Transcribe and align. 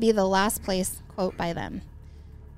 be 0.00 0.12
the 0.12 0.24
last 0.24 0.62
place, 0.62 1.02
quote 1.08 1.36
by 1.36 1.52
them, 1.52 1.82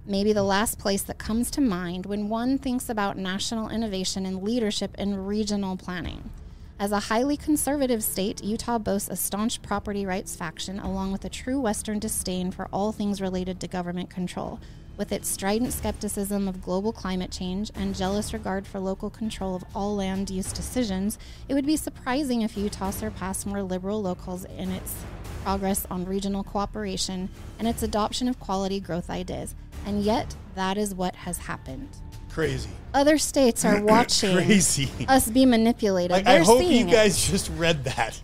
maybe 0.06 0.33
the 0.33 0.42
last 0.42 0.79
place 0.79 1.02
that 1.02 1.19
comes 1.19 1.50
to 1.50 1.60
mind 1.60 2.06
when 2.06 2.28
one 2.28 2.56
thinks 2.56 2.88
about 2.88 3.18
national 3.18 3.68
innovation 3.68 4.24
and 4.24 4.42
leadership 4.42 4.95
in 4.96 5.26
regional 5.26 5.76
planning. 5.76 6.30
As 6.78 6.92
a 6.92 7.00
highly 7.00 7.36
conservative 7.36 8.02
state, 8.02 8.42
Utah 8.42 8.78
boasts 8.78 9.08
a 9.08 9.16
staunch 9.16 9.60
property 9.60 10.06
rights 10.06 10.34
faction 10.34 10.78
along 10.78 11.12
with 11.12 11.24
a 11.24 11.28
true 11.28 11.60
Western 11.60 11.98
disdain 11.98 12.50
for 12.50 12.68
all 12.72 12.92
things 12.92 13.20
related 13.20 13.61
to 13.61 13.69
government 13.69 14.09
control. 14.09 14.61
With 14.97 15.11
its 15.11 15.29
strident 15.29 15.72
skepticism 15.72 16.47
of 16.47 16.63
global 16.63 16.93
climate 16.93 17.31
change 17.31 17.71
and 17.75 17.95
jealous 17.95 18.33
regard 18.33 18.67
for 18.67 18.79
local 18.79 19.11
control 19.11 19.55
of 19.55 19.65
all 19.75 19.97
land 19.97 20.31
use 20.31 20.53
decisions, 20.53 21.19
it 21.49 21.55
would 21.55 21.67
be 21.67 21.77
surprising 21.77 22.43
if 22.43 22.57
Utah 22.57 22.91
surpassed 22.91 23.47
more 23.47 23.63
liberal 23.63 24.03
locals 24.03 24.45
in 24.45 24.71
its 24.71 24.95
progress 25.43 25.87
on 25.91 26.05
regional 26.05 26.45
cooperation 26.45 27.29
and 27.59 27.67
its 27.69 27.83
adoption 27.83 28.29
of 28.29 28.39
quality 28.41 28.81
growth 28.81 29.11
ideas. 29.11 29.55
And 29.87 30.03
yet, 30.03 30.35
that 30.55 30.77
is 30.79 30.95
what 30.95 31.14
has 31.17 31.39
happened. 31.39 31.89
Crazy. 32.30 32.70
Other 32.95 33.19
states 33.19 33.64
are 33.64 33.83
watching 33.84 34.36
Crazy. 34.36 34.88
us 35.09 35.28
be 35.28 35.45
manipulated. 35.45 36.12
Like, 36.12 36.27
I 36.27 36.34
They're 36.34 36.45
hope 36.45 36.62
you 36.62 36.69
seeing 36.69 36.88
it. 36.88 36.92
guys 36.92 37.28
just 37.28 37.50
read 37.56 37.84
that. 37.84 38.20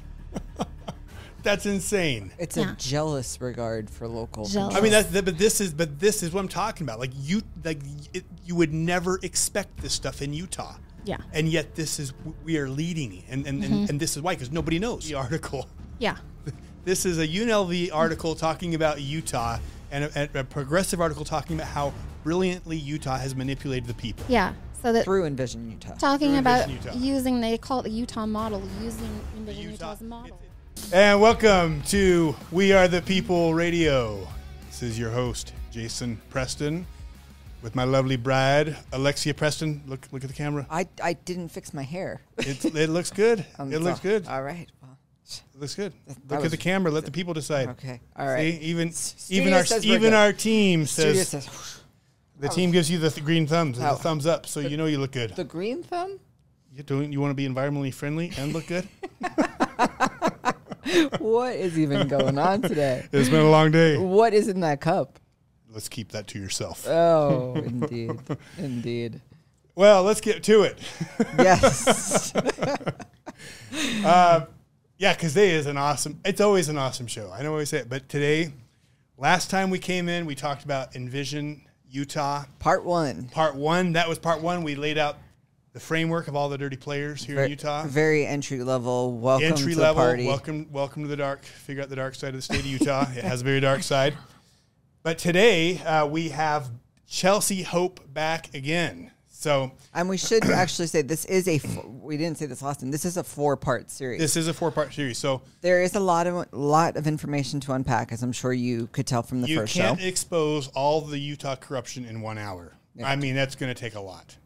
That's 1.42 1.66
insane. 1.66 2.32
It's 2.38 2.56
Yeah. 2.56 2.72
a 2.72 2.76
jealous 2.76 3.40
regard 3.40 3.88
for 3.90 4.08
local. 4.08 4.44
Jealous. 4.46 4.74
I 4.74 4.80
mean, 4.80 4.90
that's 4.92 5.08
but 5.08 5.38
this 5.38 5.60
is 5.60 5.72
but 5.72 5.98
this 6.00 6.22
is 6.22 6.32
what 6.32 6.40
I'm 6.40 6.48
talking 6.48 6.84
about. 6.84 6.98
Like 6.98 7.12
you, 7.16 7.42
like 7.64 7.78
it, 8.12 8.24
you 8.44 8.56
would 8.56 8.74
never 8.74 9.18
expect 9.22 9.78
this 9.78 9.92
stuff 9.94 10.20
in 10.20 10.32
Utah. 10.34 10.74
Yeah. 11.04 11.18
And 11.32 11.48
yet 11.48 11.74
this 11.76 12.00
is 12.00 12.12
we 12.44 12.58
are 12.58 12.68
leading, 12.68 13.22
and 13.30 13.46
and, 13.46 13.62
Mm-hmm. 13.62 13.72
and, 13.72 13.90
and 13.90 14.00
this 14.00 14.16
is 14.16 14.22
why 14.22 14.34
because 14.34 14.50
nobody 14.50 14.78
knows 14.80 15.06
the 15.06 15.14
article. 15.14 15.68
Yeah. 15.98 16.16
This 16.88 17.04
is 17.04 17.18
a 17.18 17.28
UNLV 17.28 17.90
article 17.92 18.34
talking 18.34 18.74
about 18.74 19.02
Utah, 19.02 19.58
and 19.90 20.04
a, 20.04 20.40
a 20.40 20.42
progressive 20.42 21.02
article 21.02 21.22
talking 21.22 21.56
about 21.56 21.68
how 21.68 21.92
brilliantly 22.24 22.78
Utah 22.78 23.18
has 23.18 23.36
manipulated 23.36 23.86
the 23.86 23.92
people. 23.92 24.24
Yeah. 24.26 24.54
So 24.80 24.94
that 24.94 25.04
through 25.04 25.26
Envision 25.26 25.70
Utah. 25.70 25.96
talking 25.96 26.30
Through 26.30 26.38
about 26.38 26.70
Envision 26.70 26.94
Utah. 26.94 26.98
using 26.98 27.40
they 27.42 27.58
call 27.58 27.80
it 27.80 27.82
the 27.82 27.90
Utah 27.90 28.24
model, 28.24 28.62
using 28.82 29.20
Envision 29.36 29.64
Utah- 29.64 29.90
Utah's 29.90 30.00
model. 30.00 30.40
And 30.90 31.20
welcome 31.20 31.82
to 31.88 32.34
We 32.50 32.72
Are 32.72 32.88
the 32.88 33.02
People 33.02 33.52
Radio. 33.52 34.26
This 34.68 34.82
is 34.82 34.98
your 34.98 35.10
host, 35.10 35.52
Jason 35.70 36.18
Preston, 36.30 36.86
with 37.60 37.74
my 37.74 37.84
lovely 37.84 38.16
bride, 38.16 38.78
Alexia 38.94 39.34
Preston. 39.34 39.82
Look, 39.86 40.08
look 40.10 40.24
at 40.24 40.28
the 40.30 40.34
camera. 40.34 40.66
I, 40.70 40.88
I 41.04 41.12
didn't 41.12 41.48
fix 41.50 41.74
my 41.74 41.82
hair. 41.82 42.22
It's, 42.38 42.64
it 42.64 42.88
looks 42.88 43.10
good. 43.10 43.44
Um, 43.58 43.74
it 43.74 43.80
looks 43.82 43.98
so- 44.00 44.08
good. 44.08 44.26
All 44.26 44.42
right. 44.42 44.68
It 45.54 45.60
looks 45.60 45.74
good. 45.74 45.92
that 46.06 46.16
Look 46.30 46.38
at 46.38 46.42
was- 46.42 46.50
the 46.52 46.56
camera. 46.56 46.90
Let 46.90 47.04
the 47.04 47.10
people 47.10 47.34
decide. 47.34 47.68
okay. 47.70 48.00
All 48.16 48.26
right. 48.26 48.54
See, 48.54 48.60
even 48.60 48.92
Studio 48.92 49.42
even 49.42 49.52
our 49.54 49.64
says 49.64 49.84
we're 49.84 49.94
even 49.96 50.10
good. 50.10 50.16
our 50.16 50.32
team 50.32 50.86
Studio 50.86 51.12
says 51.22 51.28
says 51.44 51.80
the 52.40 52.48
team 52.48 52.70
gives 52.70 52.90
you 52.90 52.98
the 52.98 53.10
th- 53.10 53.24
green 53.24 53.46
thumbs, 53.46 53.78
Oh. 53.80 53.90
the 53.90 53.96
thumbs 53.96 54.26
up, 54.26 54.46
so 54.46 54.60
you 54.60 54.76
know 54.76 54.86
you 54.86 54.98
look 54.98 55.12
good. 55.12 55.34
the 55.36 55.44
green 55.44 55.82
thumb. 55.82 56.18
You 56.74 56.82
doing? 56.84 57.12
You 57.12 57.20
want 57.20 57.30
to 57.32 57.34
be 57.34 57.48
environmentally 57.48 57.92
friendly 57.92 58.32
and 58.38 58.52
look 58.52 58.66
good? 58.68 58.86
what 61.18 61.54
is 61.56 61.78
even 61.78 62.08
going 62.08 62.38
on 62.38 62.62
today? 62.62 63.06
it's 63.12 63.28
been 63.28 63.40
a 63.44 63.50
long 63.50 63.70
day. 63.70 63.96
What 63.98 64.32
is 64.34 64.48
in 64.48 64.60
that 64.60 64.80
cup? 64.80 65.18
Let's 65.70 65.88
keep 65.88 66.12
that 66.12 66.26
to 66.28 66.38
yourself. 66.38 66.86
Oh, 66.88 67.54
indeed, 67.66 68.12
indeed. 68.56 69.20
Well, 69.74 70.02
let's 70.02 70.20
get 70.20 70.42
to 70.44 70.62
it. 70.62 70.78
Yes. 71.38 72.32
Uh, 74.04 74.46
yeah, 74.98 75.14
because 75.14 75.32
today 75.32 75.50
is 75.50 75.66
an 75.66 75.76
awesome. 75.76 76.20
It's 76.24 76.40
always 76.40 76.68
an 76.68 76.76
awesome 76.76 77.06
show. 77.06 77.30
I 77.32 77.42
know 77.42 77.50
I 77.50 77.52
always 77.52 77.68
say 77.68 77.78
it, 77.78 77.88
but 77.88 78.08
today, 78.08 78.52
last 79.16 79.48
time 79.48 79.70
we 79.70 79.78
came 79.78 80.08
in, 80.08 80.26
we 80.26 80.34
talked 80.34 80.64
about 80.64 80.96
Envision 80.96 81.62
Utah 81.88 82.44
Part 82.58 82.84
one. 82.84 83.28
part 83.28 83.54
one. 83.54 83.92
That 83.92 84.08
was 84.08 84.18
part 84.18 84.42
one. 84.42 84.64
We 84.64 84.74
laid 84.74 84.98
out 84.98 85.16
the 85.72 85.80
framework 85.80 86.26
of 86.26 86.34
all 86.34 86.48
the 86.48 86.58
dirty 86.58 86.76
players 86.76 87.24
here 87.24 87.44
in 87.44 87.50
Utah. 87.50 87.84
Very 87.86 88.26
entry 88.26 88.62
level. 88.64 89.16
Welcome 89.16 89.46
Entry 89.46 89.74
to 89.74 89.80
level. 89.80 90.02
the 90.02 90.08
party. 90.08 90.26
Welcome, 90.26 90.66
welcome 90.72 91.02
to 91.02 91.08
the 91.08 91.16
dark. 91.16 91.44
Figure 91.44 91.82
out 91.82 91.88
the 91.88 91.96
dark 91.96 92.16
side 92.16 92.30
of 92.30 92.34
the 92.34 92.42
state 92.42 92.60
of 92.60 92.66
Utah. 92.66 93.02
it 93.14 93.22
has 93.22 93.42
a 93.42 93.44
very 93.44 93.60
dark 93.60 93.84
side. 93.84 94.14
But 95.04 95.18
today 95.18 95.78
uh, 95.78 96.06
we 96.06 96.30
have 96.30 96.70
Chelcie 97.08 97.64
Hope 97.64 98.00
back 98.12 98.52
again. 98.54 99.12
So 99.38 99.70
And 99.94 100.08
we 100.08 100.16
should 100.16 100.44
actually 100.50 100.88
say 100.88 101.02
this 101.02 101.24
is 101.26 101.46
a. 101.46 101.60
We 101.86 102.16
didn't 102.16 102.38
say 102.38 102.46
this 102.46 102.60
last 102.60 102.80
time. 102.80 102.90
This 102.90 103.04
is 103.04 103.16
a 103.16 103.22
four 103.22 103.56
part 103.56 103.88
series. 103.88 104.20
this 104.20 104.36
is 104.36 104.48
a 104.48 104.52
four 104.52 104.72
part 104.72 104.92
series. 104.92 105.16
So 105.16 105.42
there 105.60 105.80
is 105.80 105.94
a 105.94 106.00
lot 106.00 106.26
of 106.26 106.52
lot 106.52 106.96
of 106.96 107.06
information 107.06 107.60
to 107.60 107.72
unpack, 107.72 108.10
as 108.10 108.24
I'm 108.24 108.32
sure 108.32 108.52
you 108.52 108.88
could 108.88 109.06
tell 109.06 109.22
from 109.22 109.42
the 109.42 109.54
first 109.54 109.74
show. 109.74 109.82
You 109.82 109.86
can't 109.90 110.02
expose 110.02 110.66
all 110.68 111.02
the 111.02 111.20
Utah 111.20 111.54
corruption 111.54 112.04
in 112.04 112.20
one 112.20 112.36
hour. 112.36 112.74
I 113.04 113.14
mean, 113.14 113.36
that's 113.36 113.54
going 113.54 113.72
to 113.72 113.80
take 113.80 113.94
a 113.94 114.00
lot. 114.00 114.36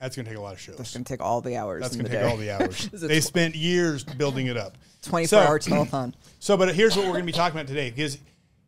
That's 0.00 0.16
going 0.16 0.24
to 0.24 0.30
take 0.30 0.38
a 0.38 0.42
lot 0.42 0.54
of 0.54 0.60
shows. 0.60 0.76
That's 0.78 0.94
going 0.94 1.04
to 1.04 1.12
take 1.12 1.20
all 1.20 1.42
the 1.42 1.58
hours. 1.58 1.82
That's 1.82 1.94
going 1.94 2.06
to 2.06 2.10
take 2.10 2.20
day. 2.22 2.26
all 2.26 2.38
the 2.38 2.50
hours. 2.54 2.88
This 2.88 2.94
is 2.94 3.02
a 3.02 3.08
they 3.08 3.20
tw- 3.20 3.24
spent 3.24 3.54
years 3.54 4.04
building 4.04 4.46
it 4.46 4.56
up. 4.56 4.78
24 5.02 5.26
So- 5.28 5.38
hour 5.46 5.58
telethon. 5.58 6.14
So, 6.38 6.56
but 6.56 6.74
here's 6.74 6.96
what 6.96 7.04
we're 7.04 7.12
going 7.12 7.26
to 7.26 7.32
be 7.32 7.32
talking 7.32 7.58
about 7.58 7.66
today 7.68 7.90
because 7.90 8.16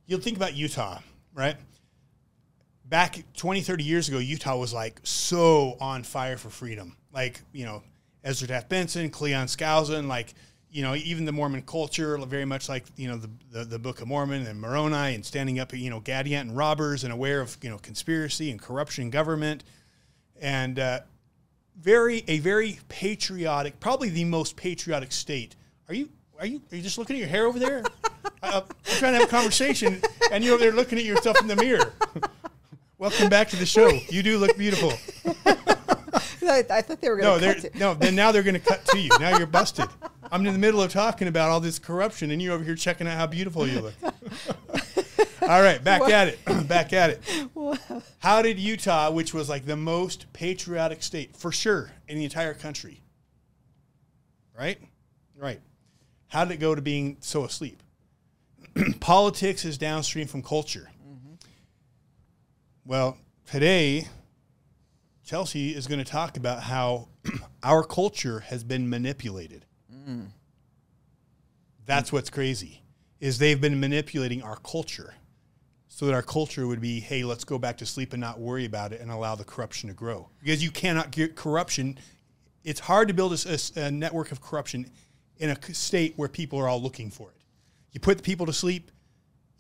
you'll 0.05 0.21
think 0.21 0.37
about 0.37 0.55
Utah, 0.55 0.99
right? 1.33 1.57
Back 2.93 3.25
20, 3.39 3.63
30 3.63 3.85
years 3.85 4.09
ago, 4.11 4.19
Utah 4.19 4.55
was 4.59 4.75
like 4.75 5.01
so 5.03 5.79
on 5.81 6.03
fire 6.03 6.37
for 6.37 6.51
freedom. 6.51 6.95
Like, 7.11 7.41
you 7.51 7.65
know, 7.65 7.83
Ezra 8.23 8.49
Taft 8.49 8.69
Benson, 8.69 9.09
Cleon 9.09 9.47
Skousen, 9.47 10.09
like, 10.09 10.35
you 10.71 10.83
know, 10.83 10.95
even 10.97 11.25
the 11.25 11.33
Mormon 11.33 11.63
culture, 11.63 12.19
very 12.19 12.45
much 12.45 12.69
like, 12.69 12.85
you 12.97 13.09
know, 13.09 13.17
the, 13.17 13.31
the, 13.51 13.65
the 13.65 13.79
Book 13.79 14.03
of 14.03 14.09
Mormon 14.09 14.47
and 14.47 14.61
Moroni 14.61 15.15
and 15.15 15.25
standing 15.25 15.59
up, 15.59 15.73
you 15.73 15.89
know, 15.89 16.03
Gadianton 16.03 16.51
robbers 16.55 17.03
and 17.03 17.15
aware 17.15 17.41
of, 17.41 17.57
you 17.63 17.71
know, 17.71 17.79
conspiracy 17.79 18.51
and 18.51 18.61
corruption 18.61 19.05
in 19.05 19.11
government. 19.11 19.65
And, 20.39 20.79
uh, 20.79 21.01
very 21.81 22.25
a 22.29 22.41
very 22.41 22.79
patriotic, 22.91 23.81
probably 23.81 24.11
the 24.11 24.27
most 24.27 24.55
patriotic 24.55 25.13
state. 25.13 25.57
Are 25.89 25.95
you 25.95 26.11
are 26.39 26.45
you 26.45 26.61
are 26.71 26.77
you 26.77 26.83
just 26.83 26.99
looking 26.99 27.17
at 27.17 27.21
your 27.21 27.29
hair 27.29 27.47
over 27.47 27.59
there? 27.59 27.85
I, 28.43 28.59
I'm 28.59 28.65
trying 28.85 29.15
to 29.15 29.21
have 29.21 29.29
a 29.29 29.31
conversation, 29.31 30.03
and 30.31 30.45
you're 30.45 30.53
over 30.53 30.63
there 30.63 30.73
looking 30.73 30.99
at 30.99 31.05
yourself 31.05 31.41
in 31.41 31.47
the 31.47 31.57
mirror. 31.57 31.95
Welcome 33.03 33.31
back 33.31 33.49
to 33.49 33.57
the 33.57 33.67
show. 33.67 33.89
You 34.11 34.23
do 34.23 34.39
look 34.39 34.57
beautiful. 34.57 34.93
I, 36.49 36.65
I 36.71 36.83
thought 36.83 37.01
they 37.01 37.11
were 37.11 37.17
No, 37.17 37.37
going 37.37 37.41
they're 37.41 37.55
to 37.55 37.71
no. 37.77 37.95
Then 37.95 38.15
now 38.15 38.31
they're 38.31 38.45
going 38.45 38.55
to 38.55 38.61
cut 38.61 38.85
to 38.93 38.99
you. 39.01 39.11
Now 39.19 39.37
you're 39.37 39.49
busted. 39.49 39.87
I'm 40.31 40.47
in 40.47 40.53
the 40.53 40.59
middle 40.61 40.81
of 40.81 40.93
talking 40.93 41.27
about 41.27 41.51
all 41.51 41.59
this 41.59 41.81
corruption, 41.81 42.31
and 42.31 42.41
you're 42.41 42.55
over 42.55 42.63
here 42.63 42.77
checking 42.77 43.09
out 43.09 43.17
how 43.17 43.27
beautiful 43.27 43.67
you 43.67 43.81
look. 43.81 43.95
all 45.43 45.61
right, 45.61 45.83
back 45.83 46.03
at 46.03 46.29
it. 46.29 46.39
back 46.69 46.93
at 46.93 47.11
it. 47.11 47.23
How 48.21 48.41
did 48.41 48.61
Utah, 48.61 49.11
which 49.11 49.35
was 49.35 49.49
like 49.49 49.67
the 49.67 49.77
most 49.77 50.33
patriotic 50.33 51.03
state 51.03 51.37
for 51.37 51.51
sure 51.51 51.91
in 52.07 52.19
the 52.19 52.25
entire 52.25 52.55
country, 52.55 53.01
right? 54.57 54.79
Right. 55.37 55.61
How 56.29 56.45
did 56.45 56.55
it 56.55 56.61
go 56.61 56.77
to 56.77 56.81
being 56.81 57.17
so 57.19 57.45
asleep? 57.45 57.83
Politics 59.01 59.65
is 59.65 59.77
downstream 59.77 60.29
from 60.29 60.45
culture. 60.45 60.92
Well, 62.85 63.17
today, 63.47 64.09
Chelcie 65.25 65.75
is 65.75 65.87
going 65.87 66.03
to 66.03 66.11
talk 66.11 66.37
about 66.37 66.65
how 66.65 67.09
our 67.63 67.85
culture 67.85 68.41
has 68.41 68.65
been 68.65 68.91
manipulated. 68.91 69.65
Mm. 69.93 70.31
That's 71.87 72.13
what's 72.13 72.29
crazy 72.29 72.83
is 73.21 73.39
they've 73.39 73.61
been 73.61 73.79
manipulating 73.79 74.43
our 74.43 74.57
culture 74.57 75.15
so 75.87 76.07
that 76.07 76.15
our 76.15 76.23
culture 76.23 76.67
would 76.67 76.81
be, 76.81 76.99
hey, 76.99 77.23
let's 77.23 77.45
go 77.45 77.57
back 77.57 77.77
to 77.77 77.87
sleep 77.87 78.15
and 78.15 78.21
not 78.21 78.41
worry 78.41 78.65
about 78.65 78.93
it 78.93 79.01
and 79.01 79.13
allow 79.13 79.37
the 79.37 79.45
corruption 79.45 79.89
to 79.89 79.95
grow. 79.95 80.29
Because 80.41 80.65
you 80.65 80.73
cannot 80.73 81.13
get 81.13 81.37
corruption. 81.37 82.01
It's 82.65 82.81
hard 82.81 83.07
to 83.09 83.15
build 83.15 83.33
a 83.77 83.91
network 83.93 84.33
of 84.33 84.41
corruption 84.41 84.91
in 85.37 85.51
a 85.51 85.75
state 85.75 86.15
where 86.17 86.29
people 86.29 86.59
are 86.59 86.69
all 86.69 86.83
looking 86.83 87.11
for 87.11 87.31
it. 87.31 87.37
You 87.93 88.01
put 88.01 88.17
the 88.17 88.25
people 88.25 88.47
to 88.47 88.53
sleep, 88.53 88.91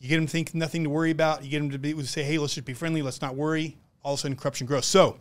you 0.02 0.08
get 0.08 0.16
them 0.16 0.26
to 0.26 0.32
think 0.32 0.52
nothing 0.52 0.82
to 0.82 0.90
worry 0.90 1.12
about, 1.12 1.44
you 1.44 1.50
get 1.50 1.60
them 1.60 1.70
to 1.70 1.78
be, 1.78 2.02
say, 2.02 2.24
hey, 2.24 2.36
let's 2.36 2.54
just 2.54 2.66
be 2.66 2.74
friendly, 2.74 3.02
let's 3.02 3.22
not 3.22 3.36
worry. 3.36 3.76
All 4.02 4.14
of 4.14 4.18
a 4.18 4.22
sudden, 4.22 4.36
corruption 4.36 4.66
grows. 4.66 4.84
So, 4.84 5.16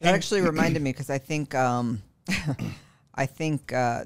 That 0.00 0.14
actually 0.14 0.40
reminded 0.40 0.80
me 0.80 0.92
because 0.92 1.10
I 1.10 1.18
think 1.18 1.54
um, 1.54 2.02
I 3.14 3.26
think 3.26 3.74
uh, 3.74 4.04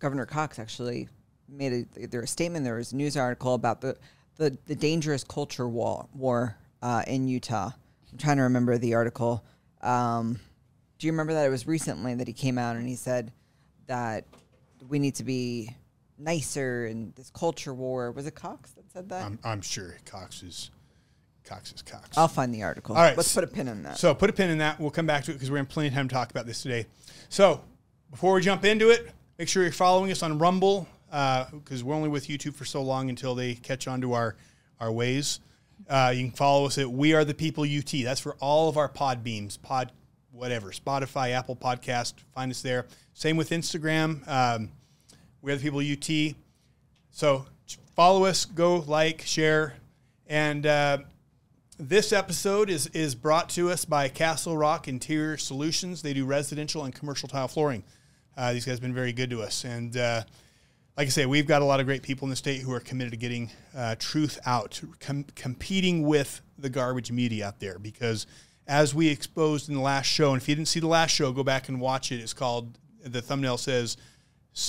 Governor 0.00 0.26
Cox 0.26 0.58
actually 0.58 1.08
made 1.48 1.72
a, 1.72 2.00
either 2.00 2.22
a 2.22 2.26
statement. 2.26 2.64
There 2.64 2.74
was 2.74 2.90
a 2.90 2.96
news 2.96 3.16
article 3.16 3.54
about 3.54 3.80
the 3.80 3.96
the, 4.36 4.58
the 4.66 4.74
dangerous 4.74 5.22
culture 5.22 5.68
war 5.68 6.08
war 6.12 6.56
uh, 6.82 7.04
in 7.06 7.28
Utah. 7.28 7.70
I'm 8.10 8.18
trying 8.18 8.38
to 8.38 8.42
remember 8.42 8.78
the 8.78 8.94
article. 8.94 9.44
Um, 9.80 10.40
do 10.98 11.06
you 11.06 11.12
remember 11.12 11.34
that 11.34 11.46
it 11.46 11.50
was 11.50 11.68
recently 11.68 12.16
that 12.16 12.26
he 12.26 12.32
came 12.32 12.58
out 12.58 12.74
and 12.74 12.88
he 12.88 12.96
said 12.96 13.32
that 13.86 14.24
we 14.88 14.98
need 14.98 15.14
to 15.16 15.24
be 15.24 15.70
nicer 16.18 16.86
and 16.86 17.14
this 17.14 17.30
culture 17.30 17.74
war 17.74 18.12
was 18.12 18.26
it 18.26 18.34
Cox 18.34 18.72
that 18.72 18.81
said 18.92 19.08
that? 19.08 19.24
I'm, 19.24 19.38
I'm 19.44 19.60
sure 19.62 19.96
Cox 20.04 20.42
is 20.42 20.70
Cox 21.44 21.72
is 21.72 21.82
Cox. 21.82 22.16
I'll 22.16 22.28
find 22.28 22.54
the 22.54 22.62
article. 22.62 22.94
All 22.94 23.02
right, 23.02 23.16
let's 23.16 23.34
put 23.34 23.44
a 23.44 23.46
pin 23.46 23.68
in 23.68 23.82
that. 23.84 23.98
So 23.98 24.14
put 24.14 24.30
a 24.30 24.32
pin 24.32 24.50
in 24.50 24.58
that. 24.58 24.78
We'll 24.78 24.90
come 24.90 25.06
back 25.06 25.24
to 25.24 25.30
it 25.30 25.34
because 25.34 25.50
we're 25.50 25.58
in 25.58 25.66
plenty 25.66 25.88
of 25.88 25.94
time 25.94 26.08
to 26.08 26.14
talk 26.14 26.30
about 26.30 26.46
this 26.46 26.62
today. 26.62 26.86
So 27.28 27.62
before 28.10 28.34
we 28.34 28.42
jump 28.42 28.64
into 28.64 28.90
it, 28.90 29.10
make 29.38 29.48
sure 29.48 29.62
you're 29.62 29.72
following 29.72 30.10
us 30.10 30.22
on 30.22 30.38
Rumble 30.38 30.86
because 31.10 31.82
we're 31.82 31.94
only 31.94 32.08
with 32.08 32.28
YouTube 32.28 32.54
for 32.54 32.64
so 32.64 32.82
long 32.82 33.08
until 33.08 33.34
they 33.34 33.54
catch 33.54 33.88
on 33.88 34.00
to 34.02 34.12
our 34.12 34.36
our 34.80 34.92
ways. 34.92 35.40
Uh, 35.88 36.12
you 36.14 36.24
can 36.24 36.32
follow 36.32 36.66
us 36.66 36.78
at 36.78 36.90
We 36.90 37.14
Are 37.14 37.24
the 37.24 37.34
People 37.34 37.64
UT. 37.64 37.92
That's 38.04 38.20
for 38.20 38.36
all 38.40 38.68
of 38.68 38.76
our 38.76 38.88
pod 38.88 39.24
beams, 39.24 39.56
pod 39.56 39.90
whatever, 40.30 40.70
Spotify, 40.70 41.32
Apple 41.32 41.56
Podcast. 41.56 42.14
Find 42.34 42.50
us 42.50 42.62
there. 42.62 42.86
Same 43.14 43.36
with 43.36 43.50
Instagram. 43.50 44.26
Um, 44.28 44.70
we 45.40 45.50
Are 45.52 45.56
the 45.56 45.62
People 45.62 45.80
UT. 45.80 46.36
So 47.10 47.46
follow 47.94 48.24
us, 48.24 48.44
go 48.44 48.76
like, 48.76 49.22
share, 49.22 49.74
and 50.26 50.66
uh, 50.66 50.98
this 51.78 52.12
episode 52.12 52.70
is 52.70 52.86
is 52.88 53.14
brought 53.14 53.48
to 53.50 53.70
us 53.70 53.84
by 53.84 54.08
Castle 54.08 54.56
Rock 54.56 54.88
Interior 54.88 55.36
Solutions. 55.36 56.02
They 56.02 56.14
do 56.14 56.24
residential 56.24 56.84
and 56.84 56.94
commercial 56.94 57.28
tile 57.28 57.48
flooring. 57.48 57.84
Uh, 58.36 58.52
these 58.52 58.64
guys 58.64 58.74
have 58.74 58.80
been 58.80 58.94
very 58.94 59.12
good 59.12 59.30
to 59.30 59.42
us, 59.42 59.64
and 59.64 59.96
uh, 59.96 60.22
like 60.96 61.06
I 61.06 61.10
say, 61.10 61.26
we've 61.26 61.46
got 61.46 61.62
a 61.62 61.64
lot 61.64 61.80
of 61.80 61.86
great 61.86 62.02
people 62.02 62.26
in 62.26 62.30
the 62.30 62.36
state 62.36 62.60
who 62.60 62.72
are 62.72 62.80
committed 62.80 63.12
to 63.12 63.18
getting 63.18 63.50
uh, 63.76 63.96
truth 63.98 64.38
out, 64.46 64.80
com- 65.00 65.26
competing 65.34 66.06
with 66.06 66.40
the 66.58 66.70
garbage 66.70 67.10
media 67.10 67.48
out 67.48 67.60
there. 67.60 67.78
Because 67.78 68.26
as 68.66 68.94
we 68.94 69.08
exposed 69.08 69.68
in 69.68 69.74
the 69.74 69.80
last 69.80 70.06
show, 70.06 70.32
and 70.32 70.40
if 70.40 70.48
you 70.48 70.54
didn't 70.54 70.68
see 70.68 70.80
the 70.80 70.86
last 70.86 71.10
show, 71.10 71.32
go 71.32 71.42
back 71.42 71.68
and 71.68 71.80
watch 71.80 72.12
it. 72.12 72.20
It's 72.20 72.32
called 72.32 72.78
the 73.04 73.20
thumbnail 73.20 73.58
says 73.58 73.96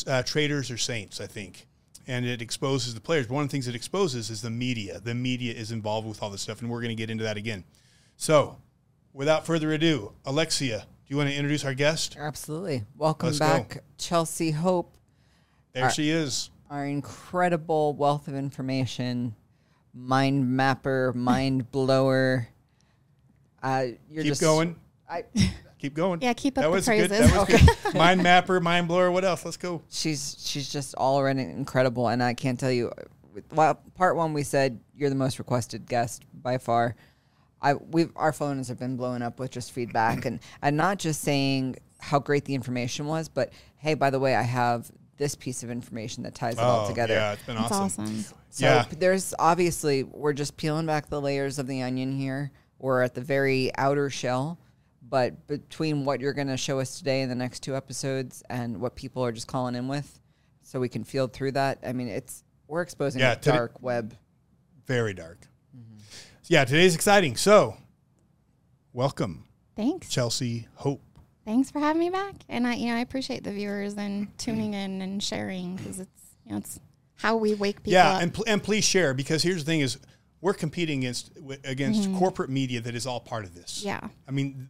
uh, 0.08 0.24
"Traitors 0.24 0.72
or 0.72 0.78
Saints," 0.78 1.22
I 1.22 1.28
think 1.28 1.68
and 2.08 2.26
it 2.26 2.42
exposes 2.42 2.94
the 2.94 3.02
players. 3.02 3.28
But 3.28 3.36
one 3.36 3.44
of 3.44 3.50
the 3.50 3.52
things 3.52 3.68
it 3.68 3.76
exposes 3.76 4.30
is 4.30 4.42
the 4.42 4.50
media. 4.50 5.00
The 5.00 5.14
media 5.14 5.54
is 5.54 5.72
involved 5.72 6.08
with 6.08 6.22
all 6.22 6.30
this 6.30 6.42
stuff, 6.42 6.62
and 6.62 6.70
we're 6.70 6.82
going 6.82 6.90
to 6.90 6.96
get 6.96 7.10
into 7.10 7.24
that 7.24 7.38
again. 7.38 7.64
So, 8.18 8.58
without 9.14 9.46
further 9.46 9.72
ado, 9.74 10.14
Alexia, 10.26 10.80
do 10.80 10.86
you 11.08 11.18
want 11.18 11.30
to 11.30 11.36
introduce 11.36 11.66
our 11.66 11.74
guest? 11.74 12.16
Absolutely. 12.20 12.84
Welcome 12.98 13.28
Let's 13.28 13.40
go. 13.40 13.46
back, 13.46 13.84
Chelcie 13.98 14.54
Hope, 14.54 14.96
There 15.74 15.90
she 15.90 16.10
is. 16.10 16.50
our 16.70 16.86
incredible 16.86 17.94
wealth 17.94 18.28
of 18.28 18.36
information, 18.36 19.36
mind 19.94 20.50
mapper, 20.56 21.14
mind 21.14 21.72
blower. 21.72 22.48
Uh, 23.62 23.86
you're 24.10 24.24
Keep 24.24 24.32
just 24.32 24.42
going. 24.42 24.76
I, 25.10 25.24
Keep 25.84 25.96
going. 25.96 26.22
Yeah, 26.22 26.32
keep 26.32 26.58
up 26.58 26.62
that 26.62 26.68
the 26.70 26.74
was 26.74 26.88
good. 26.88 27.10
praises. 27.10 27.34
That 27.34 27.50
was 27.50 27.84
good. 27.84 27.94
Mind 27.94 28.24
mapper, 28.24 28.62
mind 28.62 28.88
blower. 28.88 29.12
What 29.12 29.26
else? 29.26 29.44
Let's 29.44 29.58
go. 29.58 29.82
she's 29.90 30.38
she's 30.40 30.72
just 30.72 30.96
all 30.96 31.20
around 31.20 31.40
incredible, 31.40 32.08
and 32.08 32.24
I 32.24 32.34
can't 32.36 32.58
tell 32.58 32.72
you. 32.72 32.90
Well, 33.52 33.76
part 33.94 34.16
one 34.16 34.32
we 34.32 34.44
said 34.44 34.80
you're 34.96 35.10
the 35.10 35.16
most 35.18 35.40
requested 35.40 35.86
guest 35.86 36.24
by 36.34 36.58
far. 36.58 36.96
I 37.62 37.74
we 37.74 38.08
our 38.16 38.32
phones 38.32 38.70
have 38.70 38.80
been 38.80 38.96
blowing 38.96 39.22
up 39.22 39.40
with 39.42 39.52
just 39.52 39.74
feedback 39.74 40.24
and 40.24 40.40
and 40.62 40.78
not 40.78 41.00
just 41.00 41.20
saying 41.20 41.76
how 42.00 42.18
great 42.18 42.46
the 42.46 42.56
information 42.56 43.06
was, 43.06 43.28
but 43.28 43.52
hey, 43.76 43.94
by 43.94 44.10
the 44.10 44.22
way, 44.22 44.36
I 44.36 44.44
have 44.44 44.90
this 45.18 45.36
piece 45.36 45.64
of 45.64 45.70
information 45.70 46.24
that 46.24 46.34
ties 46.34 46.54
it 46.54 46.60
all 46.62 46.86
oh, 46.86 46.88
together. 46.88 47.16
Oh, 47.16 47.18
Yeah, 47.18 47.34
it's 47.34 47.44
been 47.44 47.56
That's 47.58 47.72
awesome. 47.74 48.06
awesome. 48.06 48.38
So 48.52 48.66
yeah. 48.68 48.86
there's 48.98 49.34
obviously 49.38 50.04
we're 50.04 50.32
just 50.32 50.56
peeling 50.56 50.86
back 50.86 51.10
the 51.10 51.20
layers 51.20 51.60
of 51.60 51.68
the 51.68 51.82
onion 51.82 52.14
here. 52.14 52.52
We're 52.80 53.02
at 53.02 53.16
the 53.16 53.22
very 53.22 53.70
outer 53.78 54.10
shell, 54.10 54.60
but 55.14 55.46
between 55.46 56.06
what 56.06 56.20
you're 56.20 56.34
going 56.34 56.48
to 56.48 56.58
show 56.58 56.80
us 56.80 56.98
today 56.98 57.22
in 57.22 57.30
the 57.30 57.36
next 57.36 57.60
two 57.60 57.76
episodes 57.76 58.42
and 58.50 58.82
what 58.82 58.96
people 58.96 59.24
are 59.24 59.32
just 59.32 59.46
calling 59.46 59.76
in 59.76 59.88
with, 59.88 60.20
so 60.64 60.80
we 60.80 60.90
can 60.90 61.04
field 61.04 61.32
through 61.32 61.52
that. 61.52 61.78
I 61.86 61.94
mean, 61.94 62.08
it's 62.08 62.44
we're 62.68 62.82
exposing 62.82 63.22
Yeah, 63.22 63.34
a 63.34 63.36
today- 63.36 63.56
dark 63.58 63.80
web. 63.84 64.16
Very 64.88 65.14
dark. 65.14 65.48
Yeah, 66.48 66.66
today's 66.66 66.96
exciting. 66.96 67.36
So, 67.38 67.78
welcome, 68.92 69.46
Thanks. 69.76 70.08
Chelcie 70.10 70.66
Hope. 70.78 71.04
Thanks 71.46 71.70
for 71.70 71.78
having 71.78 72.00
me 72.00 72.10
back. 72.10 72.34
And 72.50 72.66
I, 72.66 72.74
you 72.74 72.88
know, 72.88 72.96
I 72.96 73.02
appreciate 73.02 73.44
the 73.44 73.52
viewers 73.52 73.94
and 73.94 74.36
tuning 74.40 74.74
in 74.74 75.00
and 75.04 75.22
sharing 75.22 75.76
because 75.76 76.00
it's, 76.00 76.22
you 76.44 76.54
know, 76.54 76.58
it's 76.58 76.80
how 77.18 77.36
we 77.38 77.54
wake 77.54 77.78
people 77.84 77.94
yeah, 77.94 78.14
up. 78.16 78.24
and 78.24 78.34
pl- 78.34 78.46
and 78.48 78.64
please 78.64 78.84
share 78.84 79.14
because 79.14 79.44
here's 79.44 79.64
the 79.64 79.66
thing: 79.72 79.82
is 79.82 80.00
we're 80.42 80.56
competing 80.56 81.00
against 81.04 81.32
against 81.66 82.02
Mm-hmm. 82.10 82.18
corporate 82.18 82.50
media 82.50 82.82
that 82.82 82.96
is 82.96 83.06
all 83.06 83.20
part 83.20 83.46
of 83.46 83.54
this. 83.54 83.84
yeah. 83.86 84.02
I 84.28 84.32
mean, 84.32 84.68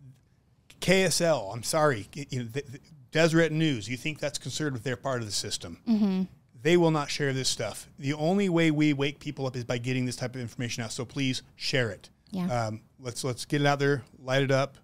KSL. 0.84 1.54
I'm 1.54 1.64
sorry, 1.64 2.08
you 2.14 2.40
know, 2.40 2.46
the, 2.46 2.62
the 2.62 2.80
Deseret 3.12 3.52
News. 3.52 3.88
You 3.88 3.96
think 3.96 4.20
that's 4.20 4.38
conservative? 4.38 4.84
They're 4.84 4.98
part 4.98 5.22
of 5.22 5.26
the 5.26 5.34
system. 5.34 5.80
Mm-hmm. 5.88 6.24
They 6.62 6.78
will 6.78 6.92
not 6.92 7.10
share 7.10 7.34
this 7.34 7.50
stuff. 7.50 7.88
The 8.00 8.14
only 8.14 8.50
way 8.50 8.72
we 8.72 8.94
wake 8.94 9.20
people 9.20 9.46
up 9.46 9.56
is 9.56 9.64
by 9.64 9.78
getting 9.78 10.06
this 10.06 10.16
type 10.16 10.36
of 10.36 10.42
information 10.42 10.84
out. 10.84 10.92
So 10.92 11.06
please 11.06 11.42
share 11.56 11.90
it. 11.90 12.10
Yeah. 12.32 12.48
Um, 12.48 12.82
let's 13.00 13.24
let's 13.24 13.46
get 13.46 13.62
it 13.62 13.68
out 13.68 13.80
there, 13.80 14.04
light 14.20 14.42
it 14.42 14.52
up, 14.52 14.78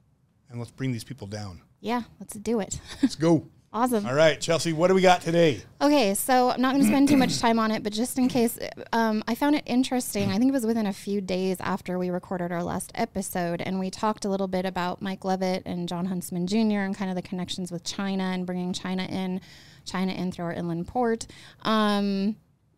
and 0.49 0.59
let's 0.59 0.71
bring 0.71 0.91
these 0.91 1.03
people 1.03 1.27
down. 1.27 1.61
Yeah. 1.81 2.03
Let's 2.19 2.33
do 2.33 2.59
it. 2.59 2.79
Let's 3.01 3.15
go. 3.15 3.47
awesome. 3.73 4.05
All 4.05 4.13
right, 4.13 4.39
Chelcie. 4.39 4.73
What 4.73 4.87
do 4.87 4.93
we 4.93 5.01
got 5.01 5.21
today? 5.21 5.61
Okay, 5.81 6.13
so 6.13 6.49
I'm 6.49 6.61
not 6.61 6.73
going 6.73 6.83
to 6.83 6.87
spend 6.89 7.09
too 7.09 7.17
much 7.17 7.39
time 7.39 7.59
on 7.59 7.71
it, 7.71 7.83
but 7.83 7.93
just 7.93 8.17
in 8.17 8.27
case, 8.27 8.57
um, 8.93 9.23
I 9.27 9.35
found 9.35 9.55
it 9.55 9.63
interesting. 9.65 10.29
I 10.29 10.37
think 10.37 10.49
it 10.49 10.53
was 10.53 10.65
within 10.65 10.85
a 10.85 10.93
few 10.93 11.21
days 11.21 11.57
after 11.59 11.97
we 11.97 12.09
recorded 12.09 12.51
our 12.51 12.63
last 12.63 12.91
episode, 12.95 13.61
and 13.61 13.79
we 13.79 13.89
talked 13.89 14.25
a 14.25 14.29
little 14.29 14.47
bit 14.47 14.65
about 14.65 15.01
Mike 15.01 15.23
Leavitt 15.23 15.63
and 15.65 15.87
Jon 15.87 16.05
Huntsman 16.05 16.47
Jr. 16.47 16.79
and 16.79 16.95
kind 16.95 17.09
of 17.09 17.15
the 17.15 17.21
connections 17.21 17.71
with 17.71 17.83
China 17.83 18.23
and 18.23 18.45
bringing 18.45 18.73
China 18.73 19.03
in, 19.03 19.41
China 19.85 20.11
in 20.13 20.31
through 20.31 20.45
our 20.45 20.53
inland 20.53 20.87
port. 20.87 21.27
Um, 21.63 22.35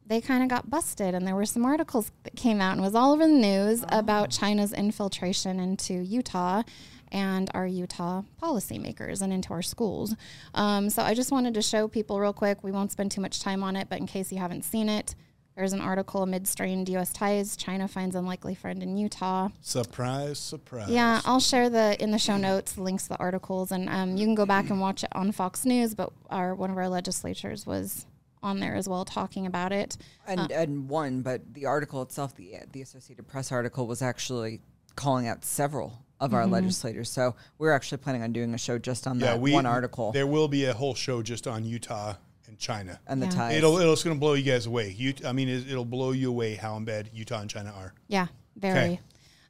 they 0.07 0.19
kind 0.19 0.43
of 0.43 0.49
got 0.49 0.69
busted, 0.69 1.15
and 1.15 1.25
there 1.25 1.35
were 1.35 1.45
some 1.45 1.63
articles 1.65 2.11
that 2.23 2.35
came 2.35 2.59
out 2.59 2.73
and 2.73 2.81
was 2.81 2.95
all 2.95 3.13
over 3.13 3.25
the 3.25 3.33
news 3.33 3.85
about 3.89 4.29
China's 4.29 4.73
infiltration 4.73 5.59
into 5.59 5.93
Utah 5.93 6.63
and 7.11 7.49
our 7.53 7.67
Utah 7.67 8.23
policymakers 8.41 9.21
and 9.21 9.33
into 9.33 9.53
our 9.53 9.61
schools. 9.61 10.15
Um, 10.53 10.89
so 10.89 11.01
I 11.01 11.13
just 11.13 11.31
wanted 11.31 11.53
to 11.55 11.61
show 11.61 11.87
people 11.87 12.19
real 12.19 12.33
quick. 12.33 12.63
We 12.63 12.71
won't 12.71 12.91
spend 12.91 13.11
too 13.11 13.21
much 13.21 13.39
time 13.41 13.63
on 13.63 13.75
it, 13.75 13.87
but 13.89 13.99
in 13.99 14.07
case 14.07 14.31
you 14.31 14.37
haven't 14.39 14.63
seen 14.63 14.89
it, 14.89 15.15
there's 15.55 15.73
an 15.73 15.81
article 15.81 16.23
amid 16.23 16.47
strained 16.47 16.87
U.S. 16.89 17.11
ties. 17.11 17.57
China 17.57 17.87
finds 17.87 18.15
unlikely 18.15 18.55
friend 18.55 18.81
in 18.81 18.95
Utah. 18.97 19.49
Surprise, 19.59 20.39
surprise. 20.39 20.89
Yeah, 20.89 21.21
I'll 21.25 21.41
share 21.41 21.69
the 21.69 22.01
in 22.01 22.11
the 22.11 22.17
show 22.17 22.37
notes 22.37 22.73
the 22.73 22.83
links 22.83 23.03
to 23.03 23.09
the 23.09 23.17
articles, 23.17 23.71
and 23.71 23.89
um, 23.89 24.15
you 24.15 24.25
can 24.25 24.35
go 24.35 24.45
back 24.45 24.69
and 24.69 24.79
watch 24.79 25.03
it 25.03 25.09
on 25.13 25.31
Fox 25.33 25.65
News. 25.65 25.93
But 25.93 26.13
our 26.29 26.55
one 26.55 26.71
of 26.71 26.77
our 26.77 26.87
legislators 26.87 27.65
was 27.65 28.05
on 28.41 28.59
there 28.59 28.75
as 28.75 28.87
well 28.87 29.03
talking 29.03 29.45
about 29.45 29.73
it. 29.73 29.97
And 30.25 30.51
and 30.51 30.89
one, 30.89 31.21
but 31.21 31.53
the 31.53 31.65
article 31.65 32.01
itself, 32.01 32.33
the 32.35 32.55
the 32.71 32.81
Associated 32.81 33.27
Press 33.27 33.51
article, 33.51 33.87
was 33.87 34.01
actually 34.01 34.61
calling 34.95 35.27
out 35.27 35.43
several 35.43 36.05
of 36.21 36.33
our 36.33 36.45
legislators. 36.47 37.09
So 37.09 37.35
we're 37.57 37.71
actually 37.73 37.97
planning 37.97 38.21
on 38.23 38.31
doing 38.31 38.53
a 38.53 38.57
show 38.57 38.77
just 38.77 39.07
on 39.07 39.19
Yeah, 39.19 39.31
that 39.31 39.39
we 39.41 39.51
one 39.53 39.65
article 39.65 40.11
There 40.11 40.27
will 40.27 40.47
be 40.47 40.65
a 40.65 40.73
whole 40.73 40.93
show 40.95 41.21
just 41.21 41.47
on 41.47 41.65
Utah 41.65 42.13
and 42.47 42.57
China. 42.57 42.99
and 43.07 43.21
the 43.21 43.25
Yeah. 43.25 43.31
ties. 43.31 43.57
It'll 43.57 43.75
uh, 43.75 43.91
it's 43.91 44.03
going 44.03 44.15
to 44.15 44.19
blow 44.19 44.33
you 44.35 44.43
guys 44.49 44.67
away. 44.67 44.93
You, 44.97 45.13
I 45.25 45.33
mean, 45.33 45.49
it, 45.49 45.69
it'll 45.69 45.83
blow 45.83 46.11
you 46.11 46.29
away 46.29 46.55
how 46.55 46.77
in 46.77 46.85
bad 46.85 47.09
Utah 47.13 47.41
and 47.41 47.49
China 47.49 47.73
are. 47.75 47.93
Yeah, 48.07 48.27
very. 48.55 48.79
Okay. 48.79 48.99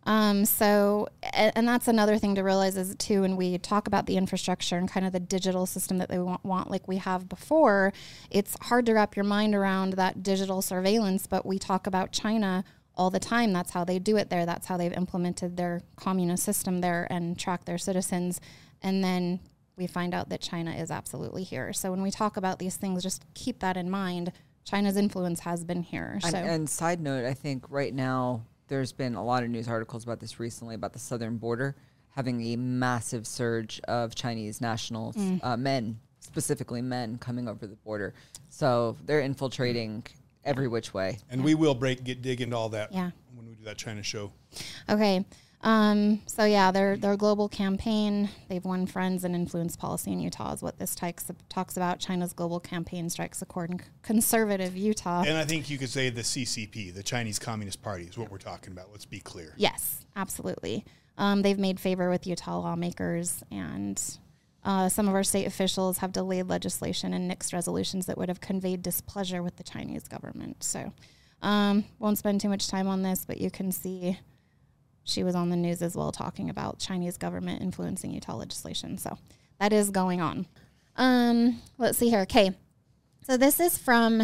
Um, 0.04 0.46
so, 0.46 1.10
and 1.34 1.68
that's 1.68 1.88
another 1.88 2.18
thing 2.18 2.34
to 2.34 2.42
realize 2.42 2.76
is 2.76 2.96
too, 2.96 3.22
when 3.22 3.36
we 3.36 3.60
talk 3.60 3.86
about 3.86 4.08
the 4.08 4.18
infrastructure 4.18 4.76
and 4.76 4.90
kind 4.90 5.06
of 5.06 5.12
the 5.12 5.20
digital 5.20 5.68
system 5.68 6.00
that 6.00 6.10
they 6.10 6.18
want, 6.18 6.44
want 6.44 6.72
like 6.72 6.88
we 6.88 6.98
have 6.98 7.30
before, 7.30 7.94
it's 8.32 8.58
hard 8.64 8.88
to 8.88 8.94
wrap 8.94 9.16
your 9.16 9.26
mind 9.26 9.54
around 9.54 9.94
that 9.94 10.24
digital 10.24 10.64
surveillance. 10.64 11.28
But 11.28 11.46
we 11.46 11.60
talk 11.60 11.86
about 11.86 12.12
China 12.12 12.64
all 12.96 13.10
the 13.10 13.20
time. 13.20 13.54
That's 13.54 13.72
how 13.72 13.84
they 13.84 14.00
do 14.00 14.18
it 14.18 14.30
there. 14.30 14.46
That's 14.46 14.68
how 14.68 14.78
they've 14.78 14.94
implemented 14.94 15.58
their 15.58 15.82
communist 15.96 16.44
system 16.44 16.82
there 16.82 17.08
and 17.10 17.38
track 17.38 17.66
their 17.66 17.78
citizens. 17.78 18.42
And 18.82 19.04
then 19.04 19.40
we 19.78 19.88
find 19.88 20.14
out 20.14 20.30
that 20.30 20.42
China 20.42 20.72
is 20.72 20.92
absolutely 20.92 21.44
here. 21.44 21.74
So 21.74 21.92
when 21.92 22.02
we 22.02 22.12
talk 22.12 22.38
about 22.38 22.60
these 22.60 22.76
things, 22.76 23.02
just 23.04 23.26
keep 23.34 23.60
that 23.60 23.78
in 23.78 23.90
mind. 23.90 24.32
China's 24.64 24.98
influence 24.98 25.40
has 25.42 25.64
been 25.64 25.82
here. 25.84 26.20
And, 26.24 26.32
so 26.32 26.38
and 26.38 26.70
side 26.70 27.00
note, 27.02 27.26
I 27.26 27.34
think 27.34 27.66
right 27.70 27.94
now 27.94 28.44
there's 28.68 28.92
been 28.92 29.16
a 29.16 29.24
lot 29.24 29.44
of 29.44 29.50
news 29.50 29.68
articles 29.68 30.04
about 30.04 30.20
this 30.20 30.40
recently 30.40 30.76
about 30.76 30.94
the 30.94 31.00
southern 31.00 31.38
border 31.38 31.76
having 32.10 32.46
a 32.48 32.58
massive 32.58 33.26
surge 33.26 33.80
of 33.88 34.14
Chinese 34.16 34.60
nationals, 34.60 35.16
Mm. 35.16 35.40
uh, 35.44 35.56
men 35.56 35.98
specifically 36.20 36.82
men 36.82 37.18
coming 37.18 37.48
over 37.48 37.66
the 37.66 37.76
border. 37.78 38.14
So 38.50 38.98
they're 39.06 39.22
infiltrating 39.22 40.04
every 40.44 40.68
which 40.68 40.94
way. 40.94 41.20
And 41.30 41.44
we 41.44 41.56
will 41.56 41.76
break 41.76 42.04
get 42.04 42.22
dig 42.22 42.42
into 42.42 42.56
all 42.56 42.70
that 42.70 42.92
Yeah. 42.94 43.12
when 43.36 43.48
we 43.48 43.56
do 43.56 43.64
that 43.66 43.78
China 43.78 44.04
show. 44.04 44.32
Okay. 44.90 45.26
Um, 45.64 46.22
so 46.26 46.44
yeah, 46.44 46.72
their 46.72 46.98
their 46.98 47.16
global 47.16 47.48
campaign, 47.48 48.30
they've 48.50 48.66
won 48.66 48.88
friends 48.88 49.24
and 49.24 49.36
influence 49.36 49.76
policy 49.76 50.12
in 50.12 50.20
Utah 50.20 50.54
is 50.54 50.64
what 50.64 50.80
this 50.80 50.96
talks 50.96 51.30
talks 51.50 51.78
about. 51.78 52.00
China's 52.00 52.34
global 52.34 52.60
campaign 52.60 53.12
strikes 53.12 53.44
a 53.44 53.46
chord 53.46 53.70
in 53.70 53.80
conservative 54.02 54.76
Utah. 54.76 55.22
And 55.22 55.38
I 55.38 55.46
think 55.46 55.70
you 55.70 55.78
could 55.78 55.90
say 55.92 56.10
the 56.10 56.24
CCP, 56.24 56.92
the 56.96 57.04
Chinese 57.04 57.38
Communist 57.38 57.84
Party, 57.84 58.06
is 58.06 58.18
what 58.18 58.32
we're 58.32 58.40
talking 58.40 58.74
about. 58.74 58.88
Let's 58.92 59.06
be 59.06 59.20
clear. 59.20 59.54
Yes, 59.56 60.06
absolutely. 60.16 60.84
Um, 61.20 61.44
they've 61.44 61.60
made 61.60 61.80
favor 61.80 62.10
with 62.10 62.26
Utah 62.26 62.58
lawmakers, 62.58 63.44
and 63.52 64.02
uh, 64.64 64.90
some 64.90 65.08
of 65.08 65.16
our 65.16 65.24
state 65.24 65.48
officials 65.48 66.00
have 66.00 66.12
delayed 66.12 66.48
legislation 66.48 67.14
and 67.14 67.30
nixed 67.30 67.54
resolutions 67.54 68.06
that 68.06 68.18
would 68.18 68.30
have 68.30 68.42
conveyed 68.42 68.82
displeasure 68.82 69.42
with 69.42 69.56
the 69.58 69.64
Chinese 69.64 70.08
government. 70.08 70.64
So, 70.64 70.94
um, 71.42 71.86
won't 72.00 72.18
spend 72.18 72.42
too 72.42 72.50
much 72.50 72.68
time 72.68 72.88
on 72.88 73.02
this, 73.02 73.26
but 73.26 73.42
you 73.42 73.50
can 73.50 73.72
see 73.72 74.20
she 75.04 75.24
was 75.24 75.34
on 75.34 75.50
the 75.50 75.56
news 75.56 75.82
as 75.82 75.96
well 75.96 76.12
talking 76.12 76.50
about 76.50 76.78
Chinese 76.78 77.18
government 77.18 77.62
influencing 77.62 78.12
Utah 78.12 78.36
legislation. 78.36 78.98
So, 78.98 79.18
that 79.60 79.74
is 79.74 79.90
going 79.90 80.22
on. 80.22 80.48
Um, 80.96 81.62
let's 81.78 81.98
see 81.98 82.10
here. 82.10 82.22
Okay. 82.22 82.52
So 83.24 83.38
this 83.38 83.60
is 83.60 83.78
from 83.78 84.22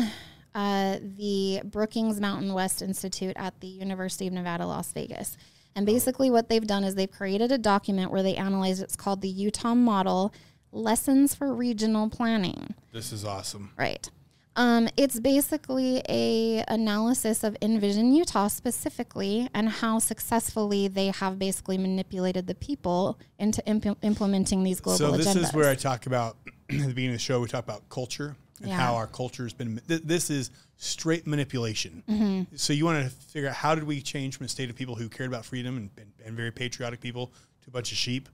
uh, 0.55 0.97
the 0.99 1.61
Brookings 1.63 2.19
Mountain 2.19 2.53
West 2.53 2.81
Institute 2.81 3.33
at 3.35 3.59
the 3.61 3.67
University 3.67 4.25
of 4.25 4.33
Nevada, 4.33 4.65
Las 4.65 4.91
Vegas. 4.91 5.37
And 5.77 5.85
basically, 5.85 6.31
what 6.31 6.49
they've 6.49 6.65
done 6.65 6.83
is 6.83 6.95
they've 6.95 7.09
created 7.09 7.51
a 7.51 7.57
document 7.59 8.11
where 8.11 8.23
they 8.23 8.35
analyze 8.35 8.81
it's 8.81 8.95
called 8.95 9.21
the 9.21 9.29
Utah 9.29 9.75
Model 9.75 10.33
Lessons 10.71 11.35
for 11.35 11.53
Regional 11.53 12.09
Planning. 12.09 12.73
This 12.91 13.13
is 13.13 13.23
awesome. 13.23 13.73
Right. 13.77 14.09
Um, 14.55 14.89
it's 14.97 15.19
basically 15.19 16.01
a 16.09 16.63
analysis 16.67 17.43
of 17.43 17.55
Envision 17.61 18.11
Utah 18.11 18.47
specifically 18.47 19.47
and 19.53 19.69
how 19.69 19.99
successfully 19.99 20.87
they 20.87 21.09
have 21.09 21.37
basically 21.37 21.77
manipulated 21.77 22.47
the 22.47 22.55
people 22.55 23.19
into 23.37 23.63
imp- 23.67 23.99
implementing 24.03 24.63
these 24.63 24.79
global 24.79 24.97
so 24.97 25.11
this 25.11 25.27
agendas. 25.27 25.43
is 25.43 25.53
where 25.53 25.69
I 25.69 25.75
talk 25.75 26.07
about 26.07 26.37
at 26.71 26.79
the 26.79 26.87
beginning 26.87 27.11
of 27.11 27.17
the 27.17 27.19
show. 27.19 27.39
We 27.39 27.49
talk 27.49 27.63
about 27.63 27.87
culture 27.89 28.35
and 28.61 28.69
Yeah. 28.69 28.77
how 28.77 28.95
our 28.95 29.07
culture 29.07 29.43
has 29.43 29.53
been. 29.53 29.79
th- 29.87 30.01
This 30.03 30.29
is 30.29 30.51
straight 30.77 31.25
manipulation. 31.27 32.03
Mm-hmm. 32.09 32.55
So 32.55 32.73
you 32.73 32.85
want 32.85 33.03
to 33.03 33.09
figure 33.09 33.49
out 33.49 33.55
how 33.55 33.75
did 33.75 33.83
we 33.83 34.01
change 34.01 34.37
from 34.37 34.45
a 34.45 34.49
state 34.49 34.69
of 34.69 34.75
people 34.75 34.95
who 34.95 35.09
cared 35.09 35.29
about 35.29 35.45
freedom 35.45 35.77
and, 35.77 35.89
and, 35.97 36.11
and 36.25 36.35
very 36.35 36.51
patriotic 36.51 36.99
people 37.01 37.27
to 37.63 37.67
a 37.67 37.71
bunch 37.71 37.91
of 37.91 37.97
sheep? 37.97 38.29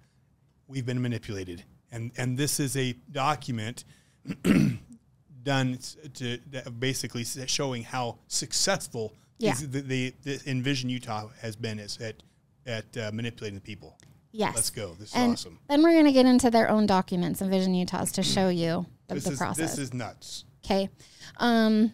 We've 0.67 0.85
been 0.85 1.01
manipulated, 1.01 1.63
and 1.91 2.11
and 2.17 2.37
this 2.37 2.59
is 2.59 2.75
a 2.77 2.93
document 3.11 3.83
done 5.43 5.77
to, 6.13 6.37
to 6.37 6.71
basically 6.71 7.23
showing 7.25 7.83
how 7.83 8.17
successful 8.27 9.13
Yeah. 9.39 9.55
the, 9.55 9.81
the, 9.81 10.13
the 10.23 10.39
Envision 10.49 10.89
Utah 10.89 11.27
has 11.41 11.55
been 11.55 11.79
as, 11.79 11.97
at 11.99 12.15
at 12.65 12.95
uh, 12.97 13.11
manipulating 13.13 13.55
the 13.55 13.61
people. 13.61 13.97
Yes. 14.33 14.55
Let's 14.55 14.69
go. 14.69 14.95
This 14.99 15.09
is 15.09 15.15
and 15.15 15.33
awesome. 15.33 15.59
Then 15.69 15.81
we're 15.81 15.93
going 15.93 16.05
to 16.05 16.11
get 16.11 16.25
into 16.25 16.49
their 16.51 16.69
own 16.69 16.85
documents, 16.85 17.39
and 17.39 17.51
Envision 17.53 17.73
Utah's, 17.73 18.11
to 18.13 18.23
show 18.23 18.49
you 18.49 18.85
the, 19.07 19.15
This 19.15 19.23
the 19.23 19.31
is 19.31 19.37
process. 19.37 19.71
this 19.71 19.79
is 19.79 19.93
nuts. 19.93 20.43
Okay. 20.65 20.89
Um, 21.37 21.93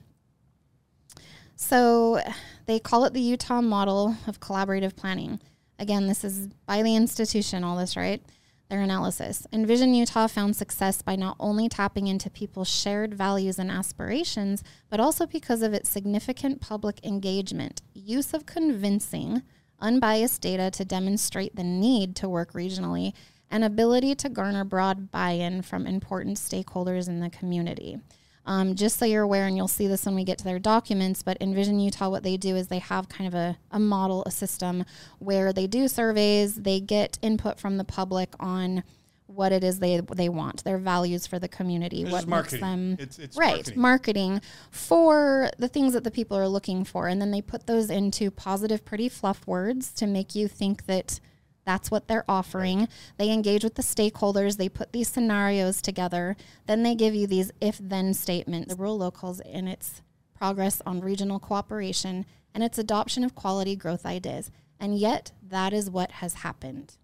so 1.55 2.19
they 2.65 2.79
call 2.79 3.05
it 3.05 3.13
the 3.13 3.21
Utah 3.21 3.61
model 3.61 4.15
of 4.27 4.39
collaborative 4.39 4.95
planning. 4.95 5.39
Again, 5.77 6.07
this 6.07 6.23
is 6.23 6.47
by 6.65 6.81
the 6.83 6.95
institution, 6.95 7.63
all 7.63 7.77
this, 7.77 7.95
right? 7.95 8.21
Their 8.69 8.81
analysis. 8.81 9.47
Envision 9.51 9.93
Utah 9.95 10.27
found 10.27 10.55
success 10.55 11.01
by 11.01 11.15
not 11.15 11.35
only 11.39 11.67
tapping 11.67 12.07
into 12.07 12.29
people's 12.29 12.69
shared 12.69 13.15
values 13.15 13.57
and 13.57 13.71
aspirations, 13.71 14.63
but 14.89 14.99
also 14.99 15.25
because 15.25 15.63
of 15.63 15.73
its 15.73 15.89
significant 15.89 16.61
public 16.61 17.03
engagement, 17.03 17.81
use 17.93 18.33
of 18.33 18.45
convincing, 18.45 19.41
unbiased 19.81 20.41
data 20.41 20.71
to 20.71 20.85
demonstrate 20.85 21.55
the 21.55 21.63
need 21.63 22.15
to 22.17 22.29
work 22.29 22.53
regionally, 22.53 23.13
and 23.51 23.63
ability 23.63 24.15
to 24.15 24.29
garner 24.29 24.63
broad 24.63 25.11
buy 25.11 25.31
in 25.31 25.61
from 25.61 25.87
important 25.87 26.37
stakeholders 26.37 27.07
in 27.07 27.19
the 27.19 27.29
community. 27.29 27.99
Um, 28.45 28.73
just 28.73 28.97
so 28.97 29.05
you're 29.05 29.23
aware, 29.23 29.45
and 29.45 29.55
you'll 29.55 29.67
see 29.67 29.87
this 29.87 30.05
when 30.05 30.15
we 30.15 30.23
get 30.23 30.39
to 30.39 30.43
their 30.43 30.59
documents, 30.59 31.21
but 31.21 31.37
Envision 31.39 31.79
Utah, 31.79 32.09
what 32.09 32.23
they 32.23 32.35
do 32.35 32.55
is 32.55 32.67
they 32.67 32.79
have 32.79 33.07
kind 33.07 33.27
of 33.27 33.35
a, 33.35 33.57
a 33.69 33.79
model, 33.79 34.23
a 34.25 34.31
system 34.31 34.85
where 35.19 35.53
they 35.53 35.67
do 35.67 35.87
surveys, 35.87 36.55
they 36.55 36.79
get 36.79 37.19
input 37.21 37.59
from 37.59 37.77
the 37.77 37.83
public 37.83 38.33
on 38.39 38.83
what 39.29 39.51
it 39.51 39.63
is 39.63 39.77
they 39.79 40.01
they 40.15 40.27
want, 40.27 40.63
their 40.63 40.77
values 40.79 41.27
for 41.27 41.37
the 41.39 41.47
community, 41.47 42.03
This 42.03 42.11
what 42.11 42.21
is 42.23 42.27
makes 42.27 42.51
them 42.59 42.93
It's- 42.93 43.19
it's 43.19 43.37
right 43.37 43.55
marketing. 43.77 43.81
marketing 43.81 44.41
for 44.71 45.49
the 45.57 45.67
things 45.67 45.93
that 45.93 46.03
the 46.03 46.11
people 46.11 46.35
are 46.35 46.47
looking 46.47 46.83
for, 46.83 47.07
and 47.07 47.21
then 47.21 47.29
they 47.31 47.41
put 47.41 47.67
those 47.67 47.89
into 47.89 48.31
positive, 48.31 48.83
pretty 48.83 49.07
fluff 49.07 49.45
words 49.45 49.91
to 49.93 50.07
make 50.07 50.33
you 50.33 50.47
think 50.47 50.85
that 50.87 51.19
that's 51.65 51.91
what 51.91 52.07
they're 52.07 52.25
offering. 52.27 52.87
They 53.17 53.29
engage 53.31 53.63
with 53.63 53.75
the 53.75 53.83
stakeholders. 53.83 54.57
They 54.57 54.69
put 54.69 54.91
these 54.91 55.07
scenarios 55.09 55.81
together. 55.83 56.35
Then 56.65 56.81
they 56.81 56.95
give 56.95 57.13
you 57.13 57.27
these 57.27 57.51
if-then 57.61 58.15
statements. 58.15 58.73
The 58.73 58.79
rural 58.79 58.97
locals 58.97 59.39
in 59.41 59.67
its 59.67 60.01
progress 60.33 60.81
on 60.87 61.01
regional 61.01 61.37
cooperation 61.39 62.25
and 62.55 62.63
its 62.63 62.79
adoption 62.79 63.23
of 63.23 63.35
quality 63.35 63.75
growth 63.75 64.05
ideas. 64.05 64.49
And 64.79 64.97
yet, 64.97 65.33
that 65.47 65.71
is 65.73 65.91
what 65.91 66.11
has 66.13 66.35
happened. 66.35 66.97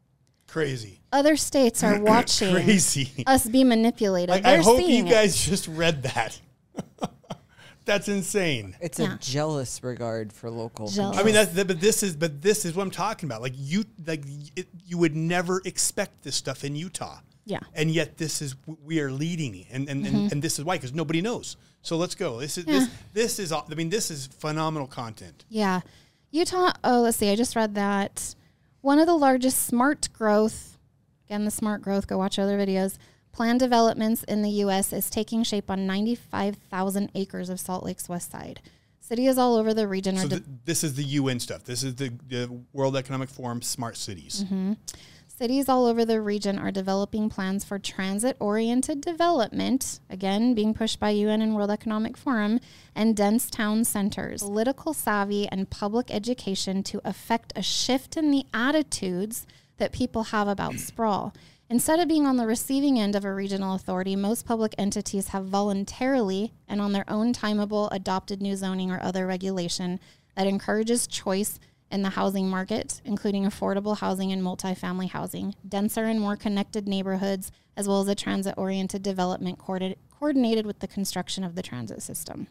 Crazy. 0.47 1.01
Other 1.11 1.35
states 1.35 1.83
are 1.83 1.99
watching 2.01 2.53
Crazy. 2.53 3.23
us 3.27 3.47
be 3.47 3.63
manipulated. 3.63 4.29
Like, 4.29 4.45
I 4.45 4.57
hope 4.57 4.79
you 4.81 4.87
seeing 4.87 5.07
it. 5.07 5.11
guys 5.11 5.45
just 5.45 5.67
read 5.67 6.03
that. 6.03 6.39
That's 7.85 8.07
insane. 8.07 8.75
It's 8.81 8.97
Yeah. 8.99 9.13
a 9.13 9.17
jealous 9.19 9.83
regard 9.83 10.33
for 10.33 10.49
local. 10.49 10.87
Jealous. 10.87 11.17
I 11.17 11.23
mean, 11.23 11.35
that's 11.35 11.53
but 11.53 11.79
this 11.79 12.01
is 12.01 12.15
but 12.15 12.41
this 12.41 12.65
is 12.65 12.73
what 12.75 12.81
I'm 12.81 12.89
talking 12.89 13.27
about. 13.29 13.41
Like 13.43 13.53
you, 13.55 13.85
like 14.07 14.23
it, 14.55 14.67
you 14.87 14.97
would 14.97 15.15
never 15.15 15.61
expect 15.65 16.23
this 16.23 16.35
stuff 16.35 16.63
in 16.63 16.75
Utah. 16.75 17.19
Yeah. 17.45 17.59
And 17.75 17.91
yet 17.91 18.17
this 18.17 18.41
is 18.41 18.55
we 18.83 18.99
are 19.01 19.11
leading, 19.11 19.67
and 19.71 19.87
and, 19.87 20.03
Mm-hmm. 20.03 20.15
and, 20.15 20.31
and 20.31 20.41
this 20.41 20.57
is 20.57 20.65
why 20.65 20.77
because 20.77 20.93
nobody 20.95 21.21
knows. 21.21 21.57
So 21.83 21.95
let's 21.95 22.15
go. 22.15 22.39
This 22.39 22.57
is 22.57 22.65
this 22.65 22.89
this 23.13 23.37
is 23.37 23.51
I 23.51 23.61
mean 23.75 23.89
this 23.89 24.09
is 24.09 24.25
phenomenal 24.25 24.87
content. 24.87 25.45
Yeah. 25.47 25.81
Utah, 26.31 26.71
oh, 26.83 27.01
let's 27.01 27.17
see. 27.17 27.29
I 27.29 27.35
just 27.35 27.55
read 27.55 27.75
that 27.75 28.33
one 28.85 28.99
of 28.99 29.07
the 29.07 29.15
largest 29.15 29.65
smart 29.65 30.07
growth, 30.13 30.77
again, 31.25 31.43
the 31.43 31.49
smart 31.49 31.81
growth, 31.81 32.05
go 32.05 32.19
watch 32.19 32.37
other 32.37 32.55
videos, 32.55 32.99
planned 33.31 33.59
developments 33.59 34.23
in 34.25 34.43
the 34.43 34.49
U.S. 34.61 34.93
is 34.93 35.09
taking 35.09 35.41
shape 35.41 35.71
on 35.71 35.87
95,000 35.87 37.09
acres 37.15 37.49
of 37.49 37.59
Salt 37.59 37.83
Lake's 37.83 38.07
west 38.07 38.31
side. 38.31 38.61
Cities 38.99 39.39
all 39.39 39.55
over 39.55 39.73
the 39.73 39.87
region 39.87 40.17
are 40.17 40.21
So 40.21 40.27
de- 40.27 40.35
th- 40.35 40.49
this 40.65 40.83
is 40.83 40.93
the 40.93 41.03
UN 41.03 41.39
stuff. 41.39 41.63
This 41.63 41.81
is 41.81 41.95
the, 41.95 42.09
the 42.27 42.59
World 42.73 42.95
Economic 42.95 43.29
Forum 43.29 43.63
smart 43.63 43.97
cities. 43.97 44.43
Mm-hmm. 44.43 44.73
Cities 45.37 45.67
all 45.67 45.85
over 45.85 46.05
the 46.05 46.21
region 46.21 46.57
are 46.57 46.71
developing 46.71 47.27
plans 47.27 47.65
for 47.65 47.77
transit 47.77 48.37
oriented 48.39 49.01
development, 49.01 49.99
again, 50.09 50.53
being 50.53 50.73
pushed 50.73 50.97
by 50.97 51.09
UN 51.09 51.41
and 51.41 51.53
World 51.53 51.71
Economic 51.71 52.15
Forum, 52.15 52.61
and 52.95 53.17
dense 53.17 53.49
town 53.49 53.83
centers. 53.83 54.41
Political 54.41 54.93
savvy 54.93 55.45
and 55.49 55.69
public 55.69 56.09
education 56.09 56.83
to 56.83 57.01
affect 57.03 57.51
a 57.53 57.61
shift 57.61 58.15
in 58.15 58.31
the 58.31 58.45
attitudes 58.53 59.45
that 59.75 59.91
people 59.91 60.23
have 60.23 60.47
about 60.47 60.75
sprawl. 60.79 61.33
Instead 61.69 61.99
of 61.99 62.07
being 62.07 62.25
on 62.25 62.37
the 62.37 62.47
receiving 62.47 62.97
end 62.97 63.13
of 63.13 63.25
a 63.25 63.33
regional 63.33 63.75
authority, 63.75 64.15
most 64.15 64.45
public 64.45 64.73
entities 64.77 65.29
have 65.29 65.47
voluntarily 65.47 66.53
and 66.65 66.79
on 66.79 66.93
their 66.93 67.09
own 67.09 67.33
timeable 67.33 67.89
adopted 67.91 68.41
new 68.41 68.55
zoning 68.55 68.89
or 68.89 69.03
other 69.03 69.27
regulation 69.27 69.99
that 70.37 70.47
encourages 70.47 71.07
choice 71.07 71.59
in 71.91 72.01
the 72.01 72.09
housing 72.09 72.49
market, 72.49 73.01
including 73.05 73.45
affordable 73.45 73.97
housing 73.97 74.31
and 74.31 74.41
multifamily 74.41 75.09
housing, 75.09 75.55
denser 75.67 76.05
and 76.05 76.19
more 76.19 76.35
connected 76.35 76.87
neighborhoods, 76.87 77.51
as 77.77 77.87
well 77.87 78.01
as 78.01 78.07
a 78.07 78.15
transit 78.15 78.55
oriented 78.57 79.03
development 79.03 79.59
coordi- 79.59 79.95
coordinated 80.09 80.65
with 80.65 80.79
the 80.79 80.87
construction 80.87 81.43
of 81.43 81.55
the 81.55 81.61
transit 81.61 82.01
system. 82.01 82.47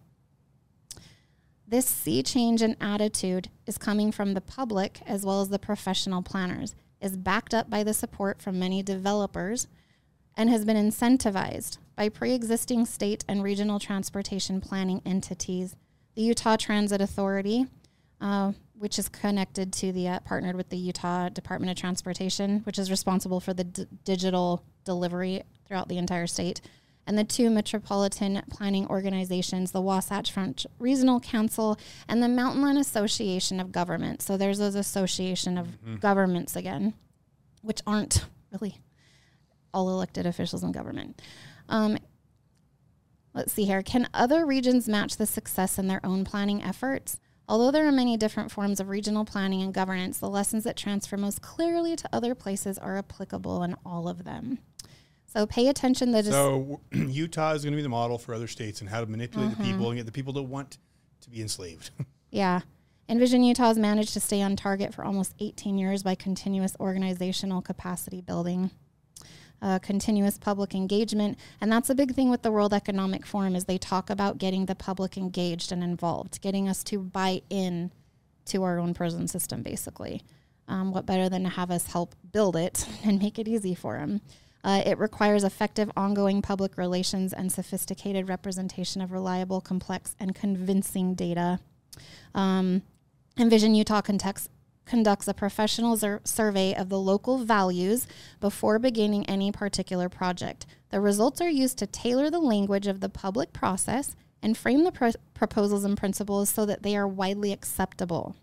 This 1.66 1.86
sea 1.86 2.22
change 2.22 2.62
in 2.62 2.76
attitude 2.80 3.48
is 3.66 3.78
coming 3.78 4.12
from 4.12 4.34
the 4.34 4.40
public 4.40 5.00
as 5.06 5.24
well 5.24 5.40
as 5.40 5.48
the 5.48 5.58
professional 5.58 6.22
planners, 6.22 6.74
is 7.00 7.16
backed 7.16 7.52
up 7.52 7.68
by 7.68 7.82
the 7.82 7.94
support 7.94 8.40
from 8.40 8.58
many 8.58 8.82
developers, 8.82 9.66
and 10.36 10.50
has 10.50 10.64
been 10.64 10.76
incentivized 10.76 11.78
by 11.96 12.08
pre 12.08 12.32
existing 12.32 12.86
state 12.86 13.24
and 13.28 13.42
regional 13.42 13.78
transportation 13.78 14.60
planning 14.60 15.00
entities, 15.04 15.76
the 16.14 16.22
Utah 16.22 16.56
Transit 16.56 17.00
Authority, 17.00 17.66
uh, 18.20 18.52
which 18.76 18.98
is 18.98 19.08
connected 19.08 19.72
to 19.72 19.92
the, 19.92 20.08
uh, 20.08 20.20
partnered 20.20 20.56
with 20.56 20.68
the 20.68 20.76
Utah 20.76 21.28
Department 21.28 21.70
of 21.70 21.76
Transportation, 21.76 22.60
which 22.60 22.78
is 22.78 22.90
responsible 22.90 23.40
for 23.40 23.54
the 23.54 23.64
d- 23.64 23.86
digital 24.04 24.64
delivery 24.84 25.42
throughout 25.66 25.88
the 25.88 25.98
entire 25.98 26.26
state, 26.26 26.60
and 27.06 27.16
the 27.16 27.24
two 27.24 27.50
metropolitan 27.50 28.42
planning 28.50 28.86
organizations, 28.88 29.72
the 29.72 29.80
Wasatch 29.80 30.32
Front 30.32 30.66
Regional 30.78 31.20
Council 31.20 31.78
and 32.08 32.22
the 32.22 32.26
Mountainland 32.26 32.78
Association 32.78 33.60
of 33.60 33.72
Governments. 33.72 34.24
So 34.24 34.36
there's 34.36 34.58
those 34.58 34.74
association 34.74 35.58
of 35.58 36.00
governments 36.00 36.56
again, 36.56 36.94
which 37.62 37.80
aren't 37.86 38.24
really 38.50 38.78
all 39.72 39.88
elected 39.90 40.26
officials 40.26 40.62
in 40.62 40.72
government. 40.72 41.20
Um, 41.68 41.98
let's 43.34 43.52
see 43.52 43.64
here. 43.64 43.82
Can 43.82 44.08
other 44.14 44.46
regions 44.46 44.88
match 44.88 45.16
the 45.16 45.26
success 45.26 45.78
in 45.78 45.88
their 45.88 46.04
own 46.04 46.24
planning 46.24 46.62
efforts? 46.62 47.18
Although 47.48 47.70
there 47.70 47.86
are 47.86 47.92
many 47.92 48.16
different 48.16 48.50
forms 48.50 48.80
of 48.80 48.88
regional 48.88 49.24
planning 49.24 49.60
and 49.62 49.72
governance, 49.74 50.18
the 50.18 50.30
lessons 50.30 50.64
that 50.64 50.76
transfer 50.76 51.16
most 51.16 51.42
clearly 51.42 51.94
to 51.96 52.08
other 52.12 52.34
places 52.34 52.78
are 52.78 52.96
applicable 52.96 53.62
in 53.62 53.76
all 53.84 54.08
of 54.08 54.24
them. 54.24 54.58
So 55.26 55.46
pay 55.46 55.68
attention. 55.68 56.12
That 56.12 56.24
is 56.26 56.30
So 56.30 56.80
Utah 56.92 57.52
is 57.52 57.64
going 57.64 57.72
to 57.72 57.76
be 57.76 57.82
the 57.82 57.88
model 57.88 58.16
for 58.18 58.34
other 58.34 58.46
states 58.46 58.80
and 58.80 58.88
how 58.88 59.00
to 59.00 59.06
manipulate 59.06 59.50
Mm-hmm. 59.50 59.62
the 59.62 59.68
people 59.70 59.90
and 59.90 59.98
get 59.98 60.06
the 60.06 60.12
people 60.12 60.32
to 60.34 60.42
want 60.42 60.78
to 61.20 61.30
be 61.30 61.40
enslaved. 61.40 61.90
Yeah. 62.30 62.62
Envision 63.08 63.44
Utah 63.44 63.68
has 63.68 63.78
managed 63.78 64.12
to 64.14 64.20
stay 64.20 64.42
on 64.42 64.56
target 64.56 64.92
for 64.92 65.04
almost 65.04 65.34
18 65.38 65.78
years 65.78 66.02
by 66.02 66.16
continuous 66.16 66.74
organizational 66.80 67.62
capacity 67.62 68.20
building, 68.20 68.72
uh, 69.64 69.78
continuous 69.78 70.36
public 70.36 70.74
engagement, 70.74 71.38
and 71.58 71.72
that's 71.72 71.88
a 71.88 71.94
big 71.94 72.14
thing 72.14 72.30
with 72.30 72.42
the 72.42 72.52
World 72.52 72.74
Economic 72.74 73.24
Forum 73.24 73.56
is 73.56 73.64
they 73.64 73.78
talk 73.78 74.10
about 74.10 74.36
getting 74.36 74.66
the 74.66 74.74
public 74.74 75.16
engaged 75.16 75.72
and 75.72 75.82
involved, 75.82 76.42
getting 76.42 76.68
us 76.68 76.84
to 76.84 76.98
buy 76.98 77.40
in 77.48 77.90
to 78.44 78.62
our 78.62 78.78
own 78.78 78.92
prison 78.92 79.26
system, 79.26 79.62
basically. 79.62 80.20
Um, 80.68 80.92
what 80.92 81.06
better 81.06 81.30
than 81.30 81.44
to 81.44 81.48
have 81.48 81.70
us 81.70 81.86
help 81.86 82.14
build 82.30 82.56
it 82.56 82.86
and 83.04 83.18
make 83.18 83.38
it 83.38 83.48
easy 83.48 83.74
for 83.74 83.96
them? 83.96 84.20
Uh, 84.62 84.82
it 84.84 84.98
requires 84.98 85.44
effective 85.44 85.90
ongoing 85.96 86.42
public 86.42 86.76
relations 86.76 87.32
and 87.32 87.50
sophisticated 87.50 88.28
representation 88.28 89.00
of 89.00 89.12
reliable, 89.12 89.62
complex, 89.62 90.14
and 90.20 90.34
convincing 90.34 91.14
data. 91.14 91.58
Um, 92.34 92.82
Envision 93.38 93.74
Utah 93.74 94.02
context, 94.02 94.50
conducts 94.84 95.28
a 95.28 95.34
professional 95.34 95.98
survey 96.24 96.74
of 96.74 96.88
the 96.88 96.98
local 96.98 97.38
values 97.38 98.06
before 98.40 98.78
beginning 98.78 99.26
any 99.26 99.50
particular 99.50 100.08
project. 100.08 100.66
The 100.90 101.00
results 101.00 101.40
are 101.40 101.48
used 101.48 101.78
to 101.78 101.86
tailor 101.86 102.30
the 102.30 102.40
language 102.40 102.86
of 102.86 103.00
the 103.00 103.08
public 103.08 103.52
process 103.52 104.14
and 104.42 104.56
frame 104.56 104.84
the 104.84 104.92
pro- 104.92 105.12
proposals 105.32 105.84
and 105.84 105.96
principles 105.96 106.50
so 106.50 106.66
that 106.66 106.82
they 106.82 106.96
are 106.96 107.08
widely 107.08 107.52
acceptable. 107.52 108.36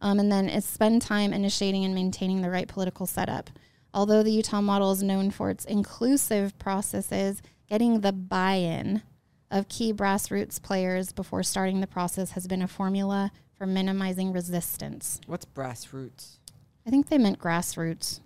Um, 0.00 0.18
and 0.18 0.30
then 0.30 0.48
it's 0.48 0.66
spend 0.66 1.02
time 1.02 1.32
initiating 1.32 1.84
and 1.84 1.94
maintaining 1.94 2.42
the 2.42 2.50
right 2.50 2.68
political 2.68 3.06
setup. 3.06 3.50
Although 3.94 4.22
the 4.22 4.32
Utah 4.32 4.60
model 4.60 4.92
is 4.92 5.02
known 5.02 5.30
for 5.30 5.50
its 5.50 5.64
inclusive 5.64 6.58
processes, 6.58 7.42
getting 7.68 8.00
the 8.00 8.12
buy 8.12 8.54
in 8.54 9.02
of 9.50 9.68
key 9.68 9.92
grassroots 9.92 10.60
players 10.60 11.12
before 11.12 11.42
starting 11.42 11.80
the 11.80 11.86
process 11.86 12.30
has 12.30 12.46
been 12.46 12.62
a 12.62 12.68
formula 12.68 13.30
for 13.62 13.66
minimizing 13.68 14.32
resistance. 14.32 15.20
What's 15.28 15.44
brass 15.44 15.92
roots? 15.92 16.40
I 16.84 16.90
think 16.90 17.08
they 17.08 17.16
meant 17.16 17.38
grassroots. 17.38 18.18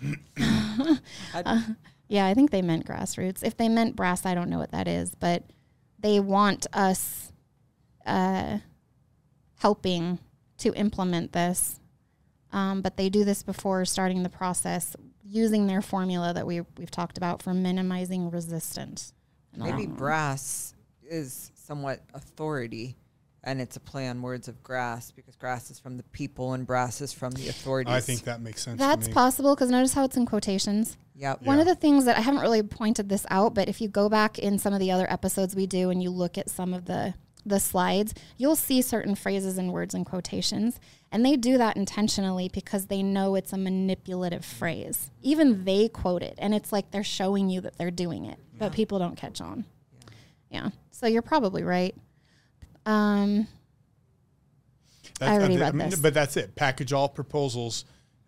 Uh, 1.34 1.62
yeah, 2.08 2.26
I 2.26 2.34
think 2.34 2.52
they 2.52 2.62
meant 2.62 2.86
grassroots. 2.86 3.42
If 3.42 3.56
they 3.56 3.68
meant 3.68 3.96
brass, 3.96 4.24
I 4.24 4.36
don't 4.36 4.48
know 4.48 4.58
what 4.58 4.70
that 4.70 4.86
is, 4.86 5.16
but 5.16 5.42
they 5.98 6.20
want 6.20 6.68
us 6.72 7.32
uh, 8.06 8.58
helping 9.58 10.20
to 10.58 10.72
implement 10.74 11.32
this. 11.32 11.80
Um, 12.52 12.80
but 12.80 12.96
they 12.96 13.08
do 13.08 13.24
this 13.24 13.42
before 13.42 13.84
starting 13.84 14.22
the 14.22 14.28
process 14.28 14.94
using 15.24 15.66
their 15.66 15.82
formula 15.82 16.32
that 16.32 16.46
we, 16.46 16.60
we've 16.78 16.92
talked 16.92 17.18
about 17.18 17.42
for 17.42 17.52
minimizing 17.52 18.30
resistance. 18.30 19.12
Maybe 19.56 19.86
brass 19.86 20.74
is 21.02 21.50
somewhat 21.56 22.04
authority, 22.14 22.94
and 23.48 23.62
it's 23.62 23.76
a 23.76 23.80
play 23.80 24.06
on 24.08 24.20
words 24.20 24.46
of 24.46 24.62
grass 24.62 25.10
because 25.10 25.34
grass 25.34 25.70
is 25.70 25.78
from 25.78 25.96
the 25.96 26.02
people 26.04 26.52
and 26.52 26.66
brass 26.66 27.00
is 27.00 27.14
from 27.14 27.32
the 27.32 27.48
authorities. 27.48 27.94
I 27.94 28.00
think 28.00 28.24
that 28.24 28.42
makes 28.42 28.62
sense. 28.62 28.78
That's 28.78 29.04
to 29.06 29.10
me. 29.10 29.14
possible 29.14 29.54
because 29.54 29.70
notice 29.70 29.94
how 29.94 30.04
it's 30.04 30.18
in 30.18 30.26
quotations. 30.26 30.98
Yep. 31.16 31.42
One 31.42 31.58
of 31.58 31.64
the 31.64 31.74
things 31.74 32.04
that 32.04 32.18
I 32.18 32.20
haven't 32.20 32.42
really 32.42 32.62
pointed 32.62 33.08
this 33.08 33.24
out, 33.30 33.54
but 33.54 33.66
if 33.66 33.80
you 33.80 33.88
go 33.88 34.10
back 34.10 34.38
in 34.38 34.58
some 34.58 34.74
of 34.74 34.80
the 34.80 34.92
other 34.92 35.10
episodes 35.10 35.56
we 35.56 35.66
do 35.66 35.88
and 35.88 36.02
you 36.02 36.10
look 36.10 36.36
at 36.36 36.50
some 36.50 36.74
of 36.74 36.84
the 36.84 37.14
the 37.46 37.58
slides, 37.58 38.12
you'll 38.36 38.56
see 38.56 38.82
certain 38.82 39.14
phrases 39.14 39.56
and 39.56 39.72
words 39.72 39.94
in 39.94 40.04
quotations, 40.04 40.78
and 41.10 41.24
they 41.24 41.34
do 41.34 41.56
that 41.56 41.78
intentionally 41.78 42.50
because 42.52 42.86
they 42.86 43.02
know 43.02 43.36
it's 43.36 43.54
a 43.54 43.56
manipulative 43.56 44.44
phrase. 44.44 45.10
Even 45.22 45.64
they 45.64 45.88
quote 45.88 46.22
it, 46.22 46.34
and 46.36 46.52
it's 46.52 46.72
like 46.72 46.90
they're 46.90 47.02
showing 47.02 47.48
you 47.48 47.62
that 47.62 47.78
they're 47.78 47.90
doing 47.90 48.26
it, 48.26 48.38
but 48.58 48.72
people 48.72 48.98
don't 48.98 49.16
catch 49.16 49.40
on. 49.40 49.64
Yeah. 50.50 50.70
So 50.90 51.06
you're 51.06 51.22
probably 51.22 51.62
right. 51.62 51.94
Um, 52.88 53.46
I 55.20 55.32
already 55.36 55.56
uh, 55.56 55.60
read 55.60 55.74
mean, 55.74 55.90
this. 55.90 56.00
But 56.00 56.14
that's 56.14 56.36
it. 56.36 56.54
Package 56.54 56.92
all 56.92 57.08
proposals 57.08 57.84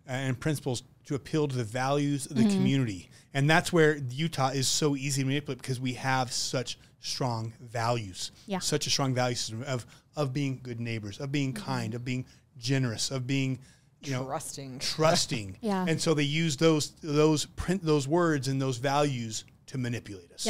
and 0.07 0.39
principles 0.39 0.83
to 1.05 1.15
appeal 1.15 1.47
to 1.47 1.55
the 1.55 1.63
values 1.63 2.25
of 2.27 2.35
the 2.35 2.43
Mm-hmm. 2.43 2.51
community. 2.57 3.09
And 3.33 3.49
that's 3.49 3.71
where 3.71 3.95
Utah 3.97 4.49
is 4.49 4.67
so 4.67 4.95
easy 4.95 5.21
to 5.21 5.27
manipulate 5.27 5.61
because 5.61 5.79
we 5.79 5.93
have 5.93 6.31
such 6.33 6.77
strong 6.99 7.53
values. 7.61 8.31
Yeah. 8.45 8.59
Such 8.59 8.87
a 8.87 8.89
strong 8.89 9.13
value 9.13 9.35
system 9.35 9.63
of, 9.63 9.85
of 10.15 10.33
being 10.33 10.59
good 10.61 10.79
neighbors, 10.79 11.19
of 11.19 11.31
being 11.31 11.53
Mm-hmm. 11.53 11.63
kind, 11.65 11.93
of 11.95 12.03
being 12.03 12.25
generous, 12.57 13.09
of 13.09 13.25
being, 13.25 13.59
you 14.01 14.11
know, 14.11 14.25
Trusting. 14.25 14.79
trusting. 14.79 15.57
Yeah. 15.61 15.85
And 15.87 15.99
so 15.99 16.13
they 16.13 16.23
use 16.23 16.57
those 16.57 16.91
those 17.01 17.45
print 17.45 17.83
those 17.85 18.07
words 18.07 18.47
and 18.49 18.61
those 18.61 18.77
values 18.77 19.45
to 19.67 19.77
manipulate 19.77 20.31
us. 20.33 20.45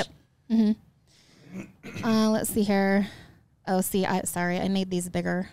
Yep. 0.50 0.76
Uh, 2.04 2.30
let's 2.30 2.50
see 2.50 2.64
here. 2.64 3.06
Oh, 3.68 3.82
see, 3.82 4.06
I 4.06 4.22
sorry, 4.22 4.60
I 4.60 4.68
made 4.68 4.90
these 4.90 5.10
bigger. 5.10 5.50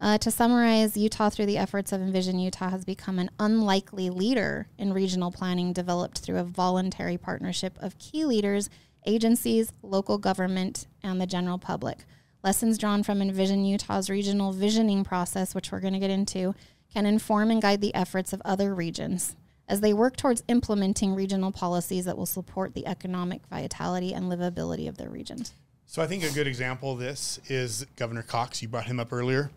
Uh, 0.00 0.18
to 0.18 0.30
summarize, 0.30 0.96
Utah, 0.96 1.30
through 1.30 1.46
the 1.46 1.56
efforts 1.56 1.92
of 1.92 2.00
Envision 2.00 2.38
Utah, 2.38 2.70
has 2.70 2.84
become 2.84 3.18
an 3.18 3.30
unlikely 3.38 4.10
leader 4.10 4.68
in 4.76 4.92
regional 4.92 5.30
planning 5.30 5.72
developed 5.72 6.18
through 6.18 6.38
a 6.38 6.44
voluntary 6.44 7.16
partnership 7.16 7.78
of 7.80 7.98
key 7.98 8.24
leaders, 8.24 8.68
agencies, 9.06 9.72
local 9.82 10.18
government, 10.18 10.86
and 11.02 11.20
the 11.20 11.26
general 11.26 11.58
public. 11.58 12.04
Lessons 12.42 12.76
drawn 12.76 13.02
from 13.02 13.22
Envision 13.22 13.64
Utah's 13.64 14.10
regional 14.10 14.52
visioning 14.52 15.04
process, 15.04 15.54
which 15.54 15.72
we're 15.72 15.80
going 15.80 15.94
to 15.94 15.98
get 15.98 16.10
into, 16.10 16.54
can 16.92 17.06
inform 17.06 17.50
and 17.50 17.62
guide 17.62 17.80
the 17.80 17.94
efforts 17.94 18.32
of 18.32 18.42
other 18.44 18.74
regions 18.74 19.36
as 19.68 19.80
they 19.80 19.94
work 19.94 20.16
towards 20.16 20.42
implementing 20.48 21.14
regional 21.14 21.50
policies 21.50 22.04
that 22.04 22.18
will 22.18 22.26
support 22.26 22.74
the 22.74 22.86
economic 22.86 23.46
vitality 23.46 24.12
and 24.12 24.30
livability 24.30 24.88
of 24.88 24.98
their 24.98 25.08
regions. 25.08 25.54
So 25.94 26.02
I 26.02 26.08
think 26.08 26.24
a 26.24 26.30
good 26.30 26.48
example 26.48 26.90
of 26.90 26.98
this 26.98 27.38
is 27.46 27.86
Governor 27.94 28.24
Cox. 28.24 28.60
You 28.60 28.66
brought 28.66 28.86
him 28.86 28.98
up 28.98 29.12
earlier. 29.12 29.52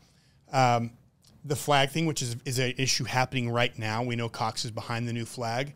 Um, 0.53 0.91
the 1.43 1.55
flag 1.55 1.89
thing, 1.89 2.05
which 2.05 2.21
is 2.21 2.35
is 2.45 2.59
an 2.59 2.75
issue 2.77 3.05
happening 3.05 3.49
right 3.49 3.75
now. 3.79 4.03
We 4.03 4.15
know 4.15 4.29
Cox 4.29 4.63
is 4.63 4.69
behind 4.69 5.07
the 5.07 5.13
new 5.13 5.25
flag, 5.25 5.73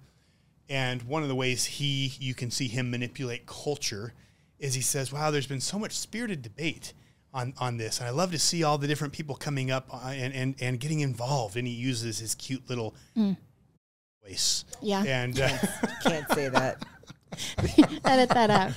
and 0.69 1.01
one 1.01 1.23
of 1.23 1.29
the 1.29 1.33
ways 1.33 1.65
he 1.65 2.13
you 2.19 2.35
can 2.35 2.51
see 2.51 2.67
him 2.67 2.91
manipulate 2.91 3.47
culture 3.47 4.13
is 4.59 4.75
he 4.75 4.81
says, 4.81 5.11
"Wow, 5.11 5.31
there's 5.31 5.47
been 5.47 5.61
so 5.61 5.79
much 5.79 5.97
spirited 5.97 6.43
debate." 6.43 6.93
On, 7.33 7.53
on 7.59 7.77
this, 7.77 7.99
and 7.99 8.07
I 8.07 8.11
love 8.11 8.31
to 8.33 8.37
see 8.37 8.61
all 8.61 8.77
the 8.77 8.87
different 8.87 9.13
people 9.13 9.35
coming 9.35 9.71
up 9.71 9.87
uh, 9.91 10.09
and, 10.09 10.33
and, 10.33 10.55
and 10.59 10.79
getting 10.81 10.99
involved. 10.99 11.55
And 11.55 11.65
he 11.65 11.73
uses 11.73 12.19
his 12.19 12.35
cute 12.35 12.69
little 12.69 12.93
voice. 14.23 14.65
Yeah. 14.81 15.01
And 15.03 15.39
uh, 15.39 15.49
Can't 16.03 16.29
say 16.33 16.49
that. 16.49 16.83
Edit 18.05 18.29
that 18.29 18.49
out. 18.49 18.71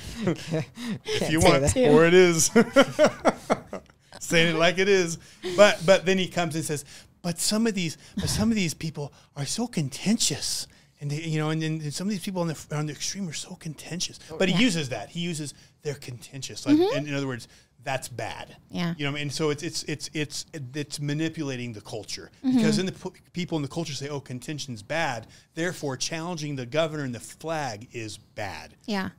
if 1.04 1.30
you 1.30 1.40
want, 1.40 1.62
that. 1.62 1.76
or 1.90 2.04
it 2.06 2.14
is. 2.14 2.50
Saying 4.20 4.54
it 4.54 4.58
like 4.58 4.78
it 4.78 4.88
is. 4.88 5.18
But 5.56 5.80
but 5.84 6.06
then 6.06 6.18
he 6.18 6.28
comes 6.28 6.54
and 6.54 6.64
says, 6.64 6.84
but 7.22 7.38
some 7.38 7.66
of 7.66 7.74
these 7.74 7.96
but 8.16 8.28
some 8.28 8.50
of 8.50 8.56
these 8.56 8.74
people 8.74 9.12
are 9.36 9.46
so 9.46 9.66
contentious. 9.66 10.66
And 11.00 11.10
they, 11.10 11.22
you 11.22 11.38
know, 11.38 11.50
and, 11.50 11.62
and 11.62 11.92
some 11.92 12.06
of 12.06 12.10
these 12.12 12.22
people 12.22 12.40
on 12.40 12.48
the 12.48 12.66
on 12.70 12.86
the 12.86 12.92
extreme 12.92 13.28
are 13.28 13.34
so 13.34 13.56
contentious. 13.56 14.18
But 14.38 14.48
he 14.48 14.62
uses 14.62 14.88
that. 14.90 15.10
He 15.10 15.20
uses 15.20 15.52
they're 15.82 15.94
contentious. 15.94 16.64
Like 16.64 16.76
mm-hmm. 16.76 16.96
in, 16.96 17.08
in 17.08 17.14
other 17.14 17.26
words, 17.26 17.48
that's 17.85 18.09
bad. 18.09 18.57
Yeah. 18.70 18.94
You 18.97 19.11
know, 19.11 19.16
and 19.16 19.33
so 19.33 19.51
it's 19.51 19.62
it's 19.62 19.83
it's 19.85 20.11
it's 20.12 20.47
it's 20.75 21.01
manipulating 21.01 21.73
the 21.73 21.81
culture 21.81 22.31
mm-hmm. 22.44 22.57
because 22.57 22.79
then 22.79 22.87
the 22.87 23.12
people 23.33 23.57
in 23.57 23.62
the 23.62 23.68
culture 23.68 23.92
say, 23.92 24.09
"Oh, 24.09 24.20
contention's 24.20 24.83
bad." 24.83 25.27
Therefore, 25.55 25.97
challenging 25.97 26.57
the 26.57 26.66
governor 26.66 27.05
and 27.05 27.14
the 27.14 27.20
flag 27.20 27.88
is 27.92 28.16
bad. 28.16 28.75
Yeah. 28.87 29.11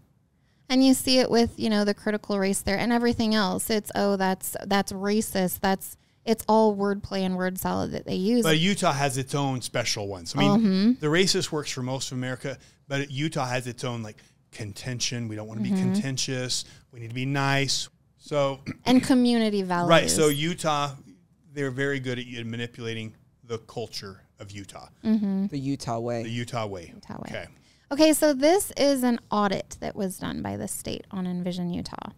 And 0.68 0.84
you 0.84 0.96
see 0.96 1.20
it 1.20 1.30
with, 1.30 1.60
you 1.60 1.70
know, 1.70 1.86
the 1.86 1.94
critical 1.94 2.40
race 2.40 2.62
there 2.62 2.78
and 2.78 2.92
everything 2.92 3.36
else. 3.36 3.70
It's 3.70 3.92
oh 3.94 4.18
that's 4.18 4.58
that's 4.66 4.92
racist. 4.92 5.60
That's 5.60 5.96
it's 6.26 6.44
all 6.48 6.76
wordplay 6.76 7.20
and 7.20 7.38
word 7.38 7.60
salad 7.60 7.92
that 7.92 8.06
they 8.06 8.16
use. 8.16 8.44
But 8.44 8.58
Utah 8.58 8.94
has 8.94 9.20
its 9.20 9.36
own 9.36 9.62
special 9.62 10.08
ones. 10.08 10.34
I 10.36 10.40
mean, 10.40 10.52
mm-hmm. 10.52 10.92
the 11.00 11.08
racist 11.08 11.52
works 11.52 11.72
for 11.72 11.84
most 11.84 12.12
of 12.12 12.18
America, 12.18 12.58
but 12.88 13.12
Utah 13.12 13.46
has 13.46 13.68
its 13.68 13.84
own 13.84 14.02
like 14.02 14.18
contention. 14.52 15.28
We 15.28 15.36
don't 15.36 15.48
want 15.48 15.60
to 15.60 15.64
be 15.64 15.70
mm-hmm. 15.70 15.94
contentious. 15.94 16.66
We 16.92 17.02
need 17.02 17.10
to 17.10 17.16
be 17.16 17.28
nice. 17.28 17.90
So, 18.26 18.62
and 18.86 19.04
community 19.04 19.62
values. 19.62 19.90
right. 19.90 20.10
So 20.10 20.30
Utah, 20.30 20.96
they're 21.54 21.70
very 21.70 22.00
good 22.00 22.18
at 22.18 22.46
manipulating 22.48 23.14
the 23.44 23.60
culture 23.60 24.22
of 24.40 24.50
Utah, 24.52 24.88
The 25.04 25.50
Utah 25.52 26.00
way. 26.00 26.24
the 26.24 26.30
Utah 26.32 26.66
way. 26.66 26.92
Utah 26.92 27.18
way. 27.20 27.30
Okay. 27.30 27.46
Okay, 27.92 28.14
so 28.14 28.34
this 28.34 28.72
is 28.78 29.04
an 29.04 29.20
audit 29.30 29.78
that 29.80 29.96
was 29.96 30.18
done 30.18 30.42
by 30.42 30.58
the 30.58 30.68
state 30.68 31.06
on 31.12 31.28
Envision 31.28 31.70
Utah 31.70 32.14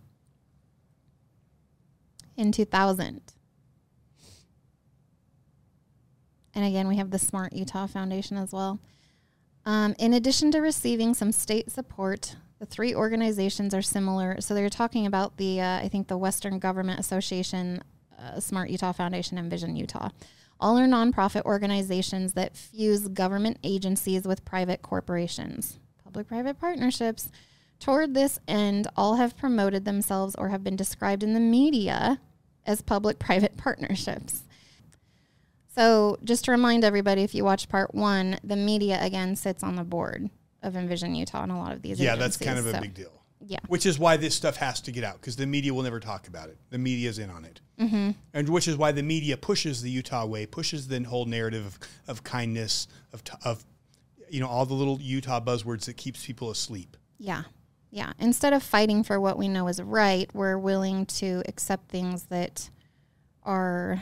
in 2.38 2.54
2000. 2.54 3.22
And 6.56 6.65
again, 6.65 6.88
we 6.88 6.96
have 6.96 7.12
the 7.12 7.20
Smart 7.20 7.52
Utah 7.52 7.86
Foundation 7.86 8.38
as 8.38 8.54
well. 8.54 8.80
Um, 9.65 9.93
in 10.00 10.13
addition 10.13 10.52
to 10.52 10.60
receiving 10.60 11.13
some 11.13 11.34
state 11.34 11.70
support, 11.70 12.38
the 12.60 12.65
three 12.65 12.96
organizations 12.96 13.74
are 13.74 13.82
similar. 13.82 14.41
So 14.41 14.54
they're 14.54 14.70
talking 14.70 15.06
about 15.06 15.38
the, 15.38 15.62
uh, 15.62 15.78
I 15.78 15.89
think, 15.89 16.08
the 16.08 16.17
Western 16.17 16.60
Government 16.60 17.00
Association, 17.00 17.82
uh, 18.17 18.39
Smart 18.39 18.70
Utah 18.70 18.91
Foundation, 18.91 19.38
and 19.38 19.50
Vision 19.50 19.76
Utah. 19.76 20.10
All 20.60 20.80
are 20.80 20.88
nonprofit 20.88 21.43
organizations 21.43 22.34
that 22.34 22.56
fuse 22.56 23.08
government 23.10 23.60
agencies 23.63 24.26
with 24.26 24.43
private 24.43 24.82
corporations, 24.82 25.78
public 26.04 26.28
private 26.28 26.60
partnerships. 26.60 27.30
Toward 27.80 28.15
this 28.15 28.39
end, 28.48 28.88
all 28.96 29.15
have 29.17 29.38
promoted 29.38 29.86
themselves 29.86 30.34
or 30.36 30.50
have 30.50 30.63
been 30.63 30.76
described 30.76 31.22
in 31.22 31.34
the 31.34 31.39
media 31.39 32.20
as 32.65 32.82
public 32.82 33.20
private 33.20 33.56
partnerships. 33.58 34.43
So, 35.76 36.17
just 36.24 36.46
to 36.46 36.52
remind 36.52 36.84
everybody, 36.84 37.22
if 37.22 37.36
you 37.36 37.43
watch 37.43 37.70
part 37.70 37.93
one, 37.93 38.39
the 38.43 38.56
media 38.56 38.98
again 39.00 39.36
sits 39.36 39.62
on 39.62 39.76
the 39.76 39.84
board 39.84 40.32
of 40.67 40.75
Envision 40.75 41.15
Utah 41.15 41.43
and 41.43 41.51
a 41.51 41.56
lot 41.58 41.71
of 41.71 41.82
these 41.82 41.99
Yeah, 41.99 42.15
that's 42.15 42.38
kind 42.38 42.60
of 42.60 42.67
agencies. 42.67 42.77
a 42.77 42.82
big 42.82 42.93
deal. 42.93 43.12
Yeah. 43.39 43.60
Which 43.67 43.86
is 43.86 43.97
why 43.99 44.17
this 44.17 44.36
stuff 44.36 44.58
has 44.58 44.82
to 44.82 44.91
get 44.91 45.03
out 45.03 45.15
because 45.21 45.36
the 45.36 45.45
media 45.45 45.73
will 45.73 45.84
never 45.84 45.99
talk 45.99 46.27
about 46.27 46.49
it. 46.49 46.58
The 46.71 46.77
media's 46.77 47.19
in 47.19 47.30
on 47.30 47.45
it. 47.45 47.62
Mm-hmm. 47.80 48.12
And 48.34 48.49
which 48.49 48.67
is 48.67 48.77
why 48.77 48.91
the 48.91 49.03
media 49.03 49.38
pushes 49.38 49.82
the 49.82 49.89
Utah 49.91 50.25
way, 50.25 50.45
pushes 50.47 50.88
the 50.88 51.01
whole 51.03 51.25
narrative 51.25 51.65
of, 51.65 51.80
of 52.08 52.23
kindness, 52.23 52.88
of, 53.13 53.21
of 53.45 53.63
you 54.30 54.39
know 54.39 54.47
all 54.47 54.65
the 54.65 54.73
little 54.73 54.99
Utah 54.99 55.39
buzzwords 55.39 55.86
that 55.86 55.97
keeps 55.97 56.25
people 56.25 56.49
asleep. 56.49 56.97
Yeah. 57.19 57.43
Yeah. 57.91 58.12
Instead 58.19 58.53
of 58.53 58.63
fighting 58.63 59.03
for 59.03 59.19
what 59.19 59.38
we 59.38 59.47
know 59.47 59.67
is 59.67 59.82
right, 59.82 60.30
we're 60.34 60.58
willing 60.58 61.06
to 61.06 61.43
accept 61.47 61.89
things 61.89 62.23
that 62.25 62.69
are, 63.43 64.01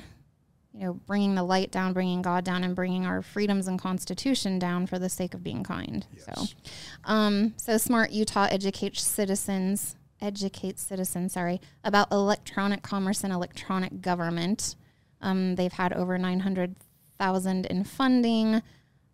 you 0.76 0.86
know, 0.86 0.94
bringing 0.94 1.36
the 1.36 1.44
light 1.44 1.72
down, 1.72 1.94
bringing 1.94 2.22
God 2.22 2.44
down, 2.44 2.64
and 2.64 2.76
bringing 2.76 3.06
our 3.06 3.22
freedoms 3.22 3.68
and 3.68 3.80
Constitution 3.80 4.60
down 4.60 4.88
for 4.88 5.00
the 5.00 5.08
sake 5.08 5.34
of 5.34 5.42
being 5.42 5.64
kind. 5.64 6.06
Yes. 6.14 6.26
So, 6.26 6.46
um, 7.06 7.54
so 7.56 7.78
Smart 7.78 8.12
Utah 8.12 8.48
educates 8.52 9.02
citizens, 9.02 9.96
educates 10.20 10.82
citizens, 10.82 11.32
sorry, 11.34 11.62
about 11.86 12.12
electronic 12.12 12.82
commerce 12.82 13.24
and 13.24 13.32
electronic 13.32 14.02
government. 14.02 14.76
Um, 15.22 15.56
they've 15.56 15.72
had 15.72 15.94
over 15.94 16.18
900,000 16.18 17.66
in 17.68 17.84
funding. 17.86 18.62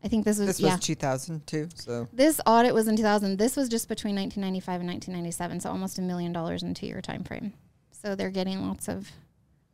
I 0.04 0.08
think 0.08 0.26
this 0.26 0.40
was, 0.40 0.48
This 0.48 0.60
yeah. 0.60 0.76
was 0.76 0.84
2002. 0.84 1.70
So 1.76 2.08
This 2.12 2.42
audit 2.48 2.74
was 2.74 2.88
in 2.88 2.96
2000. 2.96 3.38
This 3.38 3.56
was 3.56 3.70
just 3.70 3.88
between 3.88 4.16
1995 4.16 4.82
and 4.82 4.90
1997, 4.90 5.60
so 5.60 5.70
almost 5.70 6.00
a 6.00 6.02
million 6.02 6.34
dollars 6.34 6.64
in 6.64 6.74
two-year 6.74 7.02
time 7.02 7.24
frame. 7.24 7.54
So 7.92 8.16
they're 8.16 8.32
getting 8.32 8.68
lots 8.68 8.90
of 8.90 9.12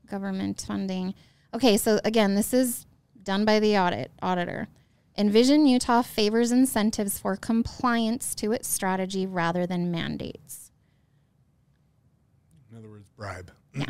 government 0.05 0.65
funding. 0.67 1.13
Okay, 1.57 1.75
so 1.75 1.99
again, 2.05 2.35
this 2.35 2.53
is 2.53 2.85
done 3.23 3.43
by 3.43 3.59
the 3.59 3.75
audit 3.75 4.11
auditor. 4.21 4.67
Envision 5.17 5.65
Utah 5.65 6.03
favors 6.03 6.51
incentives 6.51 7.17
for 7.17 7.35
compliance 7.35 8.35
to 8.35 8.51
its 8.51 8.67
strategy 8.67 9.25
rather 9.25 9.65
than 9.65 9.89
mandates. 9.89 10.69
In 12.69 12.77
other 12.77 12.87
words, 12.87 13.09
bribe. 13.09 13.51
Yeah. 13.73 13.87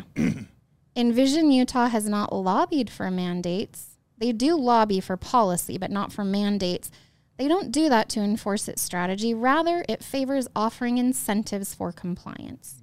Envision 0.96 1.50
Utah 1.50 1.88
has 1.88 2.08
not 2.08 2.34
lobbied 2.34 2.88
for 2.88 3.10
mandates. 3.10 3.98
They 4.16 4.32
do 4.32 4.56
lobby 4.56 4.98
for 4.98 5.18
policy, 5.18 5.76
but 5.76 5.90
not 5.90 6.10
for 6.10 6.24
mandates. 6.24 6.90
They 7.36 7.48
don't 7.48 7.70
do 7.70 7.90
that 7.90 8.08
to 8.08 8.20
enforce 8.20 8.66
its 8.66 8.80
strategy. 8.80 9.34
Rather, 9.34 9.84
it 9.90 10.02
favors 10.02 10.48
offering 10.56 10.96
incentives 10.96 11.74
for 11.74 11.92
compliance, 11.92 12.82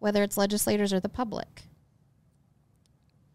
whether 0.00 0.22
it's 0.22 0.36
legislators 0.36 0.92
or 0.92 1.00
the 1.00 1.08
public. 1.08 1.62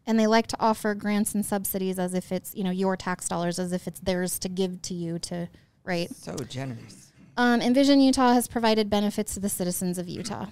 And 0.06 0.20
they 0.20 0.28
like 0.28 0.48
to 0.48 0.58
offer 0.60 0.94
grants 0.96 1.34
and 1.34 1.46
subsidies 1.46 1.98
as 1.98 2.14
if 2.14 2.32
it's, 2.32 2.54
you 2.54 2.64
know, 2.64 2.72
your 2.72 2.98
tax 2.98 3.28
dollars, 3.28 3.58
as 3.58 3.72
if 3.72 3.88
it's 3.88 4.00
theirs 4.02 4.38
to 4.40 4.50
give 4.50 4.82
to 4.84 4.94
you 4.94 5.18
to, 5.20 5.48
right? 5.86 6.14
so 6.14 6.36
generous. 6.36 7.04
Um, 7.36 7.62
Envision 7.62 8.00
Utah 8.00 8.34
has 8.34 8.48
provided 8.48 8.90
benefits 8.90 9.34
to 9.34 9.40
the 9.40 9.50
citizens 9.50 9.98
of 9.98 10.08
Utah. 10.08 10.48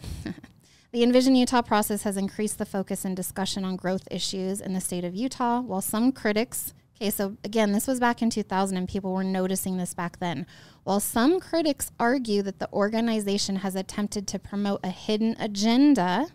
the 0.91 1.03
Envision 1.03 1.35
Utah 1.35 1.61
process 1.61 2.03
has 2.03 2.17
increased 2.17 2.57
the 2.57 2.65
focus 2.65 3.05
and 3.05 3.15
discussion 3.15 3.63
on 3.63 3.75
growth 3.75 4.07
issues 4.09 4.59
in 4.59 4.73
the 4.73 4.81
state 4.81 5.03
of 5.03 5.13
Utah, 5.13 5.61
while 5.61 5.81
some 5.81 6.11
critics, 6.11 6.73
okay, 6.95 7.11
so 7.11 7.37
again, 7.43 7.71
this 7.71 7.85
was 7.85 7.99
back 7.99 8.23
in 8.23 8.31
2000 8.31 8.77
and 8.77 8.89
people 8.89 9.13
were 9.13 9.23
noticing 9.23 9.77
this 9.77 9.93
back 9.93 10.17
then. 10.17 10.47
While 10.83 10.99
some 10.99 11.39
critics 11.39 11.91
argue 11.99 12.41
that 12.41 12.57
the 12.57 12.71
organization 12.73 13.57
has 13.57 13.75
attempted 13.75 14.27
to 14.29 14.39
promote 14.39 14.79
a 14.83 14.89
hidden 14.89 15.35
agenda, 15.39 16.29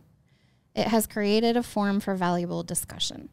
it 0.77 0.89
has 0.89 1.07
created 1.07 1.57
a 1.57 1.63
forum 1.63 1.99
for 1.99 2.15
valuable 2.15 2.63
discussion. 2.63 3.31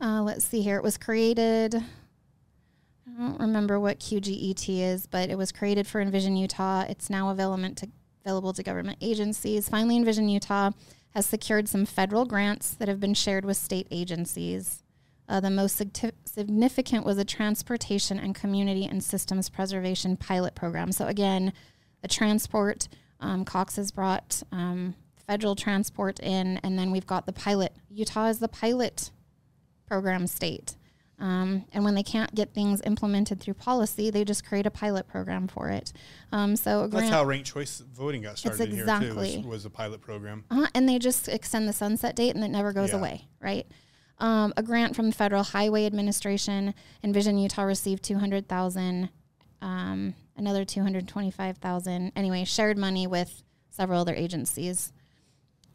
Uh, 0.00 0.20
let's 0.22 0.44
see 0.44 0.60
here. 0.62 0.76
It 0.76 0.82
was 0.82 0.98
created. 0.98 1.76
I 1.76 3.20
don't 3.20 3.38
remember 3.38 3.78
what 3.78 4.00
QGET 4.00 4.68
is, 4.68 5.06
but 5.06 5.30
it 5.30 5.38
was 5.38 5.52
created 5.52 5.86
for 5.86 6.00
Envision 6.00 6.36
Utah. 6.36 6.84
It's 6.88 7.08
now 7.08 7.30
available 7.30 7.72
to, 7.76 7.88
available 8.24 8.52
to 8.52 8.62
government 8.64 8.98
agencies. 9.00 9.68
Finally, 9.68 9.98
Envision 9.98 10.28
Utah 10.28 10.72
has 11.10 11.26
secured 11.26 11.68
some 11.68 11.86
federal 11.86 12.24
grants 12.24 12.70
that 12.74 12.88
have 12.88 12.98
been 12.98 13.14
shared 13.14 13.44
with 13.44 13.56
state 13.56 13.86
agencies. 13.92 14.82
Uh, 15.28 15.38
the 15.38 15.50
most 15.50 15.78
sigti- 15.78 16.12
significant 16.24 17.06
was 17.06 17.18
a 17.18 17.24
transportation 17.24 18.18
and 18.18 18.34
community 18.34 18.86
and 18.86 19.04
systems 19.04 19.48
preservation 19.48 20.16
pilot 20.16 20.56
program. 20.56 20.90
So, 20.90 21.06
again, 21.06 21.52
the 22.00 22.08
transport, 22.08 22.88
um, 23.22 23.44
Cox 23.46 23.76
has 23.76 23.90
brought 23.90 24.42
um, 24.52 24.94
federal 25.26 25.54
transport 25.56 26.20
in, 26.20 26.58
and 26.62 26.78
then 26.78 26.90
we've 26.90 27.06
got 27.06 27.24
the 27.24 27.32
pilot. 27.32 27.72
Utah 27.88 28.26
is 28.26 28.38
the 28.40 28.48
pilot 28.48 29.10
program 29.86 30.26
state. 30.26 30.76
Um, 31.18 31.66
and 31.72 31.84
when 31.84 31.94
they 31.94 32.02
can't 32.02 32.34
get 32.34 32.52
things 32.52 32.80
implemented 32.84 33.38
through 33.38 33.54
policy, 33.54 34.10
they 34.10 34.24
just 34.24 34.44
create 34.44 34.66
a 34.66 34.70
pilot 34.72 35.06
program 35.06 35.46
for 35.46 35.68
it. 35.68 35.92
Um, 36.32 36.56
so 36.56 36.80
a 36.80 36.88
That's 36.88 36.94
grant, 37.02 37.14
how 37.14 37.24
ranked 37.24 37.46
choice 37.46 37.78
voting 37.94 38.22
got 38.22 38.38
started 38.38 38.60
in 38.70 38.74
here 38.74 38.84
too. 38.86 38.90
exactly- 38.90 39.36
Was, 39.38 39.46
was 39.46 39.62
the 39.62 39.70
pilot 39.70 40.00
program. 40.00 40.44
uh 40.50 40.66
and 40.74 40.88
they 40.88 40.98
just 40.98 41.28
extend 41.28 41.68
the 41.68 41.72
sunset 41.72 42.16
date, 42.16 42.34
and 42.34 42.42
it 42.44 42.48
never 42.48 42.72
goes 42.72 42.90
Yeah. 42.90 42.96
away, 42.98 43.28
right? 43.40 43.66
Um, 44.18 44.52
a 44.56 44.62
grant 44.64 44.96
from 44.96 45.06
the 45.10 45.12
Federal 45.16 45.44
Highway 45.44 45.86
Administration. 45.86 46.74
Envision 47.04 47.38
Utah 47.38 47.62
received 47.62 48.02
two 48.02 48.18
hundred 48.18 48.48
thousand, 48.48 49.08
um, 49.60 50.14
another 50.36 50.64
two 50.64 50.82
hundred 50.82 51.08
twenty-five 51.08 51.58
thousand. 51.58 52.12
Anyway, 52.16 52.44
shared 52.44 52.78
money 52.78 53.06
with 53.06 53.42
several 53.70 54.00
other 54.00 54.14
agencies. 54.14 54.92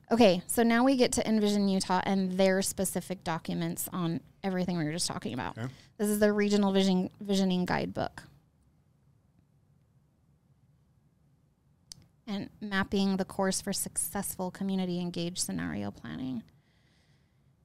Okay, 0.10 0.42
so 0.48 0.64
now 0.64 0.86
we 0.86 0.96
get 0.96 1.12
to 1.14 1.28
Envision 1.28 1.68
Utah 1.68 2.02
and 2.06 2.38
their 2.38 2.62
specific 2.62 3.24
documents 3.26 3.90
on 3.92 4.22
everything 4.42 4.78
we 4.78 4.86
were 4.86 4.94
just 4.94 5.08
talking 5.08 5.34
about. 5.34 5.58
Okay. 5.58 5.68
This 5.98 6.08
is 6.08 6.20
the 6.20 6.32
Regional 6.32 6.72
Vision 6.72 7.10
Visioning 7.20 7.66
Guidebook. 7.66 8.24
And 12.26 12.50
mapping 12.62 13.18
the 13.18 13.26
course 13.26 13.60
for 13.60 13.74
successful 13.74 14.52
community 14.52 15.00
engaged 15.00 15.40
scenario 15.40 15.92
planning. 15.92 16.44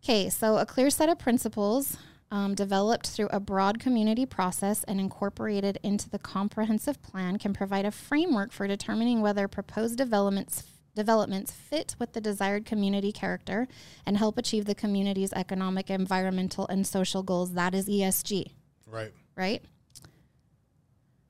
Okay, 0.03 0.29
so 0.29 0.57
a 0.57 0.67
clear 0.67 0.91
set 0.91 1.09
of 1.09 1.19
principles 1.19 1.97
um, 2.33 2.55
developed 2.55 3.07
through 3.07 3.29
a 3.31 3.39
broad 3.39 3.79
community 3.79 4.25
process 4.25 4.83
and 4.85 4.99
incorporated 4.99 5.79
into 5.83 6.09
the 6.09 6.19
comprehensive 6.19 7.01
plan 7.03 7.39
can 7.39 7.53
provide 7.53 7.85
a 7.85 7.91
framework 7.91 8.53
for 8.53 8.67
determining 8.67 9.21
whether 9.21 9.47
proposed 9.47 9.99
developments 9.99 10.65
developments 10.95 11.53
fit 11.53 11.95
with 11.99 12.13
the 12.13 12.21
desired 12.21 12.67
community 12.67 13.13
character 13.13 13.67
and 14.05 14.19
help 14.19 14.37
achieve 14.37 14.67
the 14.67 14.75
community's 14.75 15.33
economic, 15.33 15.89
environmental, 15.89 16.67
and 16.69 16.87
social 16.87 17.23
goals. 17.23 17.55
That 17.55 17.75
is 17.75 17.89
ESG 17.89 18.53
Right. 18.87 19.13
right? 19.35 19.63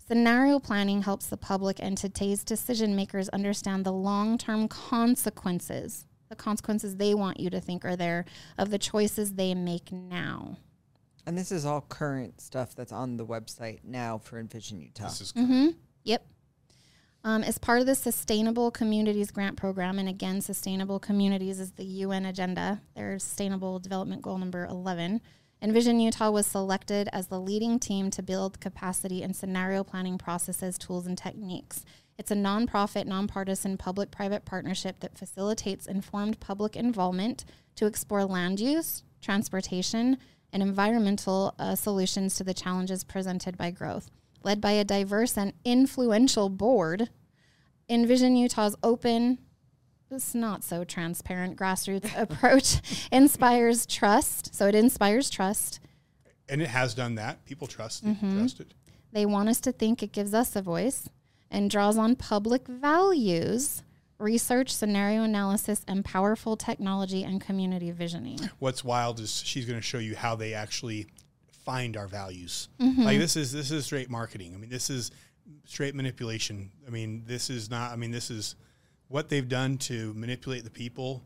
Scenario 0.08 0.58
planning 0.58 1.02
helps 1.02 1.26
the 1.26 1.36
public 1.36 1.78
and 1.80 1.96
today's 1.96 2.42
decision 2.42 2.96
makers 2.96 3.28
understand 3.28 3.84
the 3.84 3.92
long 3.92 4.36
term 4.36 4.66
consequences, 4.66 6.06
the 6.28 6.34
consequences 6.36 6.96
they 6.96 7.14
want 7.14 7.38
you 7.38 7.48
to 7.50 7.60
think 7.60 7.84
are 7.84 7.96
there 7.96 8.24
of 8.58 8.70
the 8.70 8.78
choices 8.78 9.34
they 9.34 9.54
make 9.54 9.92
now. 9.92 10.58
And 11.26 11.38
this 11.38 11.52
is 11.52 11.64
all 11.64 11.80
current 11.82 12.40
stuff 12.40 12.74
that's 12.74 12.92
on 12.92 13.16
the 13.16 13.26
website 13.26 13.80
now 13.84 14.18
for 14.18 14.38
Envision 14.38 14.80
Utah. 14.80 15.04
This 15.04 15.20
is 15.20 15.32
Mm-hmm. 15.32 15.68
Yep. 16.04 16.26
Um, 17.24 17.44
as 17.44 17.58
part 17.58 17.80
of 17.80 17.86
the 17.86 17.94
Sustainable 17.94 18.72
Communities 18.72 19.30
Grant 19.30 19.56
Program, 19.56 20.00
and 20.00 20.08
again, 20.08 20.40
Sustainable 20.40 20.98
Communities 20.98 21.60
is 21.60 21.72
the 21.72 21.84
UN 21.84 22.26
agenda, 22.26 22.82
their 22.96 23.18
Sustainable 23.20 23.78
Development 23.78 24.20
Goal 24.20 24.38
number 24.38 24.64
11. 24.64 25.20
Envision 25.62 26.00
Utah 26.00 26.32
was 26.32 26.44
selected 26.44 27.08
as 27.12 27.28
the 27.28 27.38
leading 27.38 27.78
team 27.78 28.10
to 28.10 28.22
build 28.22 28.58
capacity 28.58 29.22
in 29.22 29.32
scenario 29.32 29.84
planning 29.84 30.18
processes, 30.18 30.76
tools, 30.76 31.06
and 31.06 31.16
techniques. 31.16 31.84
It's 32.18 32.32
a 32.32 32.34
nonprofit, 32.34 33.06
nonpartisan 33.06 33.78
public 33.78 34.10
private 34.10 34.44
partnership 34.44 34.98
that 35.00 35.16
facilitates 35.16 35.86
informed 35.86 36.40
public 36.40 36.74
involvement 36.74 37.44
to 37.76 37.86
explore 37.86 38.24
land 38.24 38.58
use, 38.58 39.04
transportation, 39.20 40.18
and 40.52 40.62
environmental 40.62 41.54
uh, 41.58 41.74
solutions 41.74 42.34
to 42.36 42.44
the 42.44 42.54
challenges 42.54 43.04
presented 43.04 43.56
by 43.56 43.70
growth. 43.70 44.10
Led 44.44 44.60
by 44.60 44.72
a 44.72 44.84
diverse 44.84 45.38
and 45.38 45.52
influential 45.64 46.48
board, 46.48 47.08
Envision 47.88 48.36
Utah's 48.36 48.76
open, 48.82 49.38
this 50.10 50.34
not 50.34 50.62
so 50.62 50.84
transparent 50.84 51.56
grassroots 51.56 52.16
approach 52.20 52.80
inspires 53.10 53.86
trust. 53.86 54.54
So 54.54 54.66
it 54.66 54.74
inspires 54.74 55.30
trust. 55.30 55.80
and 56.48 56.60
it 56.60 56.68
has 56.68 56.92
done 56.94 57.14
that. 57.14 57.44
People 57.44 57.66
trust 57.66 58.02
it. 58.02 58.08
Mm-hmm. 58.08 58.38
Trust 58.40 58.60
it. 58.60 58.74
They 59.12 59.24
want 59.26 59.48
us 59.48 59.60
to 59.62 59.72
think 59.72 60.02
it 60.02 60.12
gives 60.12 60.34
us 60.34 60.54
a 60.56 60.62
voice 60.62 61.08
and 61.50 61.70
draws 61.70 61.96
on 61.98 62.16
public 62.16 62.66
values, 62.66 63.82
research, 64.22 64.72
scenario 64.74 65.22
analysis, 65.24 65.84
and 65.88 66.04
powerful 66.04 66.56
technology 66.56 67.24
and 67.24 67.40
community 67.40 67.90
visioning. 67.90 68.38
What's 68.58 68.84
wild 68.84 69.20
is 69.20 69.42
she's 69.44 69.66
going 69.66 69.78
to 69.78 69.82
show 69.82 69.98
you 69.98 70.14
how 70.16 70.36
they 70.36 70.54
actually 70.54 71.06
find 71.64 71.96
our 71.96 72.06
values. 72.06 72.68
Mm-hmm. 72.80 73.02
Like 73.02 73.18
this 73.18 73.36
is 73.36 73.52
this 73.52 73.70
is 73.70 73.84
straight 73.84 74.10
marketing. 74.10 74.54
I 74.54 74.58
mean, 74.58 74.70
this 74.70 74.90
is 74.90 75.10
straight 75.64 75.94
manipulation. 75.94 76.70
I 76.86 76.90
mean, 76.90 77.24
this 77.26 77.50
is 77.50 77.70
not. 77.70 77.92
I 77.92 77.96
mean, 77.96 78.10
this 78.10 78.30
is 78.30 78.56
what 79.08 79.28
they've 79.28 79.48
done 79.48 79.78
to 79.78 80.14
manipulate 80.14 80.64
the 80.64 80.70
people. 80.70 81.22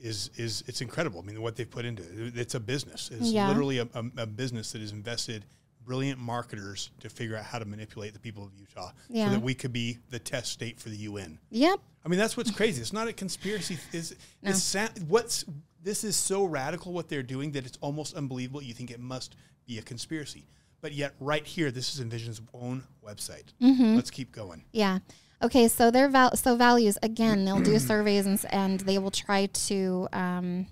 Is 0.00 0.30
is 0.36 0.62
it's 0.66 0.80
incredible. 0.80 1.20
I 1.20 1.24
mean, 1.24 1.42
what 1.42 1.56
they've 1.56 1.68
put 1.68 1.84
into 1.84 2.02
it. 2.02 2.36
It's 2.38 2.54
a 2.54 2.60
business. 2.60 3.10
It's 3.12 3.30
Yeah. 3.30 3.48
literally 3.48 3.78
a, 3.78 3.88
a, 3.94 4.04
a 4.18 4.26
business 4.26 4.72
that 4.72 4.80
is 4.82 4.92
invested 4.92 5.44
brilliant 5.88 6.20
marketers 6.20 6.90
to 7.00 7.08
figure 7.08 7.34
out 7.34 7.44
how 7.44 7.58
to 7.58 7.64
manipulate 7.64 8.12
the 8.12 8.18
people 8.20 8.44
of 8.44 8.50
Utah 8.54 8.92
Yeah. 9.08 9.26
so 9.26 9.32
that 9.32 9.40
we 9.42 9.54
could 9.54 9.72
be 9.72 9.98
the 10.10 10.18
test 10.18 10.52
state 10.52 10.78
for 10.78 10.90
the 10.90 10.96
UN. 10.98 11.38
Yep. 11.50 11.80
I 12.04 12.08
mean, 12.08 12.18
that's 12.20 12.36
what's 12.36 12.50
crazy. 12.50 12.80
It's 12.82 12.92
not 12.92 13.08
a 13.08 13.12
conspiracy. 13.12 13.78
Is 13.92 14.14
it's 14.42 14.62
sa- 14.62 14.88
what's 15.08 15.46
this 15.82 16.04
is 16.04 16.14
so 16.14 16.44
radical 16.44 16.92
what 16.92 17.08
they're 17.08 17.22
doing 17.22 17.52
that 17.52 17.64
it's 17.64 17.78
almost 17.80 18.14
unbelievable. 18.14 18.62
You 18.62 18.74
think 18.74 18.90
it 18.90 19.00
must 19.00 19.34
be 19.66 19.78
a 19.78 19.82
conspiracy, 19.82 20.44
But 20.82 20.92
yet, 20.92 21.14
right 21.20 21.46
here, 21.46 21.70
this 21.70 21.94
is 21.94 22.00
Envision's 22.00 22.40
own 22.52 22.84
website. 23.04 23.46
Mm-hmm. 23.62 23.96
Let's 23.96 24.10
keep 24.10 24.30
going. 24.30 24.64
Yeah. 24.72 24.98
Okay. 25.42 25.68
So 25.68 25.90
their 25.90 26.08
val- 26.10 26.36
so 26.36 26.54
values 26.56 26.98
again. 27.02 27.44
They'll 27.46 27.60
do 27.60 27.78
surveys 27.92 28.26
and, 28.26 28.44
and 28.50 28.80
they 28.80 28.98
will 28.98 29.10
try 29.10 29.46
to. 29.46 30.08
Um, 30.12 30.66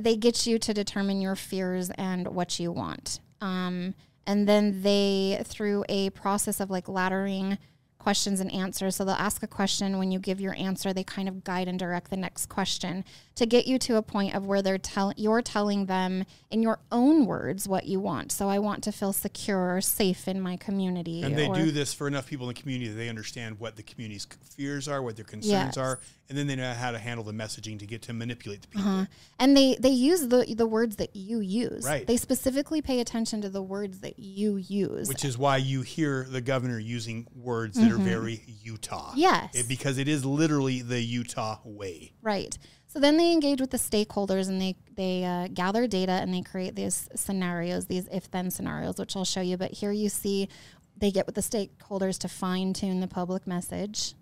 they 0.00 0.16
get 0.16 0.46
you 0.46 0.58
to 0.58 0.74
determine 0.74 1.20
your 1.20 1.34
fears 1.36 1.90
and 1.90 2.28
what 2.28 2.60
you 2.60 2.70
want. 2.72 3.20
Um, 3.40 3.94
and 4.26 4.46
then 4.46 4.82
they 4.82 5.42
through 5.44 5.84
a 5.88 6.10
process 6.10 6.60
of 6.60 6.70
like 6.70 6.86
laddering 6.86 7.58
questions 7.98 8.40
and 8.40 8.52
answers. 8.52 8.96
So 8.96 9.04
they'll 9.04 9.14
ask 9.14 9.42
a 9.42 9.46
question. 9.46 9.98
When 9.98 10.10
you 10.10 10.18
give 10.18 10.40
your 10.40 10.54
answer, 10.54 10.92
they 10.92 11.04
kind 11.04 11.28
of 11.28 11.44
guide 11.44 11.68
and 11.68 11.78
direct 11.78 12.10
the 12.10 12.16
next 12.16 12.46
question 12.46 13.04
to 13.38 13.46
get 13.46 13.66
you 13.66 13.78
to 13.78 13.96
a 13.96 14.02
point 14.02 14.34
of 14.34 14.46
where 14.46 14.62
they're 14.62 14.78
telling 14.78 15.14
you're 15.16 15.42
telling 15.42 15.86
them 15.86 16.24
in 16.50 16.62
your 16.62 16.78
own 16.92 17.24
words 17.26 17.66
what 17.68 17.86
you 17.86 18.00
want. 18.00 18.32
So 18.32 18.48
I 18.48 18.58
want 18.58 18.82
to 18.84 18.92
feel 18.92 19.12
secure 19.12 19.76
or 19.76 19.80
safe 19.80 20.26
in 20.28 20.40
my 20.40 20.56
community. 20.56 21.22
And 21.22 21.36
they 21.36 21.48
do 21.48 21.70
this 21.70 21.92
for 21.94 22.06
enough 22.08 22.26
people 22.26 22.48
in 22.48 22.54
the 22.54 22.60
community 22.60 22.90
that 22.90 22.96
they 22.96 23.08
understand 23.08 23.58
what 23.60 23.76
the 23.76 23.82
community's 23.82 24.26
fears 24.56 24.88
are, 24.88 25.02
what 25.02 25.16
their 25.16 25.24
concerns 25.24 25.48
Yes. 25.48 25.76
are, 25.76 26.00
and 26.28 26.36
then 26.36 26.46
they 26.46 26.56
know 26.56 26.72
how 26.74 26.90
to 26.90 26.98
handle 26.98 27.24
the 27.24 27.32
messaging 27.32 27.78
to 27.78 27.86
get 27.86 28.02
to 28.02 28.12
manipulate 28.12 28.62
the 28.62 28.68
people. 28.68 28.88
Uh-huh. 28.88 29.04
And 29.38 29.56
they 29.56 29.76
they 29.80 29.88
use 29.90 30.28
the 30.28 30.54
the 30.56 30.66
words 30.66 30.96
that 30.96 31.14
you 31.14 31.40
use. 31.40 31.84
Right. 31.84 32.06
They 32.06 32.16
specifically 32.16 32.82
pay 32.82 33.00
attention 33.00 33.40
to 33.42 33.48
the 33.48 33.62
words 33.62 34.00
that 34.00 34.18
you 34.18 34.56
use. 34.56 35.08
Which 35.08 35.24
is 35.24 35.38
why 35.38 35.58
you 35.58 35.82
hear 35.82 36.26
the 36.28 36.40
governor 36.40 36.78
using 36.78 37.26
words 37.34 37.76
that 37.78 37.90
are 37.92 37.96
very 37.98 38.42
Utah. 38.62 39.10
Mm-hmm. 39.10 39.18
Yes. 39.18 39.54
It- 39.54 39.68
because 39.68 39.98
it 39.98 40.08
is 40.08 40.24
literally 40.24 40.82
the 40.82 41.00
Utah 41.00 41.58
way. 41.64 42.12
right. 42.22 42.56
So 42.88 42.98
then 42.98 43.18
they 43.18 43.32
engage 43.32 43.60
with 43.60 43.70
the 43.70 43.76
stakeholders 43.78 44.48
and 44.48 44.60
they 44.60 44.74
they 44.96 45.24
uh, 45.24 45.48
gather 45.52 45.86
data 45.86 46.12
and 46.12 46.32
they 46.32 46.40
create 46.40 46.74
these 46.74 47.08
scenarios, 47.14 47.86
these 47.86 48.08
if 48.10 48.30
then 48.30 48.50
scenarios, 48.50 48.98
which 48.98 49.14
I'll 49.14 49.26
show 49.26 49.42
you. 49.42 49.58
But 49.58 49.72
here 49.72 49.92
you 49.92 50.08
see 50.08 50.48
they 50.96 51.10
get 51.10 51.26
with 51.26 51.34
the 51.34 51.42
stakeholders 51.42 52.18
to 52.20 52.28
fine 52.28 52.72
tune 52.72 53.00
the 53.00 53.06
public 53.06 53.46
message. 53.46 54.14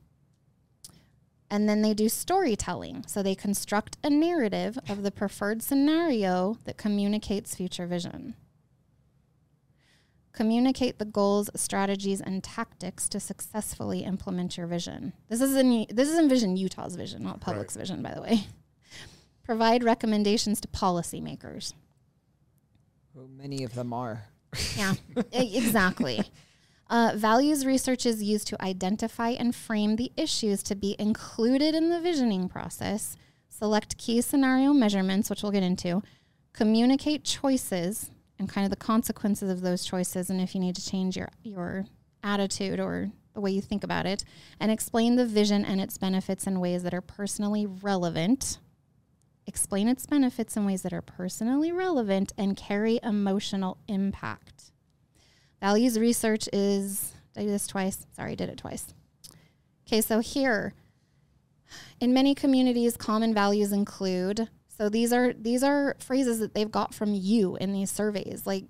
And 1.49 1.69
then 1.69 1.81
they 1.81 1.95
do 1.95 2.09
storytelling. 2.09 3.05
So 3.07 3.23
they 3.23 3.37
construct 3.37 3.99
a 4.03 4.11
narrative 4.11 4.77
of 4.89 5.05
the 5.05 5.13
preferred 5.13 5.63
scenario 5.63 6.59
that 6.65 6.77
communicates 6.77 7.55
future 7.55 7.87
vision. 7.87 8.35
Communicate 10.37 10.99
the 10.99 11.07
goals, 11.07 11.49
strategies, 11.57 12.21
and 12.21 12.45
tactics 12.45 13.09
to 13.09 13.19
successfully 13.19 14.01
implement 14.01 14.59
your 14.59 14.67
vision. 14.67 15.15
This 15.31 15.41
is 15.41 15.57
in 15.57 15.87
this 15.89 16.11
is 16.11 16.19
Envision 16.19 16.59
Utah's 16.59 16.95
vision, 16.95 17.23
not 17.23 17.41
public's 17.41 17.75
vision, 17.75 18.03
by 18.03 18.13
the 18.13 18.21
way. 18.21 18.45
Provide 19.45 19.83
recommendations 19.83 20.61
to 20.61 20.69
policymakers. 20.69 21.73
Well, 23.15 23.29
many 23.35 23.65
of 23.65 23.75
them 23.75 23.95
are. 23.95 24.25
Yeah, 24.77 24.93
exactly. 25.33 26.23
Uh, 26.91 27.13
values 27.17 27.65
research 27.65 28.05
is 28.05 28.23
used 28.23 28.47
to 28.49 28.63
identify 28.63 29.31
and 29.31 29.55
frame 29.55 29.97
the 29.97 30.13
issues 30.19 30.63
to 30.65 30.75
be 30.75 30.97
included 30.99 31.75
in 31.75 31.89
the 31.89 31.99
visioning 31.99 32.51
process, 32.51 33.17
select 33.49 33.97
key 33.97 34.21
scenario 34.21 34.75
measurements, 34.75 35.31
which 35.31 35.43
we'll 35.43 35.51
get 35.51 35.63
into, 35.63 36.03
communicate 36.53 37.25
choices 37.25 38.11
and 38.39 38.49
kind 38.49 38.65
of 38.65 38.71
the 38.71 38.77
consequences 38.77 39.51
of 39.51 39.61
those 39.61 39.85
choices, 39.85 40.31
and 40.31 40.41
if 40.41 40.55
you 40.55 40.61
need 40.61 40.77
to 40.77 40.87
change 40.87 41.17
your, 41.17 41.29
your 41.43 41.87
attitude 42.23 42.81
or 42.81 43.11
the 43.35 43.41
way 43.41 43.51
you 43.51 43.61
think 43.61 43.85
about 43.85 44.07
it, 44.07 44.25
and 44.61 44.71
explain 44.71 45.17
the 45.17 45.27
vision 45.27 45.65
and 45.65 45.81
its 45.81 45.99
benefits 45.99 46.47
in 46.47 46.61
ways 46.61 46.83
that 46.83 46.95
are 46.95 47.01
personally 47.01 47.67
relevant 47.67 48.59
explain 49.47 49.89
its 49.89 50.07
benefits 50.07 50.57
in 50.57 50.67
ways 50.67 50.83
that 50.83 50.93
are 50.93 51.03
personally 51.03 51.71
relevant 51.71 52.33
and 52.37 52.57
carry 52.57 52.99
emotional 53.03 53.79
impact. 53.89 54.73
Values 55.61 55.99
research 55.99 56.49
is, 56.53 57.15
did 57.35 57.41
I 57.41 57.45
do 57.45 57.51
this 57.51 57.67
twice? 57.67 58.07
Sorry, 58.15 58.33
I 58.33 58.35
did 58.35 58.49
it 58.49 58.59
twice. 58.59 58.93
Okay, 59.87 60.01
so 60.01 60.19
here, 60.19 60.75
in 62.01 62.13
many 62.13 62.35
communities, 62.35 62.97
common 62.97 63.33
values 63.33 63.73
include, 63.73 64.49
so 64.77 64.89
these 64.89 65.13
are 65.13 65.33
these 65.33 65.63
are 65.63 65.97
phrases 65.99 66.39
that 66.41 66.55
they've 66.55 66.71
got 66.71 66.95
from 66.95 67.15
you 67.15 67.57
in 67.57 67.73
these 67.73 67.91
surveys, 67.91 68.43
like 68.47 68.65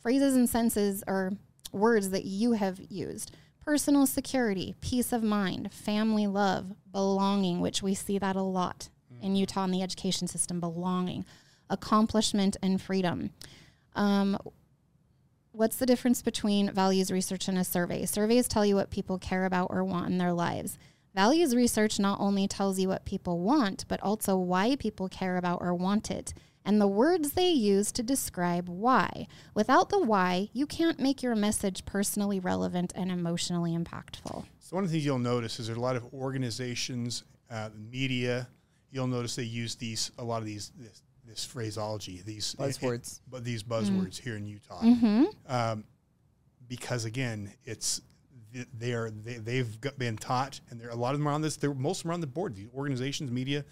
phrases 0.00 0.34
and 0.34 0.48
senses 0.48 1.04
or 1.06 1.32
words 1.72 2.10
that 2.10 2.24
you 2.24 2.52
have 2.52 2.80
used. 2.88 3.32
Personal 3.64 4.06
security, 4.06 4.74
peace 4.80 5.12
of 5.12 5.22
mind, 5.22 5.72
family 5.72 6.26
love, 6.26 6.72
belonging, 6.90 7.60
which 7.60 7.80
we 7.80 7.94
see 7.94 8.18
that 8.18 8.34
a 8.34 8.42
lot 8.42 8.88
in 9.20 9.36
Utah 9.36 9.64
in 9.64 9.70
the 9.70 9.82
education 9.82 10.26
system, 10.26 10.58
belonging, 10.58 11.24
accomplishment, 11.70 12.56
and 12.60 12.82
freedom. 12.82 13.30
Um, 13.94 14.36
what's 15.52 15.76
the 15.76 15.86
difference 15.86 16.22
between 16.22 16.72
values 16.72 17.12
research 17.12 17.46
and 17.46 17.56
a 17.56 17.62
survey? 17.62 18.04
Surveys 18.04 18.48
tell 18.48 18.66
you 18.66 18.74
what 18.74 18.90
people 18.90 19.16
care 19.16 19.44
about 19.44 19.68
or 19.70 19.84
want 19.84 20.10
in 20.10 20.18
their 20.18 20.32
lives. 20.32 20.76
Values 21.14 21.54
research 21.54 21.98
not 21.98 22.20
only 22.20 22.48
tells 22.48 22.78
you 22.78 22.88
what 22.88 23.04
people 23.04 23.38
want, 23.40 23.84
but 23.88 24.00
also 24.02 24.36
why 24.36 24.76
people 24.76 25.08
care 25.08 25.36
about 25.36 25.60
or 25.60 25.74
want 25.74 26.10
it, 26.10 26.32
and 26.64 26.80
the 26.80 26.86
words 26.88 27.32
they 27.32 27.50
use 27.50 27.92
to 27.92 28.02
describe 28.02 28.68
why. 28.68 29.26
Without 29.52 29.90
the 29.90 29.98
why, 29.98 30.48
you 30.52 30.64
can't 30.66 30.98
make 31.00 31.22
your 31.22 31.34
message 31.34 31.84
personally 31.84 32.38
relevant 32.40 32.92
and 32.94 33.10
emotionally 33.10 33.76
impactful. 33.76 34.44
So 34.60 34.76
one 34.76 34.84
of 34.84 34.90
the 34.90 34.94
things 34.94 35.04
you'll 35.04 35.18
notice 35.18 35.58
is 35.60 35.66
there 35.66 35.76
are 35.76 35.78
a 35.78 35.82
lot 35.82 35.96
of 35.96 36.04
organizations, 36.14 37.24
uh, 37.50 37.68
media. 37.90 38.48
You'll 38.90 39.06
notice 39.08 39.36
they 39.36 39.42
use 39.42 39.74
these 39.74 40.12
a 40.18 40.24
lot 40.24 40.38
of 40.38 40.44
these 40.46 40.70
this, 40.78 41.02
this 41.26 41.44
phraseology, 41.44 42.22
these 42.24 42.54
Buzzwords. 42.54 43.20
but 43.30 43.44
these 43.44 43.62
buzzwords 43.62 44.18
here 44.20 44.36
in 44.36 44.46
Utah, 44.46 44.80
Mm-hmm. 44.82 45.24
um, 45.48 45.84
because 46.68 47.04
again, 47.04 47.52
it's 47.64 47.98
th- 47.98 48.08
they 48.72 48.92
are 48.92 49.10
they, 49.10 49.34
they've 49.34 49.80
got, 49.80 49.98
been 49.98 50.16
taught, 50.16 50.60
and 50.70 50.80
there 50.80 50.90
a 50.90 50.96
lot 50.96 51.14
of 51.14 51.20
them 51.20 51.28
are 51.28 51.32
on 51.32 51.42
this. 51.42 51.56
They're 51.56 51.74
most 51.74 51.98
of 51.98 52.02
them 52.04 52.10
are 52.10 52.14
on 52.14 52.20
the 52.20 52.26
board. 52.26 52.54
These 52.54 52.68
organizations, 52.74 53.30
media, 53.30 53.64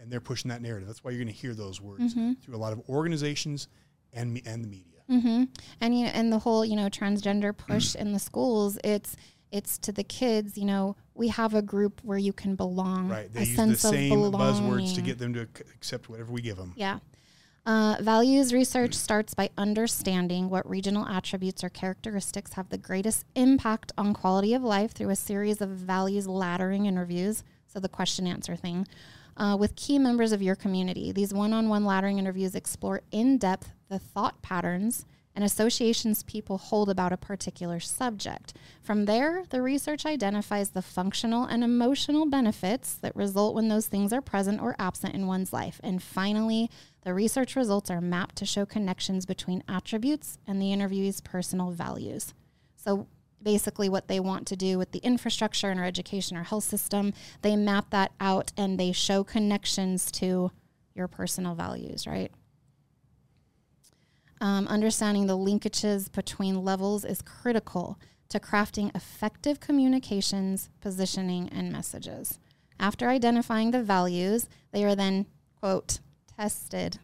and 0.00 0.10
they're 0.10 0.20
pushing 0.20 0.48
that 0.50 0.62
narrative. 0.62 0.86
That's 0.86 1.04
why 1.04 1.10
you're 1.10 1.22
going 1.22 1.32
to 1.32 1.40
hear 1.40 1.54
those 1.54 1.80
words 1.80 2.14
through 2.14 2.54
a 2.54 2.56
lot 2.56 2.72
of 2.72 2.80
organizations 2.88 3.68
and 4.12 4.40
and 4.46 4.64
the 4.64 4.68
media. 4.68 4.84
Mm-hmm. 5.10 5.44
And 5.80 5.98
you 5.98 6.06
know, 6.06 6.12
and 6.14 6.32
the 6.32 6.38
whole 6.38 6.64
you 6.64 6.76
know 6.76 6.88
transgender 6.88 7.56
push 7.56 7.94
in 7.94 8.12
the 8.12 8.18
schools, 8.18 8.78
it's 8.84 9.16
it's 9.50 9.78
to 9.78 9.92
the 9.92 10.04
kids. 10.04 10.58
You 10.58 10.66
know, 10.66 10.96
we 11.14 11.28
have 11.28 11.54
a 11.54 11.62
group 11.62 12.00
where 12.02 12.18
you 12.18 12.32
can 12.32 12.54
belong. 12.56 13.08
Right? 13.08 13.32
They 13.32 13.40
a 13.40 13.44
use 13.44 13.50
the 13.50 13.56
sense 13.56 13.84
of 13.84 13.90
same 13.90 14.18
buzzwords 14.32 14.94
to 14.94 15.00
get 15.00 15.18
them 15.18 15.34
to 15.34 15.48
accept 15.74 16.08
whatever 16.08 16.32
we 16.32 16.42
give 16.42 16.56
them. 16.56 16.74
Yeah. 16.76 16.98
Uh, 17.68 17.98
values 18.00 18.54
research 18.54 18.94
starts 18.94 19.34
by 19.34 19.50
understanding 19.58 20.48
what 20.48 20.66
regional 20.66 21.06
attributes 21.06 21.62
or 21.62 21.68
characteristics 21.68 22.54
have 22.54 22.70
the 22.70 22.78
greatest 22.78 23.26
impact 23.34 23.92
on 23.98 24.14
quality 24.14 24.54
of 24.54 24.62
life 24.62 24.92
through 24.92 25.10
a 25.10 25.14
series 25.14 25.60
of 25.60 25.68
values 25.68 26.26
laddering 26.26 26.86
interviews. 26.86 27.44
So, 27.66 27.78
the 27.78 27.86
question 27.86 28.26
answer 28.26 28.56
thing. 28.56 28.88
Uh, 29.36 29.54
with 29.54 29.76
key 29.76 29.98
members 29.98 30.32
of 30.32 30.40
your 30.40 30.56
community. 30.56 31.12
These 31.12 31.34
one 31.34 31.52
on 31.52 31.68
one 31.68 31.84
laddering 31.84 32.18
interviews 32.18 32.54
explore 32.54 33.02
in 33.12 33.36
depth 33.36 33.74
the 33.90 33.98
thought 33.98 34.40
patterns 34.40 35.04
and 35.38 35.44
associations 35.44 36.24
people 36.24 36.58
hold 36.58 36.90
about 36.90 37.12
a 37.12 37.16
particular 37.16 37.78
subject. 37.78 38.54
From 38.82 39.04
there, 39.04 39.44
the 39.50 39.62
research 39.62 40.04
identifies 40.04 40.70
the 40.70 40.82
functional 40.82 41.44
and 41.44 41.62
emotional 41.62 42.26
benefits 42.26 42.94
that 42.94 43.14
result 43.14 43.54
when 43.54 43.68
those 43.68 43.86
things 43.86 44.12
are 44.12 44.20
present 44.20 44.60
or 44.60 44.74
absent 44.80 45.14
in 45.14 45.28
one's 45.28 45.52
life. 45.52 45.78
And 45.84 46.02
finally, 46.02 46.68
the 47.04 47.14
research 47.14 47.54
results 47.54 47.88
are 47.88 48.00
mapped 48.00 48.34
to 48.38 48.46
show 48.46 48.66
connections 48.66 49.26
between 49.26 49.62
attributes 49.68 50.38
and 50.44 50.60
the 50.60 50.72
interviewee's 50.72 51.20
personal 51.20 51.70
values. 51.70 52.34
So 52.74 53.06
basically 53.40 53.88
what 53.88 54.08
they 54.08 54.18
want 54.18 54.44
to 54.48 54.56
do 54.56 54.76
with 54.76 54.90
the 54.90 54.98
infrastructure 55.04 55.70
in 55.70 55.78
our 55.78 55.84
education 55.84 56.36
or 56.36 56.42
health 56.42 56.64
system, 56.64 57.12
they 57.42 57.54
map 57.54 57.90
that 57.90 58.10
out 58.18 58.50
and 58.56 58.76
they 58.76 58.90
show 58.90 59.22
connections 59.22 60.10
to 60.10 60.50
your 60.96 61.06
personal 61.06 61.54
values, 61.54 62.08
right? 62.08 62.32
Um, 64.40 64.68
understanding 64.68 65.26
the 65.26 65.36
linkages 65.36 66.12
between 66.12 66.62
levels 66.64 67.04
is 67.04 67.22
critical 67.22 67.98
to 68.28 68.38
crafting 68.38 68.94
effective 68.94 69.58
communications, 69.58 70.68
positioning, 70.80 71.48
and 71.48 71.72
messages. 71.72 72.38
After 72.78 73.08
identifying 73.08 73.70
the 73.70 73.82
values, 73.82 74.48
they 74.70 74.84
are 74.84 74.94
then, 74.94 75.26
quote, 75.60 75.98
tested 76.36 76.98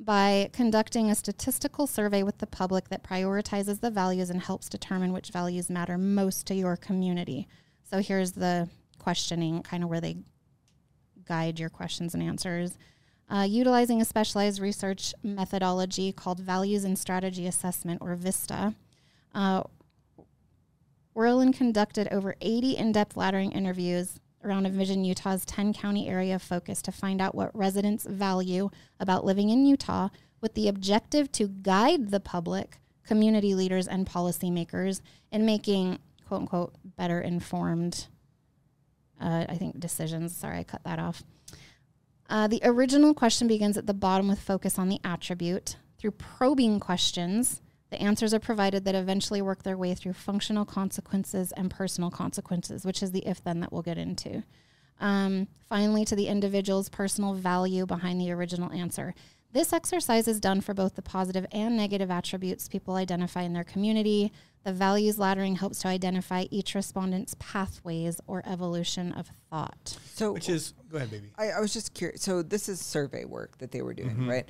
by 0.00 0.48
conducting 0.52 1.10
a 1.10 1.14
statistical 1.14 1.86
survey 1.86 2.22
with 2.22 2.38
the 2.38 2.46
public 2.46 2.88
that 2.88 3.02
prioritizes 3.02 3.80
the 3.80 3.90
values 3.90 4.30
and 4.30 4.40
helps 4.40 4.68
determine 4.68 5.12
which 5.12 5.30
values 5.30 5.68
matter 5.70 5.98
most 5.98 6.46
to 6.46 6.54
your 6.54 6.76
community. 6.76 7.48
So 7.82 8.00
here's 8.00 8.32
the 8.32 8.68
questioning, 8.98 9.62
kind 9.62 9.82
of 9.82 9.88
where 9.88 10.00
they 10.00 10.16
guide 11.24 11.58
your 11.58 11.68
questions 11.68 12.14
and 12.14 12.22
answers. 12.22 12.78
Uh, 13.30 13.46
utilizing 13.48 14.00
a 14.00 14.04
specialized 14.04 14.60
research 14.60 15.14
methodology 15.22 16.12
called 16.12 16.40
Values 16.40 16.84
and 16.84 16.98
Strategy 16.98 17.46
Assessment, 17.46 18.00
or 18.00 18.14
VISTA, 18.14 18.74
uh, 19.34 19.62
Wirthlin 21.14 21.54
conducted 21.54 22.08
over 22.10 22.36
80 22.40 22.76
in 22.76 22.92
depth 22.92 23.16
laddering 23.16 23.54
interviews 23.54 24.18
around 24.44 24.66
Envision 24.66 25.04
Utah's 25.04 25.44
10 25.44 25.74
county 25.74 26.08
area 26.08 26.36
of 26.36 26.42
focus 26.42 26.80
to 26.82 26.92
find 26.92 27.20
out 27.20 27.34
what 27.34 27.54
residents 27.54 28.06
value 28.06 28.70
about 29.00 29.24
living 29.24 29.50
in 29.50 29.66
Utah 29.66 30.08
with 30.40 30.54
the 30.54 30.68
objective 30.68 31.30
to 31.32 31.48
guide 31.48 32.10
the 32.10 32.20
public 32.20 32.78
community 33.08 33.54
leaders, 33.54 33.88
and 33.88 34.06
policymakers 34.06 35.00
in 35.32 35.44
making 35.46 35.98
quote 36.26 36.42
unquote 36.42 36.74
better 36.96 37.20
informed, 37.20 38.06
uh, 39.20 39.46
I 39.48 39.56
think, 39.56 39.80
decisions. 39.80 40.36
Sorry, 40.36 40.58
I 40.58 40.62
cut 40.62 40.84
that 40.84 40.98
off. 40.98 41.24
Uh, 42.28 42.46
the 42.46 42.60
original 42.62 43.14
question 43.14 43.48
begins 43.48 43.76
at 43.76 43.86
the 43.86 43.94
bottom 43.94 44.28
with 44.28 44.40
focus 44.40 44.78
on 44.78 44.88
the 44.88 45.00
attribute. 45.02 45.76
Through 45.98 46.12
probing 46.12 46.78
questions, 46.78 47.62
the 47.90 48.00
answers 48.00 48.34
are 48.34 48.38
provided 48.38 48.84
that 48.84 48.94
eventually 48.94 49.40
work 49.40 49.62
their 49.62 49.76
way 49.76 49.94
through 49.94 50.12
functional 50.12 50.64
consequences 50.64 51.52
and 51.52 51.70
personal 51.70 52.10
consequences, 52.10 52.84
which 52.84 53.02
is 53.02 53.12
the 53.12 53.26
if 53.26 53.42
then 53.42 53.60
that 53.60 53.72
we'll 53.72 53.82
get 53.82 53.98
into. 53.98 54.42
Um, 55.00 55.48
finally, 55.68 56.04
to 56.04 56.16
the 56.16 56.26
individual's 56.26 56.88
personal 56.88 57.32
value 57.32 57.86
behind 57.86 58.20
the 58.20 58.32
original 58.32 58.72
answer. 58.72 59.14
This 59.52 59.72
exercise 59.72 60.28
is 60.28 60.40
done 60.40 60.60
for 60.60 60.74
both 60.74 60.94
the 60.94 61.02
positive 61.02 61.46
and 61.52 61.76
negative 61.76 62.10
attributes 62.10 62.68
people 62.68 62.94
identify 62.96 63.42
in 63.42 63.54
their 63.54 63.64
community. 63.64 64.30
The 64.64 64.72
values 64.72 65.16
laddering 65.16 65.56
helps 65.56 65.78
to 65.80 65.88
identify 65.88 66.44
each 66.50 66.74
respondent's 66.74 67.34
pathways 67.38 68.20
or 68.26 68.42
evolution 68.46 69.12
of 69.12 69.30
thought. 69.48 69.96
So, 70.12 70.32
Which 70.32 70.50
is 70.50 70.74
go 70.90 70.98
ahead, 70.98 71.10
baby. 71.10 71.30
I, 71.38 71.50
I 71.52 71.60
was 71.60 71.72
just 71.72 71.94
curious. 71.94 72.20
So 72.22 72.42
this 72.42 72.68
is 72.68 72.80
survey 72.80 73.24
work 73.24 73.56
that 73.58 73.70
they 73.72 73.80
were 73.80 73.94
doing, 73.94 74.10
Mm-hmm. 74.10 74.28
right? 74.28 74.48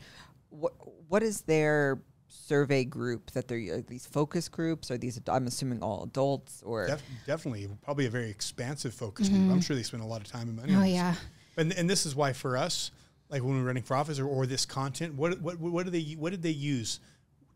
What 0.50 0.72
what 1.08 1.22
is 1.22 1.42
their 1.42 2.00
survey 2.26 2.84
group 2.84 3.30
that 3.32 3.46
they're 3.48 3.76
are 3.76 3.82
these 3.82 4.06
focus 4.06 4.48
groups? 4.48 4.90
Are 4.90 4.98
these 4.98 5.20
I'm 5.28 5.46
assuming 5.46 5.82
all 5.82 6.02
adults 6.02 6.62
or 6.66 6.86
Def- 6.88 7.02
definitely, 7.26 7.68
probably 7.82 8.06
a 8.06 8.10
very 8.10 8.30
expansive 8.30 8.94
focus 8.94 9.28
group. 9.28 9.50
I'm 9.52 9.60
sure 9.60 9.76
they 9.76 9.82
spend 9.84 10.02
a 10.02 10.06
lot 10.06 10.22
of 10.22 10.26
time 10.26 10.48
and 10.48 10.56
money. 10.56 10.72
on 10.74 10.78
Oh, 10.80 10.82
this. 10.84 10.92
yeah. 10.94 11.14
And 11.56 11.72
and 11.74 11.88
this 11.88 12.04
is 12.06 12.16
why 12.16 12.32
for 12.32 12.56
us, 12.56 12.90
like 13.30 13.42
when 13.42 13.58
we're 13.58 13.66
running 13.66 13.82
for 13.82 13.96
office 13.96 14.18
or, 14.18 14.26
or 14.26 14.46
this 14.46 14.64
content, 14.66 15.14
what 15.14 15.40
what 15.40 15.58
what 15.58 15.84
do 15.84 15.90
they 15.90 16.02
what 16.18 16.30
did 16.30 16.42
they 16.42 16.50
use 16.50 17.00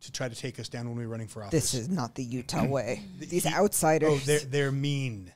to 0.03 0.11
try 0.13 0.29
to 0.29 0.35
take 0.35 0.59
us 0.59 0.69
down 0.69 0.89
when 0.89 0.97
we 0.99 1.05
were 1.07 1.13
running 1.13 1.29
for 1.29 1.43
office? 1.43 1.53
this 1.73 1.75
is 1.75 1.89
not 1.89 2.15
the 2.15 2.25
Utah 2.25 2.67
way? 2.67 3.03
These 3.19 3.45
He- 3.45 3.51
oh, 3.55 3.65
outsiders. 3.65 4.11
Oh, 4.13 4.17
they're 4.27 4.41
they're 4.41 4.73
mean. 4.73 5.33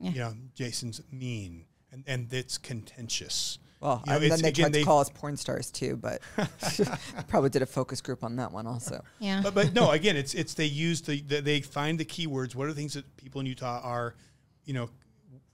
Yeah. 0.00 0.10
You 0.10 0.18
know, 0.18 0.34
Jason's 0.54 1.00
mean, 1.12 1.64
and 1.92 2.02
and 2.06 2.32
it's 2.32 2.58
contentious. 2.58 3.58
well, 3.80 4.02
you 4.04 4.10
know, 4.12 4.18
and 4.18 4.30
then 4.32 4.42
they 4.42 4.48
again, 4.48 4.64
tried 4.64 4.72
to 4.72 4.78
they- 4.80 4.84
call 4.84 4.98
us 5.00 5.10
porn 5.10 5.36
stars 5.36 5.70
too, 5.70 5.96
but 5.96 6.20
probably 7.28 7.50
did 7.50 7.62
a 7.62 7.66
focus 7.66 8.00
group 8.00 8.24
on 8.24 8.36
that 8.36 8.52
one 8.52 8.66
also. 8.66 9.02
Yeah. 9.20 9.40
But 9.42 9.54
but 9.54 9.72
no, 9.72 9.90
again, 9.92 10.16
it's 10.16 10.34
it's 10.34 10.54
they 10.54 10.66
use 10.66 11.00
the, 11.02 11.20
the 11.22 11.40
they 11.40 11.60
find 11.60 11.98
the 12.00 12.04
keywords. 12.04 12.54
What 12.54 12.64
are 12.66 12.70
the 12.70 12.74
things 12.74 12.94
that 12.94 13.16
people 13.16 13.40
in 13.40 13.46
Utah 13.46 13.80
are, 13.82 14.14
you 14.64 14.74
know, 14.74 14.90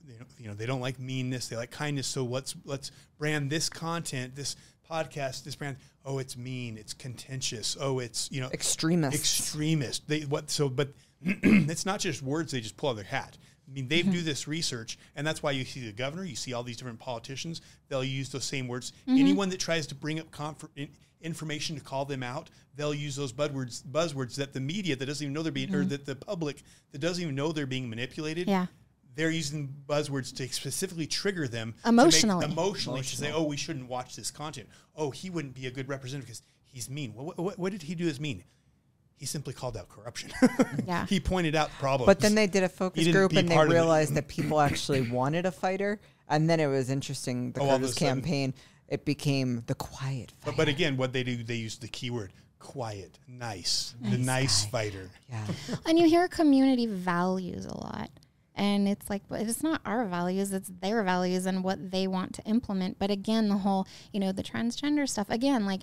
you 0.08 0.18
know, 0.18 0.26
you 0.38 0.48
know 0.48 0.54
they 0.54 0.66
don't 0.66 0.80
like 0.80 0.98
meanness, 0.98 1.48
they 1.48 1.56
like 1.56 1.70
kindness. 1.70 2.06
So 2.06 2.24
let's 2.24 2.56
let's 2.64 2.90
brand 3.18 3.50
this 3.50 3.68
content, 3.68 4.34
this 4.34 4.56
podcast, 4.90 5.44
this 5.44 5.54
brand. 5.54 5.76
Oh, 6.04 6.18
it's 6.18 6.36
mean, 6.36 6.78
it's 6.78 6.94
contentious. 6.94 7.76
Oh, 7.78 7.98
it's 7.98 8.30
you 8.32 8.40
know 8.40 8.48
Extremists. 8.52 9.20
extremist. 9.20 10.08
They 10.08 10.20
what 10.20 10.50
so 10.50 10.68
but 10.68 10.88
it's 11.22 11.84
not 11.84 12.00
just 12.00 12.22
words 12.22 12.52
they 12.52 12.60
just 12.60 12.76
pull 12.76 12.90
out 12.90 12.96
their 12.96 13.04
hat. 13.04 13.36
I 13.68 13.74
mean, 13.74 13.88
they 13.88 14.00
do 14.00 14.10
mm-hmm. 14.10 14.24
this 14.24 14.48
research, 14.48 14.98
and 15.14 15.26
that's 15.26 15.42
why 15.42 15.50
you 15.50 15.64
see 15.66 15.84
the 15.84 15.92
governor, 15.92 16.24
you 16.24 16.36
see 16.36 16.54
all 16.54 16.62
these 16.62 16.78
different 16.78 17.00
politicians. 17.00 17.60
They'll 17.88 18.02
use 18.02 18.30
those 18.30 18.44
same 18.44 18.66
words. 18.66 18.92
Mm-hmm. 19.06 19.18
Anyone 19.18 19.50
that 19.50 19.60
tries 19.60 19.86
to 19.88 19.94
bring 19.94 20.18
up 20.18 20.30
conf- 20.30 20.64
information 21.20 21.76
to 21.76 21.82
call 21.82 22.06
them 22.06 22.22
out, 22.22 22.48
they'll 22.76 22.94
use 22.94 23.14
those 23.14 23.30
buzzwords. 23.30 23.82
Buzzwords 23.82 24.36
that 24.36 24.54
the 24.54 24.60
media 24.60 24.96
that 24.96 25.04
doesn't 25.04 25.22
even 25.22 25.34
know 25.34 25.42
they're 25.42 25.52
being, 25.52 25.74
or 25.74 25.80
mm-hmm. 25.80 25.90
that 25.90 26.06
the 26.06 26.16
public 26.16 26.62
that 26.92 27.00
doesn't 27.00 27.22
even 27.22 27.34
know 27.34 27.52
they're 27.52 27.66
being 27.66 27.90
manipulated. 27.90 28.48
Yeah. 28.48 28.66
They're 29.18 29.30
using 29.30 29.74
buzzwords 29.88 30.32
to 30.36 30.46
specifically 30.48 31.08
trigger 31.08 31.48
them 31.48 31.72
to 31.84 31.90
make- 31.90 32.04
Emotionally. 32.04 32.44
emotionally, 32.46 33.00
to 33.02 33.16
say, 33.16 33.32
"Oh, 33.32 33.42
we 33.42 33.56
shouldn't 33.56 33.88
watch 33.88 34.14
this 34.14 34.30
content. 34.30 34.68
Oh, 34.94 35.10
he 35.10 35.28
wouldn't 35.28 35.54
be 35.54 35.66
a 35.66 35.72
good 35.72 35.88
representative 35.88 36.26
because 36.26 36.42
he's 36.62 36.88
mean." 36.88 37.14
What, 37.14 37.36
what, 37.36 37.58
what 37.58 37.72
did 37.72 37.82
he 37.82 37.96
do 37.96 38.06
as 38.08 38.20
mean? 38.20 38.44
He 39.16 39.26
simply 39.26 39.52
called 39.54 39.76
out 39.76 39.88
corruption. 39.88 40.30
Yeah. 40.86 41.04
he 41.06 41.18
pointed 41.18 41.56
out 41.56 41.70
problems. 41.80 42.06
But 42.06 42.20
then 42.20 42.36
they 42.36 42.46
did 42.46 42.62
a 42.62 42.68
focus 42.68 43.08
group 43.08 43.32
and 43.34 43.48
they 43.48 43.54
part 43.54 43.66
of 43.66 43.72
it. 43.72 43.74
realized 43.74 44.14
that 44.14 44.28
people 44.38 44.60
actually 44.60 45.10
wanted 45.10 45.44
a 45.46 45.50
fighter. 45.50 46.00
And 46.28 46.48
then 46.48 46.60
it 46.60 46.68
was 46.68 46.88
interesting. 46.88 47.50
The 47.50 47.60
Oh, 47.60 47.64
all 47.64 47.70
of 47.70 47.82
a 47.82 47.86
Curtis 47.86 47.96
sudden- 47.96 48.20
campaign, 48.22 48.54
it 48.88 49.04
became 49.04 49.64
the 49.66 49.74
quiet 49.74 50.30
fighter. 50.40 50.44
But, 50.44 50.56
but 50.56 50.68
again, 50.68 50.96
what 50.96 51.12
they 51.12 51.24
do, 51.24 51.42
they 51.42 51.56
use 51.56 51.76
the 51.78 51.88
keyword 51.88 52.32
quiet, 52.60 53.18
nice, 53.26 53.94
the 54.00 54.16
nice 54.18 54.64
fighter. 54.66 55.10
yeah. 55.28 55.44
and 55.86 55.98
you 55.98 56.08
hear 56.08 56.28
community 56.28 56.86
values 56.86 57.66
a 57.66 57.76
lot. 57.76 58.10
And 58.58 58.88
it's 58.88 59.08
like, 59.08 59.22
but 59.28 59.40
it's 59.40 59.62
not 59.62 59.80
our 59.86 60.04
values, 60.04 60.52
it's 60.52 60.70
their 60.80 61.02
values 61.04 61.46
and 61.46 61.62
what 61.62 61.90
they 61.92 62.06
want 62.08 62.34
to 62.34 62.42
implement. 62.42 62.98
But 62.98 63.10
again, 63.10 63.48
the 63.48 63.58
whole, 63.58 63.86
you 64.12 64.18
know, 64.20 64.32
the 64.32 64.42
transgender 64.42 65.08
stuff, 65.08 65.30
again, 65.30 65.64
like 65.64 65.82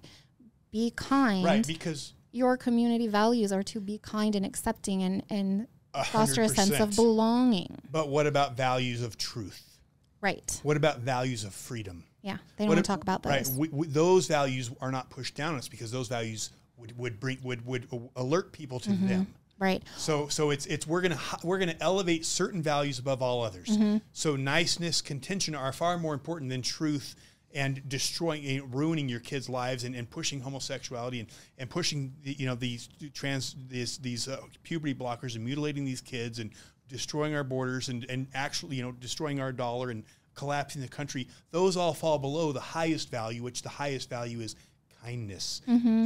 be 0.72 0.92
kind. 0.96 1.44
Right, 1.46 1.66
because 1.66 2.14
Your 2.34 2.58
community 2.58 3.08
values 3.08 3.52
are 3.54 3.64
to 3.64 3.80
be 3.80 3.98
kind 3.98 4.36
and 4.36 4.46
accepting 4.46 5.02
and, 5.04 5.24
and 5.30 5.68
A 5.94 6.04
foster 6.04 6.42
a 6.42 6.50
sense 6.50 6.78
of 6.80 6.96
belonging. 6.98 7.78
but 7.90 8.10
what 8.10 8.28
about 8.28 8.58
values 8.58 9.02
of 9.02 9.18
truth? 9.18 9.80
Right. 10.22 10.60
What 10.64 10.76
about 10.76 11.00
values 11.00 11.44
of 11.46 11.54
freedom? 11.54 12.04
Yeah. 12.24 12.38
They 12.58 12.66
don't 12.66 12.74
want 12.74 12.84
to 12.86 12.92
talk 12.92 13.02
about 13.04 13.24
those. 13.24 13.32
Right, 13.32 13.48
we, 13.58 13.68
we, 13.70 13.88
those 13.88 14.28
values 14.28 14.70
are 14.82 14.92
not 14.92 15.10
pushed 15.10 15.36
down 15.36 15.54
on 15.54 15.60
us 15.60 15.70
because 15.70 15.92
those 15.92 16.08
values 16.10 16.50
would 16.78 16.98
would 16.98 17.20
bring 17.22 17.38
would 17.44 17.66
would 17.66 17.88
alert 18.18 18.52
people 18.52 18.80
to 18.82 18.90
Mm-hmm. 18.90 19.08
them. 19.08 19.28
Right. 19.58 19.84
So 19.96 20.28
so 20.28 20.50
it's 20.50 20.66
it's 20.66 20.86
we're 20.86 21.02
gonna 21.02 21.20
we're 21.44 21.60
gonna 21.60 21.78
elevate 21.80 22.26
certain 22.26 22.62
values 22.62 23.00
above 23.00 23.22
all 23.22 23.44
others. 23.44 23.70
Mm-hmm. 23.70 23.98
So 24.12 24.36
niceness, 24.36 25.02
contention 25.02 25.56
are 25.56 25.72
far 25.72 25.98
more 25.98 26.14
important 26.14 26.50
than 26.50 26.62
truth 26.62 27.16
and 27.54 27.88
destroying, 27.88 28.46
eh, 28.46 28.60
ruining 28.70 29.08
your 29.08 29.22
kids' 29.22 29.48
lives 29.48 29.86
and, 29.86 29.96
and 29.96 30.10
pushing 30.10 30.42
homosexuality 30.42 31.22
and, 31.22 31.30
and 31.58 31.70
pushing 31.70 32.14
the, 32.24 32.34
you 32.34 32.46
know 32.46 32.56
these 32.56 32.90
trans 33.14 33.56
these 33.70 33.98
these 34.00 34.28
uh, 34.28 34.38
puberty 34.64 34.94
blockers 34.94 35.36
and 35.36 35.46
mutilating 35.46 35.86
these 35.86 36.02
kids 36.02 36.40
and 36.40 36.52
destroying 36.90 37.34
our 37.34 37.44
borders 37.44 37.88
and 37.88 38.06
and 38.10 38.28
actually 38.34 38.76
you 38.76 38.84
know 38.84 38.92
destroying 38.92 39.40
our 39.40 39.54
dollar 39.54 39.90
and 39.90 40.04
collapsing 40.36 40.82
the 40.82 40.88
country. 40.88 41.30
Those 41.52 41.78
all 41.78 41.94
fall 41.94 42.20
below 42.20 42.52
the 42.52 42.60
highest 42.60 43.10
value, 43.10 43.42
which 43.42 43.62
the 43.62 43.70
highest 43.70 44.10
value 44.10 44.42
is 44.42 44.58
kindness 45.02 45.62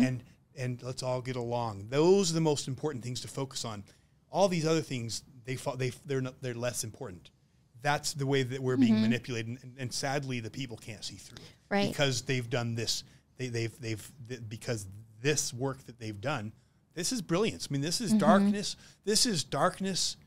and 0.05 0.23
and 0.59 0.81
let's 0.83 1.01
all 1.01 1.21
get 1.21 1.35
along. 1.35 1.87
Those 1.89 2.31
are 2.31 2.35
the 2.35 2.41
most 2.41 2.67
important 2.67 3.03
things 3.03 3.21
to 3.21 3.27
focus 3.27 3.65
on. 3.65 3.83
All 4.31 4.47
these 4.47 4.67
other 4.67 4.81
things 4.81 5.23
they 5.45 5.55
fall, 5.55 5.75
they 5.75 5.91
they're 6.05 6.21
not, 6.21 6.41
they're 6.41 6.53
less 6.53 6.83
important. 6.83 7.31
That's 7.81 8.13
the 8.13 8.27
way 8.27 8.43
that 8.43 8.61
we're 8.61 8.77
being 8.77 8.93
mm-hmm. 8.93 9.03
manipulated, 9.03 9.57
and, 9.63 9.75
and 9.79 9.93
sadly, 9.93 10.41
the 10.41 10.49
people 10.49 10.75
can't 10.75 11.03
see 11.03 11.15
through 11.15 11.37
it 11.37 11.73
Right. 11.73 11.89
because 11.89 12.23
they've 12.23 12.49
done 12.49 12.75
this. 12.75 13.03
They, 13.37 13.47
they've 13.47 13.81
they've 13.81 14.11
th- 14.27 14.41
because 14.47 14.85
this 15.21 15.53
work 15.53 15.85
that 15.85 15.97
they've 15.99 16.19
done. 16.19 16.53
This 16.93 17.11
is 17.11 17.21
brilliance. 17.21 17.67
I 17.69 17.73
mean, 17.73 17.81
this 17.81 18.01
is 18.01 18.09
mm-hmm. 18.09 18.19
darkness. 18.19 18.75
This 19.05 19.25
is 19.25 19.43
darkness 19.43 20.17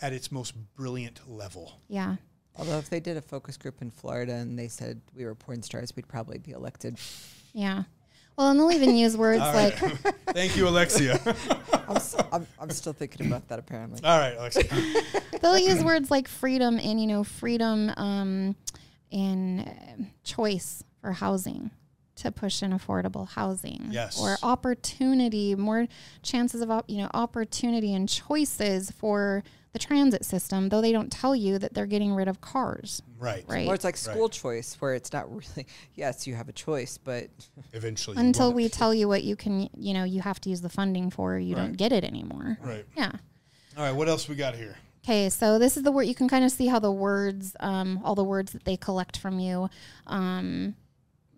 at 0.00 0.12
its 0.12 0.30
most 0.30 0.54
brilliant 0.74 1.20
level. 1.28 1.80
Yeah. 1.88 2.16
Although 2.56 2.78
if 2.78 2.90
they 2.90 3.00
did 3.00 3.16
a 3.16 3.22
focus 3.22 3.56
group 3.56 3.80
in 3.80 3.90
Florida 3.90 4.34
and 4.34 4.58
they 4.58 4.68
said 4.68 5.00
we 5.14 5.24
were 5.24 5.34
porn 5.34 5.62
stars, 5.62 5.94
we'd 5.94 6.08
probably 6.08 6.38
be 6.38 6.50
elected. 6.50 6.98
Yeah. 7.54 7.84
Well, 8.38 8.52
and 8.52 8.60
they'll 8.60 8.70
even 8.70 8.96
use 8.96 9.16
words 9.16 9.40
All 9.42 9.52
like, 9.52 9.82
right. 9.82 9.96
Thank 10.28 10.56
you, 10.56 10.68
Alexia. 10.68 11.18
I'm, 11.88 11.96
s- 11.96 12.14
I'm, 12.30 12.46
I'm 12.60 12.70
still 12.70 12.92
thinking 12.92 13.26
about 13.26 13.48
that 13.48 13.58
apparently. 13.58 14.00
All 14.04 14.16
right, 14.16 14.36
Alexia. 14.38 14.62
they'll 15.42 15.58
use 15.58 15.82
words 15.82 16.08
like 16.08 16.28
freedom 16.28 16.78
and, 16.78 17.00
you 17.00 17.08
know, 17.08 17.24
freedom 17.24 17.90
um, 17.96 18.54
and 19.10 19.68
uh, 19.68 20.04
choice 20.22 20.84
for 21.00 21.10
housing 21.10 21.72
to 22.14 22.30
push 22.30 22.62
in 22.62 22.70
affordable 22.70 23.28
housing. 23.28 23.88
Yes. 23.90 24.20
Or 24.20 24.36
opportunity, 24.44 25.56
more 25.56 25.88
chances 26.22 26.60
of, 26.60 26.70
op- 26.70 26.88
you 26.88 26.98
know, 26.98 27.10
opportunity 27.14 27.92
and 27.92 28.08
choices 28.08 28.92
for 28.92 29.42
the 29.72 29.78
transit 29.78 30.24
system, 30.24 30.68
though 30.70 30.80
they 30.80 30.92
don't 30.92 31.12
tell 31.12 31.36
you 31.36 31.58
that 31.58 31.74
they're 31.74 31.86
getting 31.86 32.14
rid 32.14 32.26
of 32.28 32.40
cars, 32.40 33.02
Right. 33.18 33.44
right? 33.48 33.68
Or 33.68 33.74
it's 33.74 33.84
like 33.84 33.96
school 33.96 34.28
choice, 34.28 34.76
where 34.80 34.94
it's 34.94 35.12
not 35.12 35.30
really, 35.30 35.66
yes, 35.94 36.26
you 36.26 36.34
have 36.34 36.48
a 36.48 36.52
choice, 36.52 36.98
but 36.98 37.28
Eventually. 37.72 38.16
Until 38.16 38.52
we 38.52 38.68
tell 38.68 38.94
you 38.94 39.08
what 39.08 39.24
you 39.24 39.36
can, 39.36 39.68
you 39.76 39.92
know, 39.94 40.04
you 40.04 40.20
have 40.22 40.40
to 40.42 40.50
use 40.50 40.60
the 40.62 40.68
funding 40.70 41.10
for, 41.10 41.38
you 41.38 41.54
don't 41.54 41.76
get 41.76 41.92
it 41.92 42.02
anymore. 42.04 42.58
Right. 42.62 42.86
Yeah. 42.96 43.12
All 43.76 43.84
right. 43.84 43.92
What 43.92 44.08
else 44.08 44.28
we 44.28 44.34
got 44.36 44.54
here? 44.56 44.76
Okay, 45.04 45.28
so 45.30 45.58
this 45.58 45.76
is 45.76 45.82
the 45.84 45.92
word 45.92 46.02
you 46.02 46.14
can 46.14 46.28
kind 46.28 46.44
of 46.44 46.50
see 46.50 46.66
how 46.66 46.78
the 46.78 46.92
words, 46.92 47.54
um, 47.60 48.00
all 48.04 48.14
the 48.14 48.24
words 48.24 48.52
that 48.52 48.64
they 48.64 48.76
collect 48.76 49.16
from 49.18 49.38
you, 49.38 49.70
um, 50.06 50.74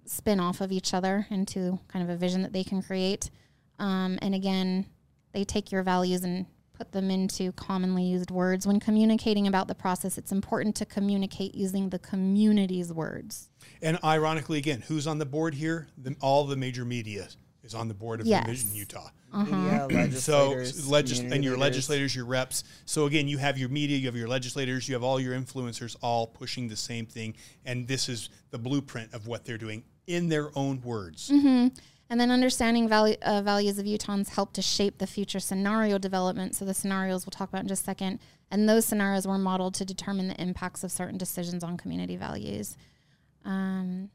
spin 0.06 0.40
off 0.40 0.60
of 0.60 0.72
each 0.72 0.92
other 0.94 1.26
into 1.30 1.78
kind 1.88 2.02
of 2.02 2.08
a 2.10 2.16
vision 2.16 2.42
that 2.42 2.52
they 2.52 2.64
can 2.64 2.82
create. 2.82 3.30
Um, 3.78 4.18
and 4.22 4.34
again, 4.34 4.86
they 5.32 5.44
take 5.44 5.70
your 5.70 5.82
values 5.82 6.24
and 6.24 6.46
put 6.80 6.92
them 6.92 7.10
into 7.10 7.52
commonly 7.52 8.04
used 8.04 8.30
words. 8.30 8.66
When 8.66 8.80
communicating 8.80 9.46
about 9.46 9.68
the 9.68 9.74
process, 9.74 10.16
it's 10.16 10.32
important 10.32 10.74
to 10.76 10.86
communicate 10.86 11.54
using 11.54 11.90
the 11.90 11.98
community's 11.98 12.90
words. 12.90 13.50
And 13.82 13.98
ironically, 14.02 14.56
again, 14.56 14.82
who's 14.88 15.06
on 15.06 15.18
the 15.18 15.26
board 15.26 15.52
here? 15.52 15.88
The, 15.98 16.16
all 16.22 16.46
the 16.46 16.56
major 16.56 16.86
media 16.86 17.28
is 17.62 17.74
on 17.74 17.88
the 17.88 17.92
board 17.92 18.22
of 18.22 18.26
Yes. 18.26 18.46
Envision 18.48 18.74
Utah. 18.74 19.10
Uh-huh. 19.30 19.88
media, 19.88 20.10
So, 20.16 20.52
legis- 20.88 21.20
and 21.20 21.44
your 21.44 21.52
leaders. 21.52 21.58
legislators, 21.58 22.16
your 22.16 22.24
reps. 22.24 22.64
So 22.86 23.04
again, 23.04 23.28
you 23.28 23.36
have 23.36 23.58
your 23.58 23.68
media, 23.68 23.98
you 23.98 24.06
have 24.06 24.16
your 24.16 24.26
legislators, 24.26 24.88
you 24.88 24.94
have 24.94 25.02
all 25.04 25.20
your 25.20 25.34
influencers, 25.38 25.96
all 26.00 26.26
pushing 26.28 26.66
the 26.66 26.76
same 26.76 27.04
thing. 27.04 27.34
And 27.66 27.86
this 27.86 28.08
is 28.08 28.30
the 28.52 28.58
blueprint 28.58 29.12
of 29.12 29.26
what 29.26 29.44
they're 29.44 29.58
doing 29.58 29.84
in 30.06 30.30
their 30.30 30.48
own 30.56 30.80
words. 30.80 31.28
And 31.28 31.72
And 32.10 32.20
then 32.20 32.32
understanding 32.32 32.88
value, 32.88 33.16
uh, 33.22 33.40
values 33.40 33.78
of 33.78 33.86
Utahns 33.86 34.30
help 34.30 34.52
to 34.54 34.62
shape 34.62 34.98
the 34.98 35.06
future 35.06 35.38
scenario 35.38 35.96
development. 35.96 36.56
So 36.56 36.64
the 36.64 36.74
scenarios 36.74 37.24
we'll 37.24 37.30
talk 37.30 37.48
about 37.48 37.62
in 37.62 37.68
just 37.68 37.82
a 37.82 37.84
second. 37.84 38.18
And 38.50 38.68
those 38.68 38.84
scenarios 38.84 39.28
were 39.28 39.38
modeled 39.38 39.74
to 39.74 39.84
determine 39.84 40.26
the 40.26 40.40
impacts 40.42 40.82
of 40.82 40.90
certain 40.90 41.16
decisions 41.16 41.62
on 41.62 41.76
community 41.76 42.16
values. 42.16 42.76
Um, 43.44 44.10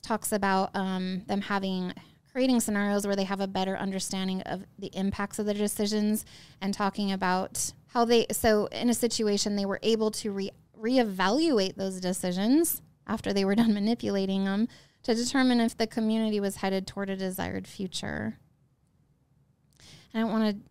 talks 0.00 0.32
about 0.32 0.74
um, 0.74 1.22
them 1.26 1.40
having 1.42 1.92
creating 2.32 2.60
scenarios 2.60 3.06
where 3.06 3.16
they 3.16 3.24
have 3.24 3.40
a 3.40 3.46
better 3.46 3.76
understanding 3.76 4.40
of 4.42 4.64
the 4.78 4.90
impacts 4.94 5.38
of 5.38 5.46
their 5.46 5.54
decisions 5.54 6.24
and 6.60 6.72
talking 6.72 7.12
about 7.12 7.72
how 7.88 8.04
they 8.04 8.26
so 8.30 8.66
in 8.66 8.88
a 8.88 8.94
situation 8.94 9.56
they 9.56 9.66
were 9.66 9.80
able 9.82 10.10
to 10.10 10.30
re 10.30 10.50
reevaluate 10.80 11.76
those 11.76 12.00
decisions 12.00 12.80
after 13.06 13.32
they 13.32 13.44
were 13.44 13.54
done 13.54 13.74
manipulating 13.74 14.44
them 14.44 14.68
to 15.02 15.14
determine 15.14 15.60
if 15.60 15.76
the 15.76 15.86
community 15.86 16.40
was 16.40 16.56
headed 16.56 16.86
toward 16.86 17.10
a 17.10 17.16
desired 17.16 17.66
future. 17.66 18.38
I 20.14 20.20
don't 20.20 20.32
want 20.32 20.56
to 20.56 20.70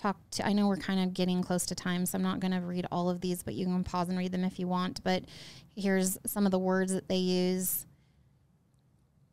talk 0.00 0.18
to 0.30 0.46
I 0.46 0.52
know 0.52 0.68
we're 0.68 0.76
kind 0.76 1.00
of 1.00 1.14
getting 1.14 1.42
close 1.42 1.64
to 1.66 1.74
time 1.74 2.04
so 2.04 2.16
I'm 2.16 2.22
not 2.22 2.38
going 2.38 2.52
to 2.52 2.60
read 2.60 2.86
all 2.92 3.08
of 3.08 3.22
these 3.22 3.42
but 3.42 3.54
you 3.54 3.64
can 3.64 3.82
pause 3.82 4.10
and 4.10 4.18
read 4.18 4.30
them 4.30 4.44
if 4.44 4.58
you 4.58 4.68
want 4.68 5.02
but 5.02 5.24
here's 5.74 6.18
some 6.26 6.44
of 6.44 6.52
the 6.52 6.58
words 6.58 6.92
that 6.92 7.08
they 7.08 7.16
use 7.16 7.86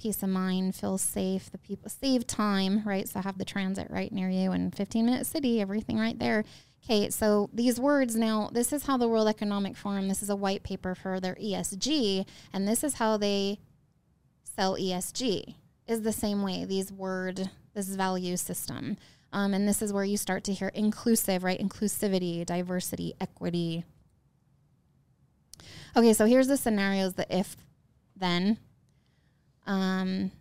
peace 0.03 0.21
of 0.21 0.27
mind, 0.27 0.75
feel 0.75 0.97
safe, 0.97 1.49
the 1.49 1.57
people 1.57 1.89
save 1.89 2.27
time, 2.27 2.83
right? 2.85 3.07
So 3.07 3.21
have 3.21 3.37
the 3.37 3.45
transit 3.45 3.87
right 3.89 4.11
near 4.11 4.29
you 4.29 4.51
and 4.51 4.75
15 4.75 5.05
minute 5.05 5.25
city, 5.25 5.61
everything 5.61 5.97
right 5.97 6.19
there. 6.19 6.43
Okay, 6.83 7.09
so 7.09 7.49
these 7.53 7.79
words 7.79 8.17
now, 8.17 8.49
this 8.51 8.73
is 8.73 8.83
how 8.83 8.97
the 8.97 9.07
World 9.07 9.29
Economic 9.29 9.77
Forum, 9.77 10.09
this 10.09 10.21
is 10.21 10.29
a 10.29 10.35
white 10.35 10.63
paper 10.63 10.93
for 10.93 11.21
their 11.21 11.35
ESG, 11.35 12.25
and 12.51 12.67
this 12.67 12.83
is 12.83 12.95
how 12.95 13.15
they 13.15 13.59
sell 14.55 14.75
ESG, 14.75 15.55
is 15.87 16.01
the 16.01 16.11
same 16.11 16.43
way, 16.43 16.65
these 16.65 16.91
word, 16.91 17.49
this 17.73 17.89
value 17.89 18.37
system. 18.37 18.97
Um, 19.31 19.53
and 19.53 19.67
this 19.67 19.81
is 19.81 19.91
where 19.91 20.03
you 20.03 20.17
start 20.17 20.43
to 20.45 20.53
hear 20.53 20.69
inclusive, 20.69 21.43
right? 21.43 21.59
Inclusivity, 21.59 22.45
diversity, 22.45 23.13
equity. 23.19 23.83
Okay, 25.95 26.13
so 26.13 26.25
here's 26.25 26.47
the 26.47 26.57
scenarios, 26.57 27.13
the 27.13 27.25
if 27.35 27.57
then 28.15 28.59
um, 29.65 30.31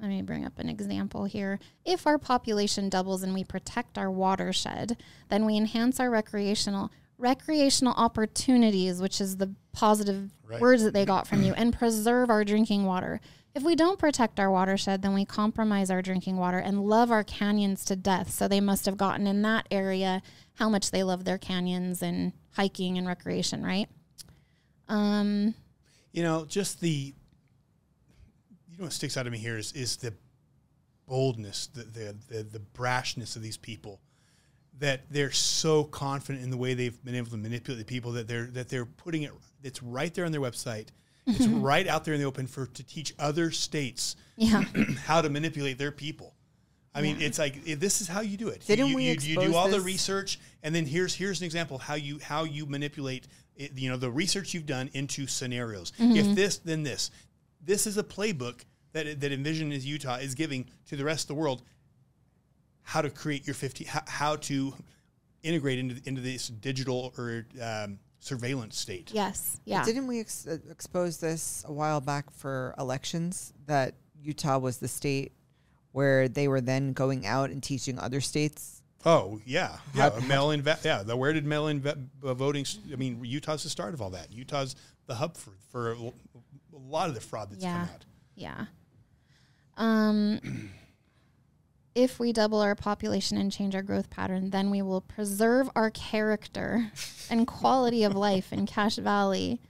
let 0.00 0.08
me 0.08 0.22
bring 0.22 0.44
up 0.44 0.58
an 0.58 0.68
example 0.68 1.24
here. 1.24 1.60
If 1.84 2.06
our 2.06 2.18
population 2.18 2.88
doubles 2.88 3.22
and 3.22 3.34
we 3.34 3.44
protect 3.44 3.96
our 3.96 4.10
watershed, 4.10 4.96
then 5.28 5.46
we 5.46 5.56
enhance 5.56 6.00
our 6.00 6.10
recreational 6.10 6.90
recreational 7.18 7.94
opportunities, 7.94 9.00
which 9.00 9.20
is 9.20 9.36
the 9.36 9.54
positive 9.72 10.30
right. 10.46 10.60
words 10.60 10.82
that 10.82 10.94
they 10.94 11.04
got 11.04 11.26
from 11.26 11.42
you, 11.42 11.52
and 11.54 11.76
preserve 11.76 12.30
our 12.30 12.44
drinking 12.44 12.84
water. 12.84 13.20
If 13.54 13.62
we 13.62 13.76
don't 13.76 13.98
protect 13.98 14.40
our 14.40 14.50
watershed, 14.50 15.02
then 15.02 15.14
we 15.14 15.24
compromise 15.24 15.90
our 15.90 16.02
drinking 16.02 16.36
water 16.38 16.58
and 16.58 16.84
love 16.84 17.12
our 17.12 17.22
canyons 17.22 17.84
to 17.84 17.94
death. 17.94 18.30
So 18.30 18.48
they 18.48 18.60
must 18.60 18.84
have 18.86 18.96
gotten 18.96 19.28
in 19.28 19.42
that 19.42 19.66
area 19.70 20.22
how 20.54 20.68
much 20.68 20.90
they 20.90 21.04
love 21.04 21.24
their 21.24 21.38
canyons 21.38 22.02
and 22.02 22.32
hiking 22.52 22.98
and 22.98 23.06
recreation, 23.06 23.64
right? 23.64 23.88
Um, 24.88 25.54
you 26.12 26.22
know, 26.22 26.44
just 26.44 26.80
the 26.80 27.14
you 28.70 28.78
know 28.78 28.84
what 28.84 28.92
sticks 28.92 29.16
out 29.16 29.22
to 29.24 29.30
me 29.30 29.38
here 29.38 29.56
is 29.56 29.72
is 29.72 29.96
the 29.96 30.14
boldness, 31.06 31.68
the 31.68 31.84
the 31.84 32.16
the, 32.28 32.42
the 32.42 32.60
brashness 32.74 33.36
of 33.36 33.42
these 33.42 33.56
people. 33.56 34.00
That 34.80 35.02
they're 35.10 35.30
so 35.30 35.84
confident 35.84 36.44
in 36.44 36.50
the 36.50 36.56
way 36.56 36.74
they've 36.74 37.04
been 37.04 37.14
able 37.14 37.30
to 37.30 37.36
manipulate 37.36 37.78
the 37.78 37.84
people 37.84 38.12
that 38.12 38.26
they're 38.26 38.46
that 38.46 38.68
they're 38.68 38.86
putting 38.86 39.22
it. 39.22 39.32
It's 39.62 39.82
right 39.82 40.12
there 40.12 40.24
on 40.24 40.32
their 40.32 40.40
website. 40.40 40.88
It's 41.26 41.46
right 41.46 41.86
out 41.86 42.04
there 42.04 42.14
in 42.14 42.20
the 42.20 42.26
open 42.26 42.46
for 42.46 42.66
to 42.66 42.82
teach 42.82 43.14
other 43.18 43.50
states 43.50 44.16
yeah. 44.36 44.62
how 45.06 45.22
to 45.22 45.30
manipulate 45.30 45.78
their 45.78 45.92
people. 45.92 46.34
I 46.94 47.02
mean, 47.02 47.18
yeah. 47.18 47.26
it's 47.26 47.38
like 47.38 47.64
this 47.64 48.00
is 48.00 48.08
how 48.08 48.20
you 48.20 48.36
do 48.36 48.48
it. 48.48 48.64
Didn't 48.66 48.88
you, 48.88 48.96
we 48.96 49.04
you, 49.04 49.16
you 49.20 49.40
do 49.40 49.54
all 49.54 49.66
this? 49.66 49.76
the 49.76 49.80
research, 49.80 50.38
and 50.62 50.74
then 50.74 50.86
here's 50.86 51.14
here's 51.14 51.40
an 51.40 51.44
example 51.44 51.76
of 51.76 51.82
how 51.82 51.94
you 51.94 52.20
how 52.22 52.44
you 52.44 52.66
manipulate. 52.66 53.26
It, 53.56 53.76
you 53.76 53.90
know 53.90 53.96
the 53.96 54.10
research 54.10 54.54
you've 54.54 54.66
done 54.66 54.90
into 54.94 55.26
scenarios. 55.26 55.92
Mm-hmm. 55.98 56.16
If 56.16 56.36
this, 56.36 56.58
then 56.58 56.82
this 56.84 57.10
this 57.60 57.86
is 57.86 57.98
a 57.98 58.04
playbook 58.04 58.64
that 58.92 59.20
that 59.20 59.32
Envision 59.32 59.72
is 59.72 59.84
Utah 59.84 60.16
is 60.16 60.36
giving 60.36 60.66
to 60.86 60.96
the 60.96 61.04
rest 61.04 61.24
of 61.24 61.28
the 61.28 61.34
world 61.34 61.62
how 62.84 63.02
to 63.02 63.10
create 63.10 63.46
your 63.46 63.54
50 63.54 63.84
how, 63.84 64.02
how 64.06 64.36
to 64.36 64.72
integrate 65.42 65.78
into 65.78 66.00
into 66.04 66.20
this 66.20 66.48
digital 66.48 67.12
or 67.18 67.46
um, 67.60 67.98
surveillance 68.20 68.78
state. 68.78 69.10
Yes. 69.12 69.60
Yeah. 69.64 69.84
Didn't 69.84 70.06
we 70.06 70.20
ex- 70.20 70.46
uh, 70.46 70.58
expose 70.70 71.18
this 71.18 71.64
a 71.66 71.72
while 71.72 72.00
back 72.00 72.30
for 72.30 72.74
elections 72.78 73.52
that 73.66 73.94
Utah 74.22 74.58
was 74.58 74.78
the 74.78 74.88
state 74.88 75.32
where 75.92 76.28
they 76.28 76.48
were 76.48 76.60
then 76.60 76.92
going 76.92 77.26
out 77.26 77.50
and 77.50 77.62
teaching 77.62 77.98
other 77.98 78.20
states 78.20 78.82
Oh 79.06 79.38
yeah, 79.44 79.76
yeah. 79.94 80.18
mail-in, 80.26 80.62
va- 80.62 80.78
yeah. 80.82 81.02
The, 81.02 81.16
where 81.16 81.32
did 81.32 81.44
mail-in 81.44 81.80
va- 81.82 81.98
voting? 82.20 82.64
I 82.90 82.96
mean, 82.96 83.22
Utah's 83.22 83.62
the 83.62 83.68
start 83.68 83.92
of 83.92 84.00
all 84.00 84.10
that. 84.10 84.32
Utah's 84.32 84.76
the 85.06 85.14
hub 85.14 85.36
for 85.36 85.50
for 85.70 85.92
a 85.92 86.12
lot 86.72 87.08
of 87.08 87.14
the 87.14 87.20
fraud 87.20 87.50
that's 87.50 87.62
yeah. 87.62 87.72
come 87.86 87.94
out. 87.94 88.04
Yeah. 88.34 88.64
Um, 89.76 90.70
if 91.94 92.18
we 92.18 92.32
double 92.32 92.60
our 92.60 92.74
population 92.74 93.38
and 93.38 93.52
change 93.52 93.74
our 93.74 93.82
growth 93.82 94.10
pattern, 94.10 94.50
then 94.50 94.70
we 94.70 94.82
will 94.82 95.00
preserve 95.00 95.70
our 95.76 95.90
character 95.90 96.90
and 97.30 97.46
quality 97.46 98.02
of 98.02 98.14
life 98.14 98.52
in 98.52 98.66
Cache 98.66 98.96
Valley. 98.96 99.60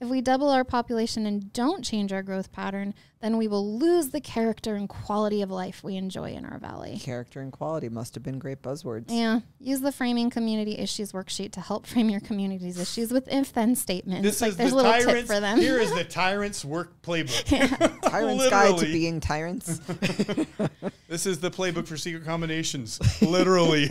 If 0.00 0.08
we 0.08 0.20
double 0.20 0.50
our 0.50 0.64
population 0.64 1.24
and 1.24 1.52
don't 1.52 1.84
change 1.84 2.12
our 2.12 2.22
growth 2.22 2.50
pattern, 2.50 2.94
then 3.20 3.36
we 3.36 3.46
will 3.46 3.78
lose 3.78 4.08
the 4.08 4.20
character 4.20 4.74
and 4.74 4.88
quality 4.88 5.40
of 5.40 5.50
life 5.50 5.84
we 5.84 5.96
enjoy 5.96 6.32
in 6.32 6.44
our 6.44 6.58
valley. 6.58 6.98
Character 7.00 7.40
and 7.40 7.52
quality 7.52 7.88
must 7.88 8.14
have 8.14 8.24
been 8.24 8.40
great 8.40 8.60
buzzwords. 8.60 9.04
Yeah. 9.08 9.40
Use 9.60 9.80
the 9.80 9.92
framing 9.92 10.30
community 10.30 10.76
issues 10.78 11.12
worksheet 11.12 11.52
to 11.52 11.60
help 11.60 11.86
frame 11.86 12.10
your 12.10 12.20
community's 12.20 12.78
issues 12.78 13.12
with 13.12 13.28
if 13.28 13.52
then 13.52 13.76
statements. 13.76 14.22
This 14.22 14.40
like 14.40 14.50
is 14.50 14.56
there's 14.56 14.70
the 14.70 14.74
a 14.74 14.78
little 14.78 14.92
tyrants, 14.92 15.14
tip 15.14 15.26
for 15.26 15.40
them. 15.40 15.58
Here 15.58 15.78
is 15.78 15.94
the 15.94 16.04
tyrant's 16.08 16.64
work 16.64 17.00
playbook. 17.02 18.00
Tyrant's 18.02 18.50
guide 18.50 18.78
to 18.78 18.86
being 18.86 19.20
tyrants. 19.20 19.78
this 21.08 21.24
is 21.24 21.38
the 21.40 21.50
playbook 21.50 21.86
for 21.86 21.96
secret 21.96 22.24
combinations. 22.24 23.00
Literally. 23.22 23.86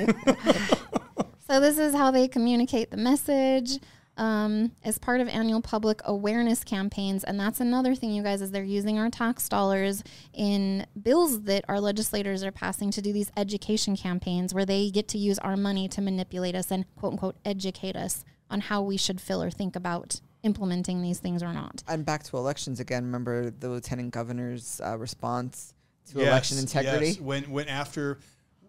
so 1.48 1.60
this 1.60 1.78
is 1.78 1.96
how 1.96 2.12
they 2.12 2.28
communicate 2.28 2.92
the 2.92 2.98
message 2.98 3.80
um, 4.18 4.72
as 4.84 4.98
part 4.98 5.22
of 5.22 5.28
annual 5.28 5.62
public 5.62 6.02
awareness 6.06 6.64
campaigns. 6.64 7.24
And 7.24 7.40
that's 7.40 7.60
another 7.60 7.96
thing, 7.96 8.12
you 8.12 8.24
guys, 8.24 8.42
is 8.42 8.52
they're 8.52 8.64
using 8.64 9.00
our 9.00 9.10
tax 9.10 9.50
dollars 9.50 10.04
in 10.34 10.86
bills 11.02 11.44
that 11.44 11.66
our 11.68 11.80
legislators 11.80 12.44
are 12.44 12.52
passing 12.52 12.92
to 12.92 13.02
do 13.02 13.12
these 13.12 13.32
education 13.36 13.96
campaigns 13.96 14.54
where 14.54 14.66
they 14.66 14.90
get 14.92 15.08
to 15.10 15.18
use 15.18 15.40
our 15.40 15.58
money 15.58 15.88
to 15.90 16.02
manipulate 16.02 16.56
us 16.56 16.72
and 16.72 16.86
quote 16.96 17.14
unquote 17.14 17.36
educate 17.44 17.96
us 17.96 18.24
on 18.50 18.62
how 18.62 18.82
we 18.82 18.98
should 18.98 19.20
feel 19.20 19.42
or 19.42 19.50
think 19.50 19.76
about 19.76 20.22
implementing 20.44 21.02
these 21.02 21.20
things 21.20 21.42
or 21.42 21.54
not. 21.54 21.82
And 21.88 22.06
back 22.06 22.24
to 22.24 22.38
elections 22.38 22.80
again. 22.80 23.06
Remember 23.06 23.50
the 23.50 23.70
lieutenant 23.70 24.12
governor's 24.12 24.80
uh, 24.84 24.98
response 24.98 25.74
to 26.12 26.20
yes, 26.20 26.28
election 26.28 26.58
integrity? 26.60 27.08
Yes. 27.08 27.20
When, 27.20 27.44
when 27.46 27.68
after, 27.68 28.20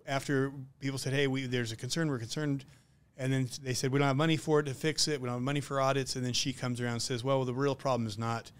after 0.06 0.52
people 0.80 0.98
said, 0.98 1.12
hey, 1.12 1.26
we, 1.26 1.46
there's 1.46 1.72
a 1.72 1.76
concern, 1.76 2.08
we're 2.08 2.18
concerned 2.18 2.64
and 3.16 3.32
then 3.32 3.48
they 3.62 3.74
said, 3.74 3.92
we 3.92 3.98
don't 3.98 4.08
have 4.08 4.16
money 4.16 4.36
for 4.36 4.60
it 4.60 4.64
to 4.64 4.74
fix 4.74 5.06
it. 5.06 5.20
We 5.20 5.26
don't 5.26 5.36
have 5.36 5.42
money 5.42 5.60
for 5.60 5.80
audits. 5.80 6.16
And 6.16 6.24
then 6.24 6.32
she 6.32 6.52
comes 6.52 6.80
around 6.80 6.92
and 6.94 7.02
says, 7.02 7.22
well, 7.22 7.44
the 7.44 7.54
real 7.54 7.74
problem 7.74 8.06
is 8.06 8.18
not 8.18 8.50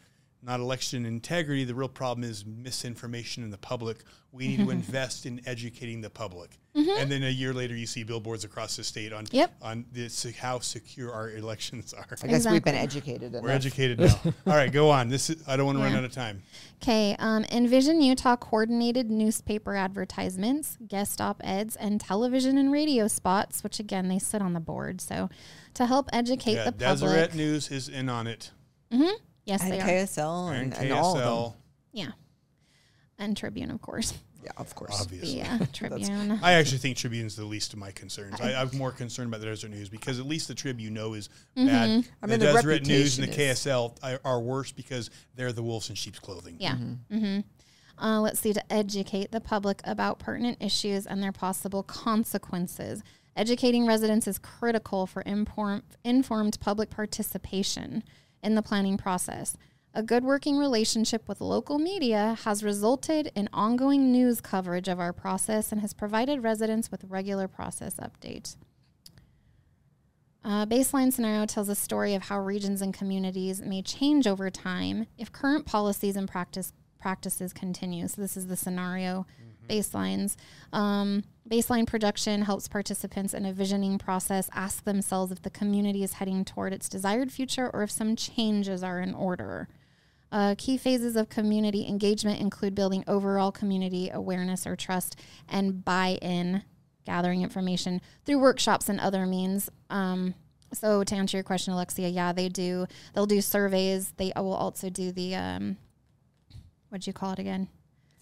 not 0.45 0.61
election 0.61 1.07
integrity. 1.07 1.65
The 1.65 1.75
real 1.75 1.89
problem 1.89 2.29
is 2.29 2.45
misinformation 2.45 3.43
in 3.43 3.51
the 3.51 3.59
public. 3.59 4.05
We 4.31 4.49
need 4.49 4.59
to 4.59 4.71
invest 4.71 5.27
in 5.27 5.41
educating 5.47 6.01
the 6.01 6.11
public. 6.11 6.59
Mm-hmm. 6.77 7.01
And 7.01 7.11
then 7.11 7.23
a 7.23 7.31
year 7.31 7.55
later, 7.55 7.75
you 7.77 7.87
see 7.87 8.03
billboards 8.03 8.45
across 8.45 8.77
the 8.77 8.85
state 8.85 9.13
on 9.13 9.27
yep. 9.31 9.55
on 9.63 9.85
this, 9.93 10.27
how 10.39 10.59
secure 10.59 11.13
our 11.13 11.31
elections 11.31 11.95
are. 11.95 12.05
I 12.05 12.09
guess 12.09 12.23
exactly. 12.25 12.53
we've 12.53 12.65
been 12.65 12.75
educated. 12.75 13.33
We're 13.33 13.51
educated 13.51 14.01
now. 14.01 14.21
All 14.47 14.55
right, 14.55 14.73
go 14.73 14.91
on. 14.91 15.09
This 15.09 15.31
is, 15.31 15.43
I 15.47 15.57
don't 15.57 15.67
want 15.67 15.79
to 15.79 15.85
yeah. 15.85 15.91
run 15.91 15.99
out 15.99 16.05
of 16.05 16.13
time. 16.13 16.43
Okay. 16.83 17.15
Um, 17.21 17.45
Envision 17.45 18.03
Utah 18.03 18.37
coordinated 18.37 19.11
newspaper 19.11 19.77
advertisements, 19.77 20.77
guest 20.87 21.21
op 21.21 21.41
eds, 21.45 21.77
and 21.77 22.01
television 22.01 22.59
and 22.59 22.73
radio 22.73 23.07
spots, 23.07 23.63
which 23.63 23.79
again 23.79 24.09
they 24.09 24.19
sit 24.19 24.43
on 24.43 24.53
the 24.53 24.61
board. 24.61 25.01
So 25.01 25.31
to 25.75 25.87
help 25.87 26.11
educate 26.13 26.55
yeah, 26.55 26.65
the 26.65 26.73
public. 26.73 26.99
Deseret 26.99 27.35
News 27.35 27.71
is 27.71 27.89
in 27.89 28.09
on 28.09 28.27
it. 28.27 28.51
Mm-hmm. 28.93 29.15
Yes, 29.45 29.63
and 29.63 29.73
they 29.73 29.79
KSL 29.79 30.49
are. 30.49 30.53
And, 30.53 30.73
and, 30.75 30.83
and 30.85 30.93
all 30.93 31.19
of 31.19 31.53
them. 31.53 31.61
Yeah. 31.93 32.11
And 33.19 33.37
Tribune, 33.37 33.71
of 33.71 33.81
course. 33.81 34.15
Yeah, 34.45 34.51
of 34.59 34.75
course. 34.75 35.01
Obviously. 35.01 35.39
Yeah, 35.39 35.59
Tribune. 35.73 36.39
I 36.43 36.53
actually 36.55 36.79
think 36.79 36.97
Tribune's 36.97 37.37
the 37.37 37.45
least 37.45 37.73
of 37.73 37.79
my 37.79 37.91
concerns. 37.93 38.41
I, 38.41 38.53
am 38.53 38.71
more 38.77 38.93
concerned 38.93 39.29
about 39.29 39.41
the 39.41 39.47
Deseret 39.47 39.73
News 39.73 39.89
because 39.89 40.19
at 40.21 40.27
least 40.27 40.49
the 40.49 40.55
Tribune 40.55 40.93
know 40.93 41.15
is 41.15 41.29
mm-hmm. 41.57 41.67
bad. 41.67 41.89
I 42.23 42.27
mean, 42.27 42.39
the, 42.41 42.47
the 42.47 42.53
Deseret 42.53 42.87
News 42.87 43.19
and 43.19 43.27
the 43.27 43.33
KSL 43.35 43.97
are, 44.03 44.21
are, 44.25 44.41
worse 44.41 44.71
because 44.71 45.11
they're 45.35 45.53
the 45.53 45.63
wolves 45.63 45.89
in 45.89 45.97
sheep's 45.97 46.19
clothing. 46.19 46.57
Yeah. 46.59 46.75
Mm-hmm. 46.75 47.17
Mm-hmm. 47.17 48.05
Uh, 48.05 48.21
let's 48.21 48.41
see, 48.41 48.53
to 48.53 48.73
educate 48.73 49.31
the 49.31 49.41
public 49.41 49.81
about 49.85 50.19
pertinent 50.19 50.59
issues 50.61 51.07
and 51.07 51.23
their 51.23 51.33
possible 51.33 51.83
consequences. 51.83 53.03
Educating 53.37 53.87
residents 53.87 54.27
is 54.27 54.39
critical 54.39 55.07
for 55.07 55.23
inform- 55.23 55.83
informed 56.05 56.59
public 56.61 56.91
participation 56.91 58.03
in 58.45 58.55
the 58.55 58.63
planning 58.63 58.97
process. 58.97 59.57
A 59.95 60.03
good 60.03 60.25
working 60.25 60.59
relationship 60.59 61.29
with 61.29 61.41
local 61.41 61.79
media 61.79 62.37
has 62.45 62.65
resulted 62.65 63.31
in 63.35 63.49
ongoing 63.53 64.11
news 64.11 64.41
coverage 64.41 64.89
of 64.89 65.01
our 65.01 65.13
process 65.13 65.73
and 65.73 65.81
has 65.81 65.93
provided 65.93 66.43
residents 66.43 66.91
with 66.91 67.05
regular 67.05 67.49
process 67.49 67.95
updates. 67.95 68.57
Uh, 70.45 70.67
baseline 70.67 71.13
scenario 71.13 71.47
tells 71.47 71.69
a 71.71 71.75
story 71.75 72.13
of 72.15 72.25
how 72.25 72.39
regions 72.39 72.83
and 72.83 72.93
communities 72.93 73.63
may 73.63 73.81
change 73.81 74.27
over 74.27 74.51
time 74.51 75.07
if 75.17 75.33
current 75.33 75.65
policies 75.65 76.17
and 76.17 76.29
practice 76.29 76.73
practices 77.01 77.53
continue. 77.53 78.09
So 78.09 78.21
this 78.21 78.37
is 78.37 78.47
the 78.47 78.57
scenario 78.57 79.27
baselines. 79.69 80.37
Um, 80.73 81.25
baseline 81.49 81.87
production 81.87 82.43
helps 82.43 82.69
participants 82.69 83.35
in 83.35 83.45
a 83.45 83.53
visioning 83.53 83.99
process 83.99 84.49
ask 84.53 84.85
themselves 84.85 85.33
if 85.33 85.43
the 85.43 85.51
community 85.51 86.03
is 86.03 86.15
heading 86.15 86.45
toward 86.45 86.73
its 86.73 86.89
desired 86.89 87.31
future 87.33 87.71
or 87.73 87.83
if 87.83 87.91
some 87.91 88.17
changes 88.17 88.83
are 88.83 89.01
in 89.01 89.15
order. 89.15 89.69
Uh, 90.33 90.55
key 90.59 90.77
phases 90.77 91.15
of 91.15 91.29
community 91.29 91.87
engagement 91.87 92.41
include 92.41 92.75
building 92.75 93.05
overall 93.07 93.53
community 93.53 94.11
awareness 94.13 94.67
or 94.67 94.75
trust 94.75 95.21
and 95.49 95.85
buy 95.85 96.19
in, 96.21 96.65
gathering 97.07 97.43
information 97.43 98.01
through 98.25 98.41
workshops 98.41 98.89
and 98.89 98.99
other 98.99 99.27
means. 99.27 99.71
Um, 99.91 100.35
so, 100.73 101.05
to 101.05 101.15
answer 101.15 101.37
your 101.37 101.45
question, 101.45 101.73
Alexia, 101.73 102.09
yeah, 102.09 102.33
they 102.33 102.49
do. 102.49 102.87
They'll 103.15 103.27
do 103.27 103.41
surveys. 103.41 104.13
They 104.17 104.33
will 104.35 104.55
also 104.55 104.91
do 104.91 105.13
the, 105.13 105.37
um, 105.37 105.77
what'd 106.89 107.07
you 107.07 107.13
call 107.13 107.33
it 107.33 107.39
again? 107.39 107.69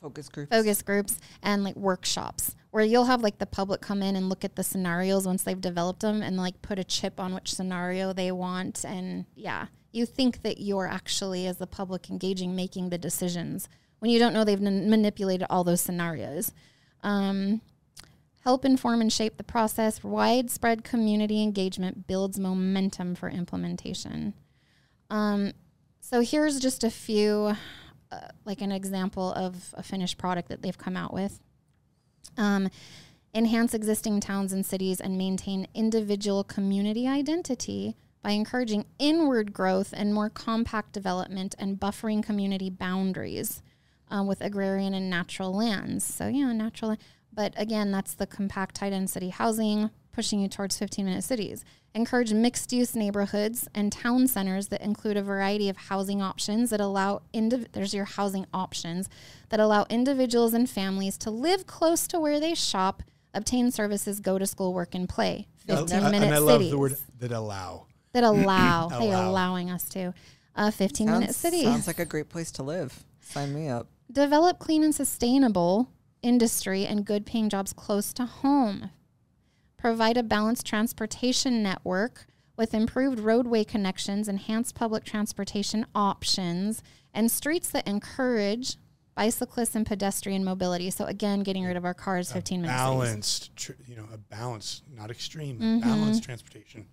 Focus 0.03 0.29
groups. 0.29 0.51
focus 0.51 0.83
groups 0.83 1.19
and 1.43 1.63
like 1.63 1.77
workshops 1.77 2.57
where 2.73 2.85
you'll 2.85 3.05
have 3.05 3.23
like 3.23 3.39
the 3.39 3.47
public 3.47 3.81
come 3.81 4.03
in 4.03 4.17
and 4.17 4.29
look 4.29 4.45
at 4.45 4.57
the 4.57 4.65
scenarios 4.65 5.27
once 5.27 5.45
they've 5.45 5.61
developed 5.61 6.01
them 6.01 6.23
and 6.23 6.37
like 6.37 6.61
put 6.61 6.79
a 6.79 6.85
chip 6.85 7.21
on 7.21 7.33
which 7.35 7.55
scenario 7.55 8.13
they 8.13 8.33
want. 8.33 8.85
And 8.85 9.27
yeah 9.37 9.67
you 9.93 10.07
think 10.07 10.43
that 10.43 10.61
you're 10.61 10.89
actually 10.89 11.47
as 11.47 11.59
the 11.59 11.67
public 11.67 12.11
engaging 12.11 12.57
making 12.57 12.89
the 12.89 12.99
decisions 12.99 13.69
when 14.01 14.11
you 14.11 14.19
don't 14.19 14.33
know 14.33 14.43
they've 14.43 14.61
n- 14.61 14.91
manipulated 14.91 15.47
all 15.49 15.63
those 15.63 15.81
scenarios. 15.81 16.53
Um, 17.05 17.61
help 18.43 18.65
inform 18.65 19.01
and 19.01 19.13
shape 19.13 19.37
the 19.37 19.45
process. 19.45 20.03
Widespread 20.03 20.83
community 20.83 21.43
engagement 21.43 22.07
builds 22.07 22.41
momentum 22.41 23.15
for 23.15 23.29
implementation. 23.29 24.35
Um, 25.11 25.53
so 26.01 26.21
here's 26.21 26.59
just 26.59 26.83
a 26.83 26.91
few 26.91 27.55
uh, 28.13 28.29
like 28.45 28.61
an 28.61 28.71
example 28.71 29.33
of 29.33 29.75
a 29.77 29.83
finished 29.83 30.19
product 30.19 30.49
that 30.49 30.63
they've 30.63 30.79
come 30.79 30.97
out 30.97 31.15
with. 31.15 31.41
Um, 32.37 32.69
enhance 33.35 33.73
existing 33.73 34.21
towns 34.21 34.53
and 34.53 34.65
cities 34.65 35.01
and 35.01 35.17
maintain 35.17 35.67
individual 35.75 36.45
community 36.45 37.09
identity 37.09 37.97
by 38.23 38.33
encouraging 38.33 38.85
inward 38.99 39.53
growth 39.53 39.93
and 39.97 40.15
more 40.15 40.31
compact 40.31 40.93
development 40.93 41.55
and 41.59 41.81
buffering 41.81 42.23
community 42.23 42.71
boundaries 42.71 43.63
um, 44.11 44.27
with 44.27 44.41
agrarian 44.41 44.95
and 44.95 45.09
natural 45.09 45.57
lands. 45.57 46.05
So, 46.05 46.29
yeah, 46.29 46.53
natural. 46.53 46.97
But 47.33 47.55
again, 47.57 47.91
that's 47.91 48.15
the 48.15 48.27
compact 48.27 48.79
high 48.79 48.91
density 48.91 49.31
housing 49.31 49.91
pushing 50.13 50.41
you 50.41 50.49
towards 50.49 50.79
15 50.79 51.05
minute 51.05 51.25
cities. 51.25 51.65
Encourage 51.95 52.33
mixed 52.33 52.73
use 52.73 52.95
neighborhoods 52.95 53.69
and 53.75 53.93
town 53.93 54.27
centers 54.27 54.69
that 54.69 54.81
include 54.81 55.17
a 55.17 55.23
variety 55.23 55.69
of 55.69 55.77
housing 55.77 56.23
options 56.23 56.71
that 56.71 56.81
allow, 56.81 57.21
indiv- 57.35 57.67
there's 57.73 57.93
your 57.95 58.05
housing 58.07 58.47
options, 58.55 59.09
that 59.51 59.61
allow 59.61 59.85
individuals 59.91 60.55
and 60.55 60.69
families 60.71 61.19
to 61.19 61.31
live 61.31 61.67
close 61.67 62.07
to 62.07 62.19
where 62.19 62.41
they 62.41 62.55
shop, 62.55 63.03
obtain 63.35 63.71
services, 63.71 64.21
go 64.21 64.39
to 64.39 64.47
school, 64.47 64.73
work, 64.73 64.95
and 64.95 65.09
play. 65.09 65.49
15 65.67 65.99
Uh, 65.99 66.11
minute 66.11 66.27
and 66.27 66.35
I 66.35 66.39
cities 66.39 66.47
love 66.47 66.71
the 66.71 66.79
word 66.79 66.97
that 67.21 67.33
allow. 67.33 67.87
that 68.13 68.25
allow, 68.33 68.89
they 68.89 69.13
are 69.13 69.25
allowing 69.25 69.71
us 69.71 69.89
to. 69.91 70.15
A 70.55 70.71
15 70.73 71.11
minute 71.11 71.35
city. 71.35 71.63
sounds 71.65 71.87
like 71.87 71.99
a 71.99 72.05
great 72.05 72.29
place 72.29 72.51
to 72.53 72.63
live. 72.63 73.05
Sign 73.21 73.55
me 73.55 73.69
up. 73.69 73.87
Develop 74.11 74.59
clean 74.59 74.83
and 74.85 74.95
sustainable 74.95 75.89
industry 76.23 76.85
and 76.87 77.05
good 77.07 77.25
paying 77.27 77.49
jobs 77.49 77.73
close 77.73 78.13
to 78.15 78.27
home. 78.27 78.91
Provide 79.83 80.17
a 80.17 80.23
balanced 80.23 80.65
transportation 80.65 81.61
network 81.61 82.27
with 82.57 82.73
improved 82.73 83.19
roadway 83.19 83.65
connections, 83.65 84.29
enhanced 84.29 84.77
public 84.77 85.03
transportation 85.03 85.85
options, 85.93 86.85
and 87.13 87.29
streets 87.29 87.69
that 87.73 87.89
encourage 87.89 88.77
bicyclists 89.17 89.75
and 89.75 89.85
pedestrian 89.85 90.45
mobility. 90.45 90.89
So 90.91 91.07
again, 91.07 91.43
getting 91.43 91.65
rid 91.65 91.77
of 91.77 91.85
our 91.85 91.95
cars 91.95 92.31
15 92.33 92.63
minutes. 92.63 92.79
Balanced, 92.81 93.57
tr- 93.57 93.73
you 93.85 93.97
know, 93.97 94.07
a 94.15 94.19
balance, 94.19 94.83
not 94.89 95.11
extreme, 95.11 95.59
Mm-hmm. 95.59 95.81
balanced 95.81 96.23
transportation. 96.23 96.87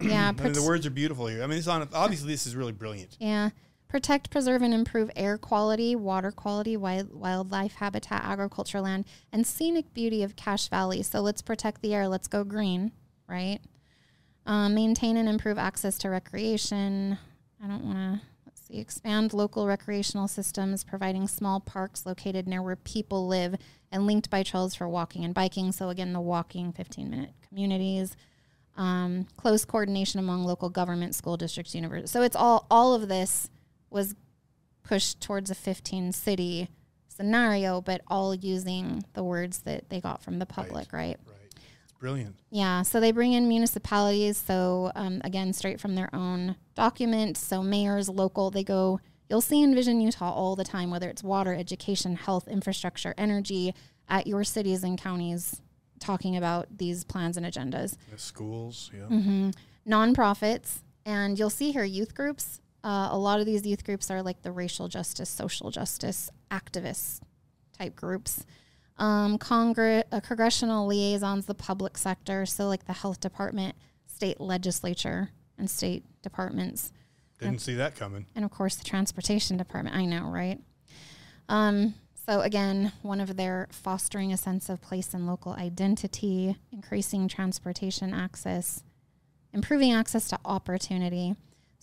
Yeah, 0.00 0.32
I 0.38 0.40
mean, 0.40 0.52
the 0.52 0.62
words 0.62 0.86
are 0.86 0.90
beautiful 0.90 1.26
here. 1.26 1.42
I 1.42 1.48
mean, 1.48 1.58
it's 1.58 1.66
on, 1.66 1.88
obviously 1.92 2.30
this 2.30 2.46
is 2.46 2.54
really 2.54 2.70
brilliant. 2.70 3.16
Yeah. 3.18 3.50
Protect, 3.88 4.30
preserve, 4.30 4.60
and 4.60 4.74
improve 4.74 5.10
air 5.16 5.38
quality, 5.38 5.96
water 5.96 6.30
quality, 6.30 6.76
wild, 6.76 7.12
wildlife 7.14 7.74
habitat, 7.74 8.22
agricultural 8.22 8.84
land, 8.84 9.06
and 9.32 9.46
scenic 9.46 9.94
beauty 9.94 10.22
of 10.22 10.36
Cache 10.36 10.68
Valley. 10.68 11.02
So 11.02 11.20
let's 11.20 11.40
protect 11.40 11.80
the 11.80 11.94
air. 11.94 12.06
Let's 12.06 12.28
go 12.28 12.44
green, 12.44 12.92
right? 13.26 13.60
Um, 14.44 14.74
maintain 14.74 15.16
and 15.16 15.28
improve 15.28 15.56
access 15.56 15.96
to 15.98 16.10
recreation. 16.10 17.18
I 17.62 17.66
don't 17.66 17.84
want 17.84 17.96
to, 17.96 18.20
let's 18.44 18.66
see, 18.66 18.78
expand 18.78 19.32
local 19.32 19.66
recreational 19.66 20.28
systems, 20.28 20.84
providing 20.84 21.26
small 21.26 21.58
parks 21.58 22.04
located 22.04 22.46
near 22.46 22.60
where 22.60 22.76
people 22.76 23.26
live 23.26 23.56
and 23.90 24.06
linked 24.06 24.28
by 24.28 24.42
trails 24.42 24.74
for 24.74 24.86
walking 24.86 25.24
and 25.24 25.32
biking. 25.32 25.72
So 25.72 25.88
again, 25.88 26.12
the 26.12 26.20
walking 26.20 26.72
15 26.72 27.08
minute 27.08 27.32
communities 27.48 28.16
um, 28.78 29.26
close 29.36 29.64
coordination 29.64 30.20
among 30.20 30.44
local 30.44 30.70
government, 30.70 31.14
school 31.14 31.36
districts, 31.36 31.74
universities. 31.74 32.12
So 32.12 32.22
it's 32.22 32.36
all 32.36 32.66
all 32.70 32.94
of 32.94 33.08
this 33.08 33.50
was 33.90 34.14
pushed 34.82 35.20
towards 35.20 35.50
a 35.50 35.54
15 35.54 36.12
city 36.12 36.68
scenario, 37.08 37.80
but 37.80 38.00
all 38.08 38.34
using 38.34 39.04
the 39.14 39.24
words 39.24 39.60
that 39.60 39.90
they 39.90 40.00
got 40.00 40.22
from 40.22 40.38
the 40.38 40.46
public, 40.46 40.92
right? 40.92 41.18
Right. 41.26 41.36
It's 41.82 41.92
brilliant. 41.98 42.36
Yeah, 42.50 42.82
so 42.82 43.00
they 43.00 43.12
bring 43.12 43.32
in 43.32 43.48
municipalities. 43.48 44.36
So 44.36 44.92
um, 44.94 45.20
again, 45.24 45.52
straight 45.52 45.80
from 45.80 45.94
their 45.94 46.14
own 46.14 46.56
documents. 46.74 47.40
So 47.40 47.62
mayors, 47.62 48.08
local, 48.08 48.50
they 48.50 48.64
go. 48.64 49.00
You'll 49.28 49.40
see 49.42 49.62
Envision 49.62 50.00
Utah 50.00 50.32
all 50.32 50.56
the 50.56 50.64
time, 50.64 50.90
whether 50.90 51.08
it's 51.10 51.22
water, 51.22 51.52
education, 51.52 52.16
health, 52.16 52.48
infrastructure, 52.48 53.14
energy, 53.18 53.74
at 54.08 54.26
your 54.26 54.44
cities 54.44 54.82
and 54.82 54.98
counties, 54.98 55.60
talking 56.00 56.36
about 56.36 56.78
these 56.78 57.04
plans 57.04 57.36
and 57.36 57.44
agendas 57.44 57.96
The 58.10 58.18
schools, 58.18 58.90
yeah. 58.94 59.04
Mm-hmm. 59.14 59.50
nonprofits, 59.86 60.78
and 61.04 61.38
you'll 61.38 61.50
see 61.50 61.72
here 61.72 61.84
youth 61.84 62.14
groups. 62.14 62.60
Uh, 62.84 63.08
a 63.10 63.18
lot 63.18 63.40
of 63.40 63.46
these 63.46 63.66
youth 63.66 63.84
groups 63.84 64.10
are 64.10 64.22
like 64.22 64.42
the 64.42 64.52
racial 64.52 64.88
justice, 64.88 65.28
social 65.28 65.70
justice 65.70 66.30
activists 66.50 67.20
type 67.76 67.96
groups. 67.96 68.44
Um, 68.98 69.38
Congre- 69.38 70.04
uh, 70.10 70.20
congressional 70.20 70.86
liaisons, 70.86 71.46
the 71.46 71.54
public 71.54 71.96
sector, 71.98 72.46
so 72.46 72.66
like 72.68 72.86
the 72.86 72.92
health 72.92 73.20
department, 73.20 73.76
state 74.06 74.40
legislature, 74.40 75.30
and 75.56 75.68
state 75.70 76.04
departments, 76.22 76.92
Didn't 77.38 77.60
see 77.60 77.74
that 77.74 77.94
coming. 77.96 78.26
and 78.34 78.44
of 78.44 78.50
course 78.50 78.74
the 78.76 78.84
transportation 78.84 79.56
department. 79.56 79.94
I 79.96 80.04
know, 80.04 80.28
right? 80.30 80.60
Um, 81.48 81.94
so 82.26 82.40
again, 82.40 82.92
one 83.02 83.20
of 83.20 83.36
their 83.36 83.68
fostering 83.70 84.32
a 84.32 84.36
sense 84.36 84.68
of 84.68 84.80
place 84.82 85.14
and 85.14 85.26
local 85.26 85.52
identity, 85.52 86.56
increasing 86.72 87.26
transportation 87.28 88.12
access, 88.12 88.82
improving 89.52 89.92
access 89.92 90.28
to 90.28 90.38
opportunity. 90.44 91.36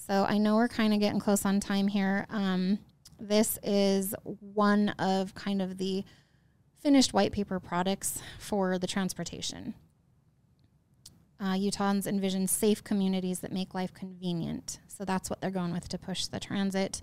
So 0.06 0.26
I 0.30 0.38
know 0.38 0.56
we're 0.56 0.68
kind 0.68 0.94
of 0.94 1.00
getting 1.00 1.20
close 1.20 1.46
on 1.46 1.60
time 1.60 1.88
here. 1.88 2.28
Um, 2.30 2.78
this 3.20 3.58
is 3.64 4.14
one 4.40 4.90
of 5.00 5.34
kind 5.34 5.64
of 5.64 5.80
the 5.80 6.04
finished 6.80 7.12
white 7.12 7.32
paper 7.32 7.60
products 7.60 8.22
for 8.38 8.78
the 8.78 8.86
transportation. 8.86 9.74
Uh, 11.40 11.54
Utahns 11.54 12.06
envision 12.06 12.48
safe 12.48 12.84
communities 12.84 13.40
that 13.40 13.52
make 13.52 13.74
life 13.74 13.94
convenient. 13.96 14.80
So 14.88 15.06
that's 15.06 15.30
what 15.30 15.42
they're 15.42 15.50
going 15.50 15.74
with 15.74 15.90
to 15.90 15.98
push 15.98 16.28
the 16.28 16.40
transit. 16.40 17.02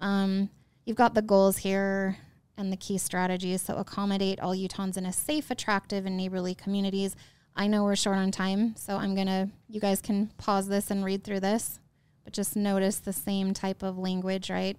Um, 0.00 0.50
you've 0.84 0.96
got 0.96 1.14
the 1.14 1.22
goals 1.22 1.58
here 1.58 2.16
and 2.56 2.72
the 2.72 2.76
key 2.76 2.98
strategies. 2.98 3.62
So 3.62 3.76
accommodate 3.76 4.40
all 4.40 4.56
Utahns 4.56 4.96
in 4.96 5.06
a 5.06 5.12
safe, 5.12 5.52
attractive, 5.52 6.04
and 6.04 6.16
neighborly 6.16 6.56
communities. 6.56 7.14
I 7.54 7.68
know 7.68 7.84
we're 7.84 7.96
short 7.96 8.18
on 8.18 8.32
time, 8.32 8.74
so 8.76 8.96
I'm 8.96 9.14
gonna. 9.14 9.50
You 9.68 9.80
guys 9.80 10.00
can 10.00 10.32
pause 10.36 10.68
this 10.68 10.90
and 10.90 11.04
read 11.04 11.24
through 11.24 11.40
this, 11.40 11.78
but 12.24 12.32
just 12.32 12.56
notice 12.56 12.98
the 12.98 13.12
same 13.12 13.54
type 13.54 13.82
of 13.82 13.98
language, 13.98 14.50
right? 14.50 14.76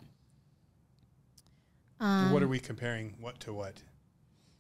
Um, 1.99 2.31
what 2.31 2.41
are 2.41 2.47
we 2.47 2.59
comparing? 2.59 3.15
What 3.19 3.39
to 3.41 3.53
what? 3.53 3.75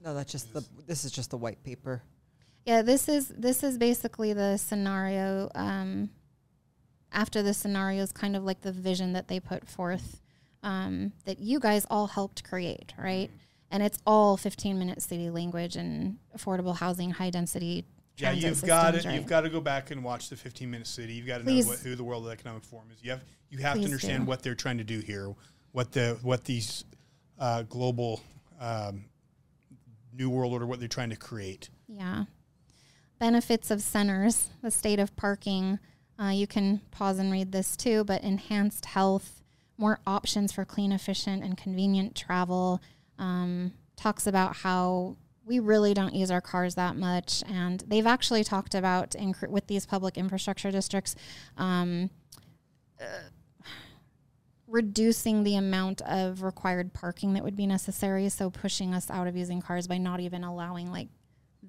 No, 0.03 0.13
that's 0.13 0.31
just 0.31 0.53
the. 0.53 0.63
This 0.87 1.05
is 1.05 1.11
just 1.11 1.31
the 1.31 1.37
white 1.37 1.63
paper. 1.63 2.03
Yeah, 2.65 2.83
this 2.83 3.09
is 3.09 3.29
this 3.29 3.63
is 3.63 3.77
basically 3.77 4.33
the 4.33 4.57
scenario. 4.57 5.49
Um, 5.55 6.11
after 7.11 7.41
the 7.41 7.53
scenario 7.53 8.03
is 8.03 8.11
kind 8.11 8.35
of 8.35 8.43
like 8.43 8.61
the 8.61 8.71
vision 8.71 9.13
that 9.13 9.27
they 9.27 9.39
put 9.39 9.67
forth, 9.67 10.21
um, 10.63 11.11
that 11.25 11.39
you 11.39 11.59
guys 11.59 11.85
all 11.89 12.07
helped 12.07 12.43
create, 12.43 12.93
right? 12.97 13.29
And 13.69 13.81
it's 13.81 13.99
all 14.05 14.37
15 14.37 14.77
minute 14.77 15.01
city 15.01 15.29
language 15.29 15.75
and 15.75 16.17
affordable 16.37 16.77
housing, 16.77 17.11
high 17.11 17.29
density 17.29 17.85
Yeah, 18.21 18.31
you've 18.31 18.63
got 18.63 18.93
right? 18.93 19.15
you've 19.15 19.27
got 19.27 19.41
to 19.41 19.49
go 19.49 19.59
back 19.61 19.91
and 19.91 20.03
watch 20.03 20.29
the 20.29 20.35
15 20.35 20.69
minute 20.69 20.87
city. 20.87 21.13
You've 21.13 21.27
got 21.27 21.39
to 21.39 21.43
know 21.43 21.67
what, 21.67 21.79
who 21.79 21.95
the 21.95 22.03
World 22.03 22.27
Economic 22.29 22.63
Forum 22.63 22.87
is. 22.93 23.03
You 23.03 23.11
have 23.11 23.21
you 23.49 23.59
have 23.59 23.73
Please 23.73 23.81
to 23.81 23.85
understand 23.85 24.23
do. 24.23 24.29
what 24.29 24.43
they're 24.43 24.55
trying 24.55 24.77
to 24.77 24.83
do 24.83 24.99
here, 24.99 25.33
what 25.71 25.91
the 25.91 26.17
what 26.21 26.45
these 26.45 26.85
uh, 27.39 27.63
global 27.63 28.21
um, 28.59 29.05
new 30.13 30.29
world 30.29 30.53
order, 30.53 30.65
what 30.65 30.79
they're 30.79 30.87
trying 30.87 31.09
to 31.09 31.15
create. 31.15 31.69
Yeah. 31.87 32.25
Benefits 33.19 33.71
of 33.71 33.81
centers, 33.81 34.49
the 34.61 34.71
state 34.71 34.99
of 34.99 35.15
parking. 35.15 35.79
Uh, 36.19 36.29
you 36.29 36.47
can 36.47 36.81
pause 36.91 37.19
and 37.19 37.31
read 37.31 37.51
this 37.51 37.75
too, 37.75 38.03
but 38.03 38.23
enhanced 38.23 38.85
health, 38.85 39.43
more 39.77 39.99
options 40.05 40.51
for 40.51 40.65
clean, 40.65 40.91
efficient, 40.91 41.43
and 41.43 41.57
convenient 41.57 42.15
travel. 42.15 42.81
Um, 43.17 43.73
talks 43.95 44.25
about 44.27 44.57
how 44.57 45.17
we 45.51 45.59
really 45.59 45.93
don't 45.93 46.15
use 46.15 46.31
our 46.31 46.39
cars 46.39 46.75
that 46.75 46.95
much. 46.95 47.43
And 47.45 47.83
they've 47.85 48.07
actually 48.07 48.45
talked 48.45 48.73
about, 48.73 49.13
with 49.49 49.67
these 49.67 49.85
public 49.85 50.17
infrastructure 50.17 50.71
districts, 50.71 51.13
um, 51.57 52.09
uh, 53.01 53.27
reducing 54.65 55.43
the 55.43 55.57
amount 55.57 55.99
of 56.03 56.41
required 56.41 56.93
parking 56.93 57.33
that 57.33 57.43
would 57.43 57.57
be 57.57 57.67
necessary. 57.67 58.29
So 58.29 58.49
pushing 58.49 58.93
us 58.93 59.11
out 59.11 59.27
of 59.27 59.35
using 59.35 59.61
cars 59.61 59.89
by 59.89 59.97
not 59.97 60.21
even 60.21 60.45
allowing 60.45 60.89
like 60.89 61.09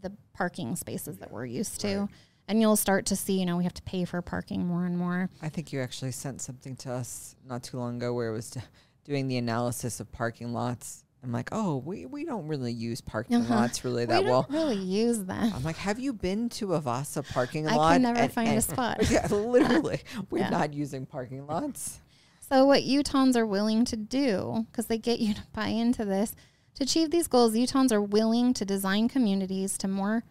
the 0.00 0.12
parking 0.32 0.76
spaces 0.76 1.18
that 1.18 1.32
we're 1.32 1.46
used 1.46 1.80
to. 1.80 2.02
Right. 2.02 2.08
And 2.46 2.60
you'll 2.60 2.76
start 2.76 3.04
to 3.06 3.16
see, 3.16 3.40
you 3.40 3.46
know, 3.46 3.56
we 3.56 3.64
have 3.64 3.74
to 3.74 3.82
pay 3.82 4.04
for 4.04 4.22
parking 4.22 4.64
more 4.64 4.86
and 4.86 4.96
more. 4.96 5.28
I 5.42 5.48
think 5.48 5.72
you 5.72 5.80
actually 5.80 6.12
sent 6.12 6.40
something 6.40 6.76
to 6.76 6.92
us 6.92 7.34
not 7.44 7.64
too 7.64 7.78
long 7.78 7.96
ago 7.96 8.14
where 8.14 8.28
it 8.28 8.32
was 8.32 8.56
doing 9.04 9.26
the 9.26 9.38
analysis 9.38 9.98
of 9.98 10.12
parking 10.12 10.52
lots. 10.52 11.01
I'm 11.24 11.30
like, 11.30 11.50
oh, 11.52 11.76
we, 11.76 12.04
we 12.06 12.24
don't 12.24 12.48
really 12.48 12.72
use 12.72 13.00
parking 13.00 13.36
Uh-huh. 13.36 13.54
lots 13.54 13.84
really 13.84 14.02
we 14.02 14.06
that 14.06 14.22
don't 14.22 14.28
well. 14.30 14.46
really 14.50 14.76
use 14.76 15.20
them. 15.24 15.52
I'm 15.54 15.62
like, 15.62 15.76
have 15.76 16.00
you 16.00 16.12
been 16.12 16.48
to 16.50 16.74
a 16.74 16.80
Vasa 16.80 17.22
parking 17.22 17.68
I 17.68 17.76
lot? 17.76 17.90
I 17.90 17.94
can 17.94 18.02
never 18.02 18.18
And- 18.20 18.32
find 18.32 18.48
a 18.58 18.60
spot. 18.60 18.98
Yeah, 19.10 19.26
literally, 19.28 20.00
we're 20.30 20.38
Yeah. 20.40 20.50
not 20.50 20.72
using 20.74 21.06
parking 21.06 21.46
lots. 21.46 22.00
So, 22.48 22.66
what 22.66 22.82
Utahns 22.82 23.36
are 23.36 23.46
willing 23.46 23.84
to 23.86 23.96
do, 23.96 24.66
because 24.70 24.86
they 24.86 24.98
get 24.98 25.20
you 25.24 25.34
to 25.34 25.42
buy 25.52 25.68
into 25.68 26.04
this, 26.04 26.34
to 26.74 26.84
achieve 26.84 27.10
these 27.10 27.28
goals, 27.28 27.54
Utahns 27.54 27.92
are 27.92 28.02
willing 28.02 28.52
to 28.54 28.64
design 28.64 29.08
communities 29.08 29.78
to 29.78 29.88
more 29.88 30.24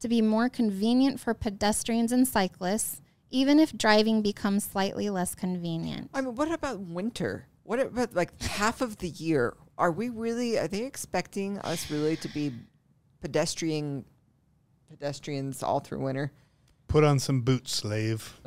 to 0.00 0.08
be 0.08 0.20
more 0.20 0.48
convenient 0.50 1.18
for 1.20 1.32
pedestrians 1.34 2.12
and 2.12 2.28
cyclists, 2.28 3.00
even 3.30 3.58
if 3.58 3.72
driving 3.78 4.20
becomes 4.22 4.64
slightly 4.64 5.08
less 5.08 5.34
convenient. 5.34 6.10
I 6.12 6.20
mean, 6.20 6.34
what 6.34 6.50
about 6.52 6.80
winter? 6.80 7.46
What 7.62 7.80
about 7.80 8.14
like 8.14 8.42
half 8.42 8.80
of 8.82 8.98
the 8.98 9.08
year? 9.08 9.54
Are 9.78 9.92
we 9.92 10.08
really? 10.08 10.58
Are 10.58 10.68
they 10.68 10.84
expecting 10.84 11.58
us 11.58 11.90
really 11.90 12.16
to 12.16 12.28
be 12.28 12.52
pedestrian 13.20 14.04
pedestrians 14.88 15.62
all 15.62 15.80
through 15.80 16.00
winter? 16.00 16.32
Put 16.88 17.04
on 17.04 17.18
some 17.18 17.40
boots, 17.42 17.72
slave. 17.74 18.40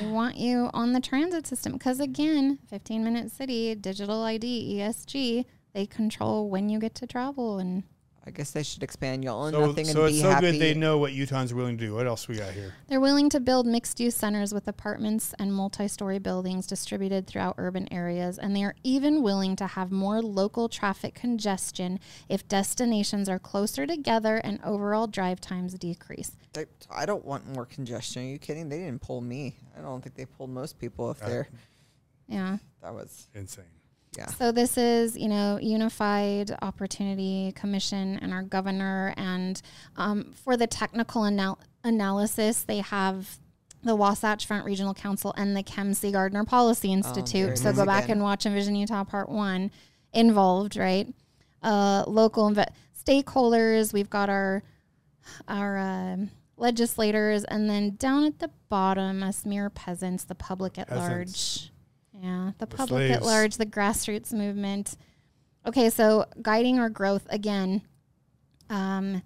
They 0.00 0.06
want 0.06 0.36
you 0.36 0.70
on 0.74 0.92
the 0.92 1.00
transit 1.00 1.46
system 1.46 1.74
because, 1.74 2.00
again, 2.00 2.58
15 2.68 3.04
minute 3.04 3.30
city, 3.30 3.74
digital 3.76 4.22
ID, 4.24 4.76
ESG, 4.78 5.44
they 5.72 5.86
control 5.86 6.48
when 6.50 6.68
you 6.68 6.80
get 6.80 6.94
to 6.96 7.06
travel 7.06 7.58
and 7.58 7.84
I 8.28 8.30
guess 8.30 8.50
they 8.50 8.62
should 8.62 8.82
expand 8.82 9.24
y'all 9.24 9.46
and 9.46 9.54
So, 9.54 9.64
nothing 9.66 9.86
so 9.86 10.00
and 10.02 10.08
it's 10.10 10.18
be 10.18 10.22
so 10.22 10.28
happy. 10.30 10.50
good 10.52 10.60
they 10.60 10.74
know 10.74 10.98
what 10.98 11.12
Utahns 11.14 11.50
are 11.50 11.56
willing 11.56 11.78
to 11.78 11.86
do. 11.86 11.94
What 11.94 12.06
else 12.06 12.28
we 12.28 12.36
got 12.36 12.52
here? 12.52 12.74
They're 12.86 13.00
willing 13.00 13.30
to 13.30 13.40
build 13.40 13.66
mixed 13.66 13.98
use 14.00 14.14
centers 14.14 14.52
with 14.52 14.68
apartments 14.68 15.34
and 15.38 15.50
multi 15.54 15.88
story 15.88 16.18
buildings 16.18 16.66
distributed 16.66 17.26
throughout 17.26 17.54
urban 17.56 17.90
areas, 17.90 18.36
and 18.38 18.54
they 18.54 18.62
are 18.64 18.74
even 18.84 19.22
willing 19.22 19.56
to 19.56 19.66
have 19.66 19.90
more 19.90 20.20
local 20.20 20.68
traffic 20.68 21.14
congestion 21.14 22.00
if 22.28 22.46
destinations 22.46 23.30
are 23.30 23.38
closer 23.38 23.86
together 23.86 24.36
and 24.36 24.60
overall 24.62 25.06
drive 25.06 25.40
times 25.40 25.72
decrease. 25.72 26.32
They- 26.52 26.66
I 26.90 27.06
don't 27.06 27.24
want 27.24 27.46
more 27.46 27.64
congestion. 27.64 28.24
Are 28.24 28.26
you 28.26 28.38
kidding? 28.38 28.68
They 28.68 28.80
didn't 28.80 29.00
pull 29.00 29.22
me. 29.22 29.56
I 29.74 29.80
don't 29.80 30.02
think 30.02 30.16
they 30.16 30.26
pulled 30.26 30.50
most 30.50 30.78
people 30.78 31.10
if 31.12 31.22
Uh, 31.22 31.28
they're. 31.28 31.48
Yeah. 32.28 32.58
That 32.82 32.92
was 32.92 33.28
Insane. 33.34 33.64
Yeah. 34.16 34.26
So 34.26 34.52
this 34.52 34.76
is, 34.78 35.16
you 35.16 35.28
know, 35.28 35.58
Unified 35.60 36.50
Opportunity 36.62 37.52
Commission 37.54 38.18
and 38.22 38.32
our 38.32 38.42
governor, 38.42 39.14
and 39.16 39.60
um, 39.96 40.32
for 40.32 40.56
the 40.56 40.66
technical 40.66 41.26
anal- 41.26 41.58
analysis, 41.84 42.62
they 42.62 42.78
have 42.78 43.38
the 43.84 43.94
Wasatch 43.94 44.46
Front 44.46 44.64
Regional 44.64 44.94
Council 44.94 45.32
and 45.36 45.56
the 45.56 45.62
Kem 45.62 45.94
C. 45.94 46.10
Gardner 46.10 46.44
Policy 46.44 46.92
Institute. 46.92 47.50
it 47.50 47.58
so 47.58 47.72
go 47.72 47.84
back 47.86 48.04
again. 48.04 48.16
and 48.16 48.22
watch 48.24 48.44
Envision 48.46 48.74
Utah 48.74 49.04
Part 49.04 49.28
One 49.28 49.70
involved, 50.12 50.76
right? 50.76 51.06
Uh, 51.62 52.02
local 52.06 52.50
inve- 52.50 52.72
stakeholders. 53.06 53.92
We've 53.92 54.10
got 54.10 54.28
our 54.30 54.62
our 55.46 55.78
um 55.78 56.30
legislators, 56.56 57.44
and 57.44 57.68
then 57.70 57.94
down 57.96 58.24
at 58.24 58.38
the 58.40 58.50
bottom, 58.68 59.22
us 59.22 59.44
mere 59.44 59.70
peasants, 59.70 60.24
the 60.24 60.34
public 60.34 60.76
at 60.78 60.88
Peasants. 60.88 61.08
large. 61.08 61.72
Yeah, 62.20 62.52
the 62.58 62.66
The 62.66 62.76
public 62.76 63.10
at 63.10 63.22
large, 63.22 63.56
the 63.56 63.66
grassroots 63.66 64.32
movement. 64.32 64.96
Okay, 65.66 65.90
so 65.90 66.26
guiding 66.42 66.78
our 66.78 66.90
growth 66.90 67.26
again. 67.30 67.82
Um, 68.70 69.22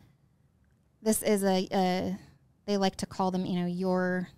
this 1.02 1.22
is 1.22 1.42
a, 1.42 1.68
a 1.72 2.18
they 2.66 2.76
like 2.76 2.96
to 2.96 3.06
call 3.06 3.30
them, 3.30 3.44
you 3.44 3.60
know, 3.60 3.66
your 3.66 4.28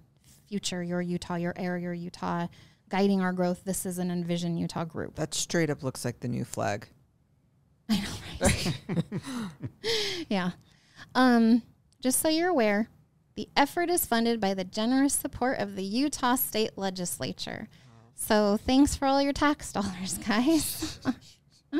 future, 0.49 0.83
your 0.83 1.03
Utah, 1.03 1.37
your 1.37 1.55
area, 1.57 1.83
your 1.83 1.95
Utah, 1.95 2.47
guiding 2.89 3.21
our 3.21 3.33
growth. 3.33 3.65
This 3.65 3.85
is 3.85 3.99
an 3.99 4.11
Envision 4.11 4.57
Utah 4.57 4.85
group. 4.85 5.17
That 5.17 5.35
straight 5.35 5.71
up 5.71 5.83
looks 5.83 6.05
like 6.05 6.21
the 6.21 6.29
new 6.29 6.45
flag. 6.45 6.89
I 7.89 7.97
know, 7.97 8.11
right? 8.41 8.75
yeah. 10.29 10.53
Um, 11.15 11.63
just 12.01 12.21
so 12.21 12.29
you're 12.29 12.49
aware, 12.49 12.89
the 13.35 13.49
effort 13.57 13.91
is 13.91 14.07
funded 14.07 14.41
by 14.41 14.55
the 14.55 14.65
generous 14.65 15.15
support 15.15 15.59
of 15.59 15.77
the 15.77 15.83
Utah 15.83 16.37
State 16.37 16.73
Legislature. 16.77 17.69
So 18.25 18.57
thanks 18.57 18.97
for 18.97 19.07
all 19.07 19.21
your 19.21 19.35
tax 19.35 19.71
dollars, 19.73 20.19
guys. 20.27 20.99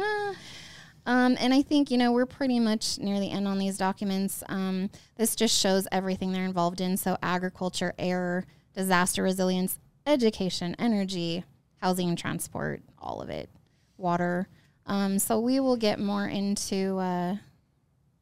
um, 1.07 1.37
and 1.41 1.55
I 1.55 1.63
think, 1.63 1.91
you 1.91 1.97
know, 1.97 2.13
we're 2.13 2.27
pretty 2.27 2.61
much 2.61 2.99
near 2.99 3.19
the 3.19 3.31
end 3.31 3.49
on 3.49 3.59
these 3.59 3.79
documents. 3.79 4.45
Um, 4.51 4.91
this 5.17 5.35
just 5.35 5.59
shows 5.59 5.89
everything 5.91 6.33
they're 6.33 6.45
involved 6.45 6.83
in. 6.83 6.99
So 6.99 7.17
agriculture, 7.23 7.95
air, 7.99 8.45
disaster 8.75 9.23
resilience, 9.23 9.79
education, 10.07 10.77
energy, 10.79 11.45
housing 11.81 12.11
and 12.11 12.19
transport, 12.19 12.83
all 12.99 13.23
of 13.23 13.31
it, 13.31 13.49
water. 13.97 14.47
Um, 14.85 15.19
so 15.19 15.41
we 15.41 15.61
will 15.61 15.77
get 15.77 15.99
more 15.99 16.27
into 16.27 16.99
uh, 16.99 17.37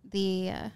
the. 0.08 0.50
Uh, 0.50 0.68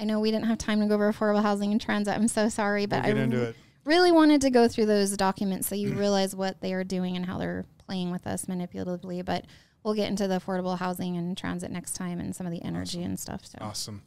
I 0.00 0.04
know 0.04 0.18
we 0.18 0.32
didn't 0.32 0.46
have 0.46 0.58
time 0.58 0.80
to 0.80 0.86
go 0.86 0.94
over 0.94 1.12
affordable 1.12 1.42
housing 1.42 1.70
and 1.70 1.80
transit. 1.80 2.14
I'm 2.14 2.28
so 2.28 2.48
sorry, 2.48 2.86
but 2.86 3.04
We'll 3.04 3.14
get 3.14 3.20
I 3.20 3.24
into 3.24 3.42
it. 3.42 3.56
Really 3.88 4.12
wanted 4.12 4.40
to 4.42 4.50
go 4.50 4.68
through 4.68 4.86
those 4.86 5.16
documents 5.16 5.66
so 5.68 5.74
you 5.74 5.94
realize 5.94 6.36
what 6.36 6.60
they 6.60 6.72
are 6.74 6.84
doing 6.84 7.16
and 7.16 7.24
how 7.26 7.38
they're 7.38 7.64
playing 7.86 8.10
with 8.10 8.26
us 8.26 8.44
manipulatively. 8.44 9.24
But 9.24 9.46
we'll 9.82 9.94
get 9.94 10.08
into 10.08 10.28
the 10.28 10.38
affordable 10.38 10.78
housing 10.78 11.16
and 11.16 11.36
transit 11.36 11.70
next 11.70 11.94
time 11.94 12.20
and 12.20 12.36
some 12.36 12.46
of 12.46 12.52
the 12.52 12.62
energy 12.62 13.02
and 13.02 13.18
stuff. 13.18 13.44
So 13.46 13.58
Awesome. 13.60 14.02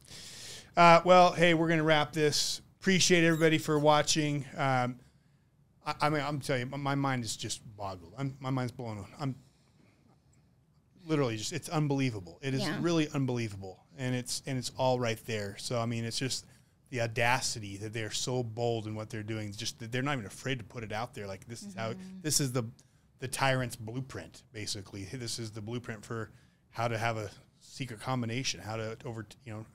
Uh, 0.78 1.02
well, 1.04 1.34
hey, 1.34 1.54
we're 1.54 1.68
going 1.68 1.80
to 1.80 1.84
wrap 1.84 2.14
this. 2.14 2.62
Appreciate 2.80 3.26
everybody 3.26 3.58
for 3.58 3.78
watching. 3.78 4.46
Um, 4.56 5.00
I, 5.86 5.96
I 6.02 6.10
mean, 6.10 6.22
I'm 6.22 6.40
telling 6.40 6.62
you, 6.62 6.66
my- 6.68 6.78
my 6.78 6.96
mind 6.96 7.24
is 7.24 7.36
just 7.36 7.62
boggled. 7.76 8.14
I'm, 8.18 8.38
my 8.40 8.52
mind's 8.52 8.72
blown. 8.72 9.06
I'm 9.20 9.36
literally 11.08 11.38
just, 11.38 11.54
it's 11.54 11.70
unbelievable. 11.70 12.40
It 12.42 12.54
is 12.54 12.62
Yeah. 12.62 12.78
really 12.82 13.10
unbelievable. 13.14 13.80
And 13.98 14.16
it's, 14.16 14.42
and 14.46 14.58
it's 14.58 14.72
all 14.78 15.00
right 15.00 15.20
there. 15.26 15.56
So, 15.60 15.80
I 15.80 15.86
mean, 15.86 16.06
it's 16.06 16.18
just 16.20 16.46
the 16.92 17.02
audacity 17.02 17.78
that 17.78 17.94
they're 17.94 18.12
so 18.12 18.44
bold 18.44 18.86
in 18.86 18.94
what 18.94 19.10
they're 19.10 19.24
doing. 19.24 19.52
Just 19.52 19.80
that 19.80 19.92
they're 19.92 20.04
not 20.04 20.14
even 20.14 20.26
afraid 20.26 20.60
to 20.60 20.66
put 20.66 20.84
it 20.84 20.92
out 20.92 21.16
there. 21.16 21.26
Like 21.26 21.48
this 21.48 21.64
is 21.64 21.74
how, 21.74 21.90
mm-hmm. 21.90 22.20
this 22.22 22.40
is 22.40 22.52
the, 22.52 22.64
the 23.20 23.28
tyrant's 23.28 23.76
blueprint, 23.76 24.44
basically. 24.54 25.06
This 25.12 25.40
is 25.40 25.52
the 25.52 25.62
blueprint 25.62 26.06
for 26.06 26.30
how 26.70 26.88
to 26.88 26.98
have 26.98 27.18
a 27.18 27.32
secret 27.60 28.00
combination, 28.02 28.60
how 28.60 28.76
to 28.76 28.98
over, 29.06 29.26
you 29.46 29.54
know, 29.54 29.66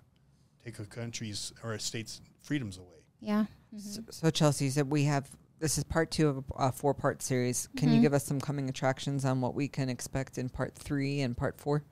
take 0.64 0.78
a 0.78 0.84
country's 0.84 1.52
or 1.64 1.72
a 1.72 1.80
state's 1.80 2.20
freedoms 2.42 2.76
away. 2.78 2.86
yeah, 3.20 3.44
So, 3.78 4.00
mm-hmm. 4.00 4.10
so 4.10 4.30
Chelcie 4.30 4.62
you 4.62 4.70
said 4.70 4.90
we 4.90 5.04
have 5.04 5.28
this 5.58 5.78
is 5.78 5.84
part 5.84 6.10
two 6.10 6.28
of 6.28 6.36
a, 6.36 6.42
a 6.66 6.72
four 6.72 6.92
part 6.92 7.22
series. 7.22 7.68
Can 7.76 7.88
you 7.88 7.94
mm-hmm. 7.94 8.02
give 8.02 8.14
us 8.14 8.24
some 8.24 8.40
coming 8.40 8.68
attractions 8.68 9.24
on 9.24 9.40
what 9.40 9.54
we 9.54 9.68
can 9.68 9.88
expect 9.88 10.36
in 10.36 10.48
part 10.48 10.74
three 10.74 11.22
and 11.22 11.36
part 11.36 11.58
four? 11.58 11.82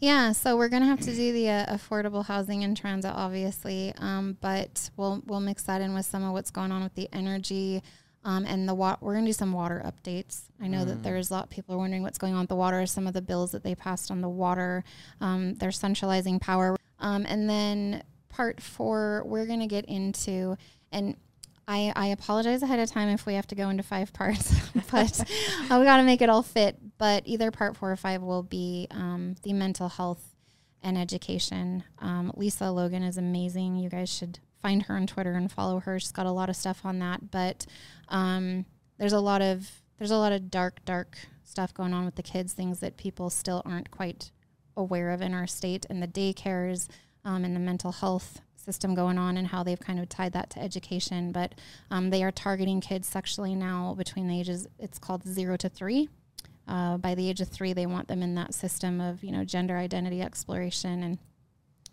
Yeah, 0.00 0.32
so 0.32 0.56
we're 0.56 0.68
gonna 0.68 0.86
have 0.86 1.00
to 1.00 1.14
do 1.14 1.32
the 1.32 1.48
uh, 1.48 1.76
affordable 1.76 2.24
housing 2.24 2.62
and 2.64 2.76
transit, 2.76 3.12
obviously, 3.14 3.92
um, 3.98 4.36
but 4.40 4.90
we'll 4.96 5.22
we'll 5.26 5.40
mix 5.40 5.64
that 5.64 5.80
in 5.80 5.94
with 5.94 6.06
some 6.06 6.22
of 6.22 6.32
what's 6.32 6.50
going 6.50 6.72
on 6.72 6.82
with 6.82 6.94
the 6.94 7.08
energy. 7.12 7.82
Um, 8.24 8.44
and 8.46 8.68
the 8.68 8.74
water, 8.74 8.98
we're 9.00 9.14
gonna 9.14 9.26
do 9.26 9.32
some 9.32 9.52
water 9.52 9.82
updates. 9.86 10.42
I 10.60 10.66
know 10.66 10.84
that 10.84 11.02
there's 11.02 11.30
a 11.30 11.34
lot 11.34 11.44
of 11.44 11.50
people 11.50 11.74
are 11.76 11.78
wondering 11.78 12.02
what's 12.02 12.18
going 12.18 12.34
on 12.34 12.40
with 12.40 12.48
the 12.48 12.56
water. 12.56 12.84
Some 12.84 13.06
of 13.06 13.14
the 13.14 13.22
bills 13.22 13.52
that 13.52 13.62
they 13.62 13.74
passed 13.74 14.10
on 14.10 14.20
the 14.20 14.28
water, 14.28 14.84
um, 15.20 15.54
they're 15.54 15.70
centralizing 15.70 16.38
power. 16.38 16.76
Um, 16.98 17.24
and 17.26 17.48
then 17.48 18.02
part 18.28 18.60
four, 18.60 19.22
we're 19.24 19.46
gonna 19.46 19.68
get 19.68 19.84
into 19.86 20.56
and 20.92 21.16
I, 21.70 21.92
I 21.94 22.06
apologize 22.06 22.62
ahead 22.62 22.80
of 22.80 22.90
time 22.90 23.10
if 23.10 23.26
we 23.26 23.34
have 23.34 23.46
to 23.48 23.54
go 23.54 23.68
into 23.68 23.82
five 23.82 24.14
parts, 24.14 24.58
but 24.90 25.22
we 25.70 25.84
got 25.84 25.98
to 25.98 26.02
make 26.02 26.22
it 26.22 26.30
all 26.30 26.42
fit. 26.42 26.78
But 26.96 27.24
either 27.26 27.50
part 27.50 27.76
four 27.76 27.92
or 27.92 27.96
five 27.96 28.22
will 28.22 28.42
be 28.42 28.86
um, 28.90 29.36
the 29.42 29.52
mental 29.52 29.90
health 29.90 30.34
and 30.82 30.96
education. 30.96 31.84
Um, 31.98 32.32
Lisa 32.34 32.70
Logan 32.70 33.02
is 33.02 33.18
amazing. 33.18 33.76
You 33.76 33.90
guys 33.90 34.08
should 34.08 34.38
find 34.62 34.84
her 34.84 34.96
on 34.96 35.06
Twitter 35.06 35.34
and 35.34 35.52
follow 35.52 35.78
her. 35.80 36.00
She's 36.00 36.10
got 36.10 36.24
a 36.24 36.32
lot 36.32 36.48
of 36.48 36.56
stuff 36.56 36.86
on 36.86 37.00
that, 37.00 37.30
but 37.30 37.66
um, 38.08 38.64
there's 38.96 39.12
a 39.12 39.20
lot 39.20 39.42
of 39.42 39.70
there's 39.98 40.10
a 40.10 40.16
lot 40.16 40.32
of 40.32 40.50
dark, 40.50 40.82
dark 40.86 41.18
stuff 41.44 41.74
going 41.74 41.92
on 41.92 42.06
with 42.06 42.14
the 42.14 42.22
kids, 42.22 42.54
things 42.54 42.80
that 42.80 42.96
people 42.96 43.28
still 43.28 43.60
aren't 43.66 43.90
quite 43.90 44.30
aware 44.74 45.10
of 45.10 45.20
in 45.20 45.34
our 45.34 45.46
state, 45.46 45.84
and 45.90 46.02
the 46.02 46.08
daycares 46.08 46.88
um, 47.26 47.44
and 47.44 47.54
the 47.54 47.60
mental 47.60 47.92
health 47.92 48.40
system 48.68 48.94
going 48.94 49.16
on, 49.16 49.38
and 49.38 49.46
how 49.46 49.62
they've 49.62 49.80
kind 49.80 49.98
of 49.98 50.10
tied 50.10 50.34
that 50.34 50.50
to 50.50 50.60
education. 50.60 51.32
But 51.32 51.54
um, 51.90 52.10
they 52.10 52.22
are 52.22 52.30
targeting 52.30 52.82
kids 52.82 53.08
sexually 53.08 53.54
now 53.54 53.94
between 53.96 54.28
the 54.28 54.38
ages 54.38 54.66
it's 54.78 54.98
called 54.98 55.22
zero 55.26 55.56
to 55.56 55.70
three. 55.70 56.10
Uh, 56.66 56.98
by 56.98 57.14
the 57.14 57.30
age 57.30 57.40
of 57.40 57.48
three, 57.48 57.72
they 57.72 57.86
want 57.86 58.08
them 58.08 58.22
in 58.22 58.34
that 58.34 58.52
system 58.52 59.00
of 59.00 59.24
you 59.24 59.32
know 59.32 59.42
gender 59.42 59.78
identity 59.78 60.20
exploration, 60.20 61.02
and 61.02 61.18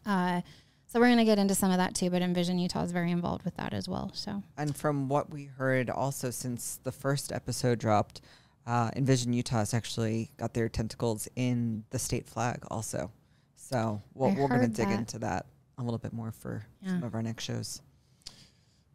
uh, 0.06 0.42
so 0.88 1.00
we're 1.00 1.08
going 1.08 1.18
to 1.18 1.24
get 1.24 1.40
into 1.40 1.56
some 1.56 1.72
of 1.72 1.78
that 1.78 1.96
too. 1.96 2.10
But 2.10 2.22
Envision 2.22 2.60
Utah 2.60 2.84
is 2.84 2.92
very 2.92 3.12
involved 3.12 3.46
with 3.46 3.56
that 3.56 3.74
as 3.74 3.88
well. 3.88 4.12
So 4.14 4.44
And 4.58 4.76
from 4.76 5.08
what 5.08 5.30
we 5.30 5.46
heard 5.46 5.90
also 5.90 6.30
since 6.30 6.80
the 6.84 6.92
first 6.92 7.32
episode 7.32 7.80
dropped, 7.80 8.20
uh, 8.68 8.92
Envision 8.98 9.32
Utah 9.32 9.60
has 9.60 9.74
actually 9.74 10.32
got 10.36 10.54
their 10.54 10.68
tentacles 10.68 11.30
in 11.38 11.86
the 11.92 12.00
state 12.00 12.28
flag 12.28 12.66
also. 12.70 13.12
So 13.56 14.02
we'll, 14.14 14.36
we're 14.36 14.50
going 14.50 14.62
to 14.62 14.68
dig 14.68 14.90
that. 14.90 15.00
into 15.00 15.20
that 15.20 15.46
a 15.78 15.84
little 15.84 15.98
bit 16.00 16.14
more 16.14 16.32
for 16.32 16.66
Yeah. 16.82 16.90
some 16.92 17.04
of 17.04 17.14
our 17.16 17.22
next 17.24 17.44
shows. 17.44 17.82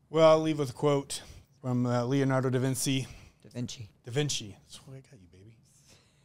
Well, 0.09 0.29
I'll 0.29 0.41
leave 0.41 0.59
with 0.59 0.71
a 0.71 0.75
quote 0.75 1.23
from 1.61 1.87
uh, 1.87 2.05
Leonardo 2.05 2.51
da 2.51 2.59
Vinci. 2.59 3.07
Da 3.43 3.49
Vinci. 3.51 3.89
Da 4.05 4.11
Vinci. 4.13 4.57
That's 4.67 4.77
what 4.87 4.97
I 4.97 5.01
got 5.01 5.21
you, 5.21 5.29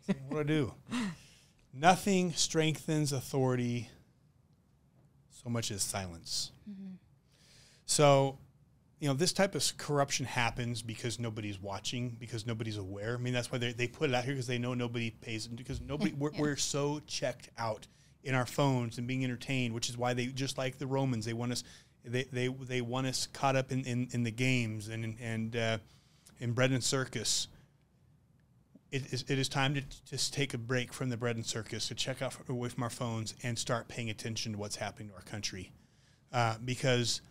baby. 0.07 0.19
what 0.27 0.31
do 0.31 0.39
I 0.39 0.43
do? 0.43 0.73
Nothing 1.73 2.31
strengthens 2.33 3.11
authority 3.11 3.89
so 5.29 5.49
much 5.49 5.71
as 5.71 5.83
silence. 5.83 6.51
So, 7.85 8.39
you 8.99 9.07
know, 9.07 9.13
this 9.13 9.33
type 9.33 9.53
of 9.55 9.77
corruption 9.77 10.25
happens 10.25 10.81
because 10.81 11.19
nobody's 11.19 11.59
watching, 11.61 12.17
because 12.19 12.45
nobody's 12.47 12.77
aware. 12.77 13.13
I 13.15 13.17
mean, 13.17 13.33
that's 13.33 13.51
why 13.51 13.57
they, 13.59 13.73
they 13.73 13.87
put 13.87 14.09
it 14.09 14.15
out 14.15 14.23
here 14.23 14.33
because 14.33 14.47
they 14.47 14.57
know 14.57 14.73
nobody 14.73 15.11
pays, 15.11 15.47
because 15.47 15.81
nobody, 15.81 16.13
we're, 16.13 16.31
Yeah. 16.33 16.41
we're 16.41 16.55
so 16.55 17.01
checked 17.05 17.49
out 17.57 17.85
in 18.25 18.33
our 18.33 18.45
phones 18.45 18.97
and 18.97 19.07
being 19.07 19.23
entertained, 19.23 19.73
which 19.73 19.87
is 19.87 19.97
why 19.97 20.13
they, 20.13 20.25
just 20.25 20.57
like 20.57 20.79
the 20.79 20.87
Romans, 20.87 21.25
they 21.25 21.33
want 21.33 21.51
us, 21.51 21.63
they, 22.03 22.23
they, 22.23 22.47
they 22.47 22.81
want 22.81 23.07
us 23.07 23.27
caught 23.27 23.55
up 23.55 23.71
in, 23.71 23.85
in, 23.85 24.09
in 24.11 24.23
the 24.23 24.31
games 24.31 24.87
and, 24.89 25.15
and, 25.21 25.55
uh, 25.55 25.77
in 26.39 26.51
bread 26.51 26.71
and 26.71 26.83
circus. 26.83 27.47
It 28.91 29.13
is, 29.13 29.25
it 29.27 29.37
is 29.37 29.47
time 29.47 29.75
to 29.75 29.83
just 30.09 30.33
take 30.33 30.53
a 30.53 30.57
break 30.57 30.91
from 30.91 31.09
the 31.09 31.17
bread 31.17 31.35
and 31.35 31.45
circus 31.45 31.87
to 31.87 31.95
check 31.95 32.21
out 32.21 32.33
f- 32.33 32.49
away 32.49 32.69
from 32.69 32.83
our 32.83 32.89
phones 32.89 33.35
and 33.43 33.57
start 33.57 33.87
paying 33.87 34.09
attention 34.09 34.53
to 34.53 34.57
what's 34.57 34.75
happening 34.75 35.09
to 35.09 35.15
our 35.15 35.21
country. 35.21 35.71
Uh, 36.33 36.55
because 36.65 37.21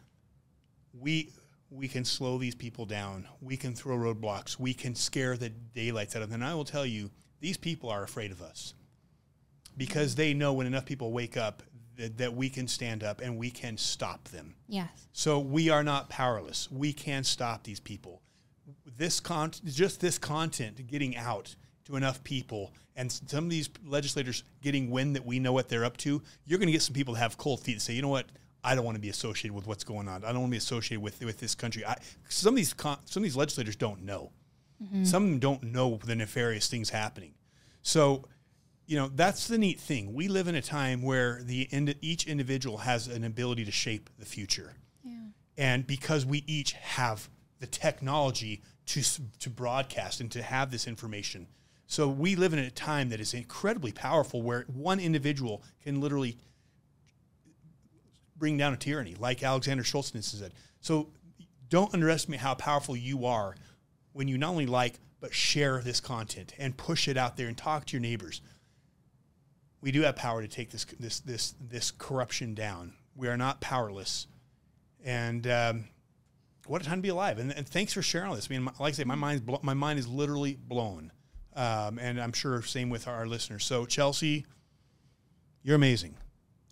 we 0.98 1.30
we 1.70 1.88
can 1.88 2.04
slow 2.04 2.38
these 2.38 2.54
people 2.54 2.86
down. 2.86 3.26
We 3.40 3.56
can 3.56 3.74
throw 3.74 3.96
roadblocks. 3.96 4.60
We 4.60 4.74
can 4.74 4.94
scare 4.94 5.36
the 5.36 5.48
daylights 5.48 6.14
out 6.14 6.22
of 6.22 6.30
them. 6.30 6.42
And 6.42 6.48
i 6.48 6.54
will 6.54 6.64
tell 6.64 6.86
you 6.86 7.10
these 7.40 7.56
people 7.56 7.90
are 7.90 8.04
afraid 8.04 8.30
of 8.30 8.40
us 8.40 8.74
because 9.76 10.14
they 10.14 10.34
know 10.34 10.52
when 10.52 10.66
enough 10.66 10.84
people 10.84 11.12
wake 11.12 11.36
up 11.36 11.62
that, 11.96 12.18
that 12.18 12.34
we 12.34 12.48
can 12.48 12.66
stand 12.66 13.04
up 13.04 13.20
and 13.20 13.36
we 13.36 13.50
can 13.50 13.76
stop 13.76 14.24
them 14.28 14.54
yes, 14.68 14.88
so 15.12 15.38
we 15.38 15.70
are 15.70 15.84
not 15.84 16.08
powerless. 16.08 16.68
We 16.70 16.92
can 16.92 17.24
stop 17.24 17.62
these 17.62 17.80
people. 17.80 18.20
This 18.96 19.20
con- 19.20 19.52
just 19.64 20.00
this 20.00 20.18
content 20.18 20.86
getting 20.86 21.16
out 21.16 21.54
to 21.84 21.96
enough 21.96 22.22
people, 22.24 22.72
and 22.96 23.12
some 23.12 23.44
of 23.44 23.50
these 23.50 23.68
legislators 23.84 24.42
getting 24.62 24.90
wind 24.90 25.16
that 25.16 25.24
we 25.24 25.38
know 25.38 25.52
what 25.52 25.68
they're 25.68 25.84
up 25.84 25.96
to. 25.98 26.22
You're 26.46 26.58
going 26.58 26.68
to 26.68 26.72
get 26.72 26.82
some 26.82 26.94
people 26.94 27.14
that 27.14 27.20
have 27.20 27.36
cold 27.36 27.60
feet 27.60 27.72
and 27.72 27.82
say, 27.82 27.92
you 27.92 28.02
know 28.02 28.08
what? 28.08 28.26
I 28.62 28.74
don't 28.74 28.84
want 28.84 28.94
to 28.94 29.00
be 29.00 29.10
associated 29.10 29.54
with 29.54 29.66
what's 29.66 29.84
going 29.84 30.08
on. 30.08 30.24
I 30.24 30.28
don't 30.32 30.40
want 30.40 30.50
to 30.50 30.52
be 30.52 30.56
associated 30.56 31.02
with 31.02 31.22
with 31.22 31.38
this 31.38 31.54
country. 31.54 31.84
I, 31.84 31.96
some 32.28 32.54
of 32.54 32.56
these 32.56 32.72
con- 32.72 32.98
some 33.04 33.22
of 33.22 33.24
these 33.24 33.36
legislators 33.36 33.76
don't 33.76 34.02
know. 34.02 34.32
Mm-hmm. 34.82 35.04
Some 35.04 35.24
of 35.24 35.30
them 35.30 35.38
don't 35.38 35.62
know 35.64 36.00
the 36.04 36.16
nefarious 36.16 36.68
things 36.68 36.90
happening. 36.90 37.34
So 37.82 38.24
you 38.86 38.96
know 38.98 39.10
that's 39.14 39.48
the 39.48 39.58
neat 39.58 39.80
thing. 39.80 40.14
We 40.14 40.28
live 40.28 40.48
in 40.48 40.54
a 40.54 40.62
time 40.62 41.02
where 41.02 41.40
the 41.42 41.68
each 42.00 42.26
individual 42.26 42.78
has 42.78 43.06
an 43.08 43.24
ability 43.24 43.64
to 43.64 43.72
shape 43.72 44.10
the 44.18 44.26
future. 44.26 44.74
And 45.56 45.86
because 45.86 46.26
we 46.26 46.42
each 46.46 46.72
have 46.72 47.28
the 47.60 47.66
technology 47.66 48.62
to 48.86 49.02
to 49.38 49.50
broadcast 49.50 50.20
and 50.20 50.30
to 50.32 50.42
have 50.42 50.70
this 50.70 50.86
information. 50.86 51.46
So 51.86 52.08
we 52.08 52.34
live 52.34 52.52
in 52.52 52.58
a 52.58 52.70
time 52.70 53.10
that 53.10 53.20
is 53.20 53.34
incredibly 53.34 53.92
powerful 53.92 54.42
where 54.42 54.64
one 54.72 54.98
individual 54.98 55.62
can 55.82 56.00
literally 56.00 56.38
bring 58.36 58.56
down 58.56 58.72
a 58.72 58.76
tyranny 58.76 59.14
like 59.18 59.42
alexander 59.42 59.84
schultz 59.84 60.12
said. 60.26 60.52
So 60.80 61.10
don't 61.68 61.94
underestimate 61.94 62.40
how 62.40 62.54
powerful 62.54 62.96
you 62.96 63.26
are 63.26 63.54
when 64.12 64.28
you 64.28 64.36
not 64.38 64.50
only 64.50 64.66
like 64.66 64.94
but 65.20 65.32
share 65.32 65.80
this 65.80 66.00
content 66.00 66.52
and 66.58 66.76
push 66.76 67.08
it 67.08 67.16
out 67.16 67.36
there 67.36 67.48
and 67.48 67.56
talk 67.56 67.86
to 67.86 67.92
your 67.92 68.02
neighbors 68.02 68.42
we 69.84 69.92
do 69.92 70.00
have 70.00 70.16
power 70.16 70.40
to 70.40 70.48
take 70.48 70.70
this 70.70 70.86
this 70.98 71.20
this 71.20 71.54
this 71.60 71.90
corruption 71.90 72.54
down. 72.54 72.94
We 73.14 73.28
are 73.28 73.36
not 73.36 73.60
powerless, 73.60 74.26
and 75.04 75.46
um, 75.46 75.84
what 76.66 76.80
a 76.80 76.86
time 76.86 76.98
to 76.98 77.02
be 77.02 77.10
alive! 77.10 77.38
And, 77.38 77.52
and 77.52 77.68
thanks 77.68 77.92
for 77.92 78.00
sharing 78.00 78.30
all 78.30 78.34
this. 78.34 78.48
I 78.50 78.54
mean, 78.54 78.64
like 78.64 78.74
I 78.80 78.90
say, 78.92 79.04
my 79.04 79.14
mind's 79.14 79.42
blo- 79.42 79.60
my 79.62 79.74
mind 79.74 79.98
is 79.98 80.08
literally 80.08 80.58
blown, 80.58 81.12
um, 81.54 81.98
and 81.98 82.18
I'm 82.18 82.32
sure 82.32 82.62
same 82.62 82.88
with 82.88 83.06
our 83.06 83.26
listeners. 83.26 83.66
So 83.66 83.84
Chelcie, 83.84 84.46
you're 85.62 85.76
amazing. 85.76 86.14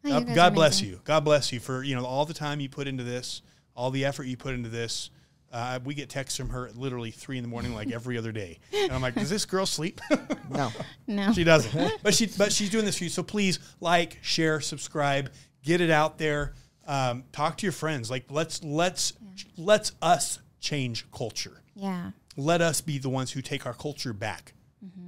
Oh, 0.07 0.19
you 0.19 0.25
God, 0.25 0.35
God 0.35 0.53
are 0.53 0.55
bless 0.55 0.81
you. 0.81 1.01
God 1.05 1.23
bless 1.23 1.53
you 1.53 1.61
for 1.61 1.83
you 1.83 1.95
know 1.95 2.07
all 2.07 2.25
the 2.25 2.35
time 2.35 2.61
you 2.61 2.71
put 2.71 2.89
into 2.89 3.05
this, 3.05 3.43
all 3.77 3.91
the 3.91 4.07
effort 4.07 4.25
you 4.25 4.39
put 4.39 4.55
into 4.55 4.71
this. 4.71 5.11
Uh, 5.53 5.79
we 5.85 5.95
get 5.95 6.09
texts 6.09 6.37
from 6.39 6.49
her 6.49 6.67
at 6.69 6.77
literally 6.77 7.11
three 7.11 7.37
in 7.37 7.43
the 7.45 7.49
morning, 7.49 7.75
like 7.75 7.91
every 7.93 8.17
other 8.17 8.33
day, 8.33 8.59
and 8.75 8.91
I'm 8.91 9.03
like, 9.03 9.15
"Does 9.15 9.29
this 9.31 9.45
girl 9.45 9.67
sleep?" 9.67 10.01
No. 10.51 10.71
No, 11.07 11.33
She 11.33 11.45
doesn't. 11.45 12.03
but 12.03 12.15
she 12.15 12.27
but 12.39 12.53
she's 12.53 12.69
doing 12.71 12.85
this 12.85 12.99
for 12.99 13.05
you. 13.05 13.11
So 13.11 13.23
please 13.23 13.59
like, 13.81 14.19
share, 14.23 14.61
subscribe, 14.61 15.31
get 15.63 15.81
it 15.81 15.91
out 15.91 16.19
there. 16.19 16.55
Um, 16.87 17.25
talk 17.33 17.57
to 17.59 17.67
your 17.67 17.73
friends. 17.73 18.11
Like 18.11 18.25
let's 18.31 18.63
let's 18.65 19.13
let's 19.57 19.93
us 20.03 20.39
change 20.61 21.11
culture. 21.11 21.63
yeah, 21.75 22.11
Let 22.37 22.61
us 22.61 22.81
be 22.81 22.99
the 22.99 23.09
ones 23.09 23.31
who 23.33 23.41
take 23.43 23.65
our 23.67 23.75
culture 23.75 24.13
back. 24.13 24.55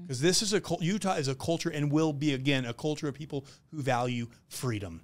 Because 0.03 0.21
this 0.21 0.41
is 0.41 0.55
a 0.55 0.63
Utah 0.81 1.15
is 1.15 1.29
a 1.29 1.35
culture 1.35 1.69
and 1.71 1.91
will 1.91 2.13
be 2.13 2.33
again 2.35 2.65
a 2.65 2.73
culture 2.73 3.09
of 3.09 3.15
people 3.15 3.45
who 3.71 3.83
value 3.83 4.29
freedom. 4.49 5.01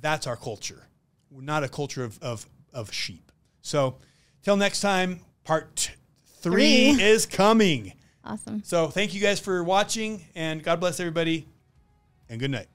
That's 0.00 0.26
our 0.26 0.36
culture. 0.36 0.86
We're 1.30 1.42
not 1.42 1.64
a 1.64 1.68
culture 1.68 2.04
of 2.04 2.18
of, 2.22 2.46
of 2.72 2.92
sheep. 2.92 3.30
So 3.62 3.96
till 4.42 4.56
next 4.56 4.80
time, 4.80 5.20
part 5.44 5.90
three 6.40 6.92
Three. 6.92 7.02
is 7.02 7.26
coming. 7.26 7.92
awesome. 8.24 8.62
So 8.64 8.88
thank 8.88 9.14
you 9.14 9.20
guys 9.20 9.40
for 9.40 9.62
watching, 9.64 10.24
and 10.34 10.62
God 10.62 10.80
bless 10.80 11.00
everybody, 11.00 11.46
and 12.28 12.38
good 12.40 12.50
night. 12.50 12.66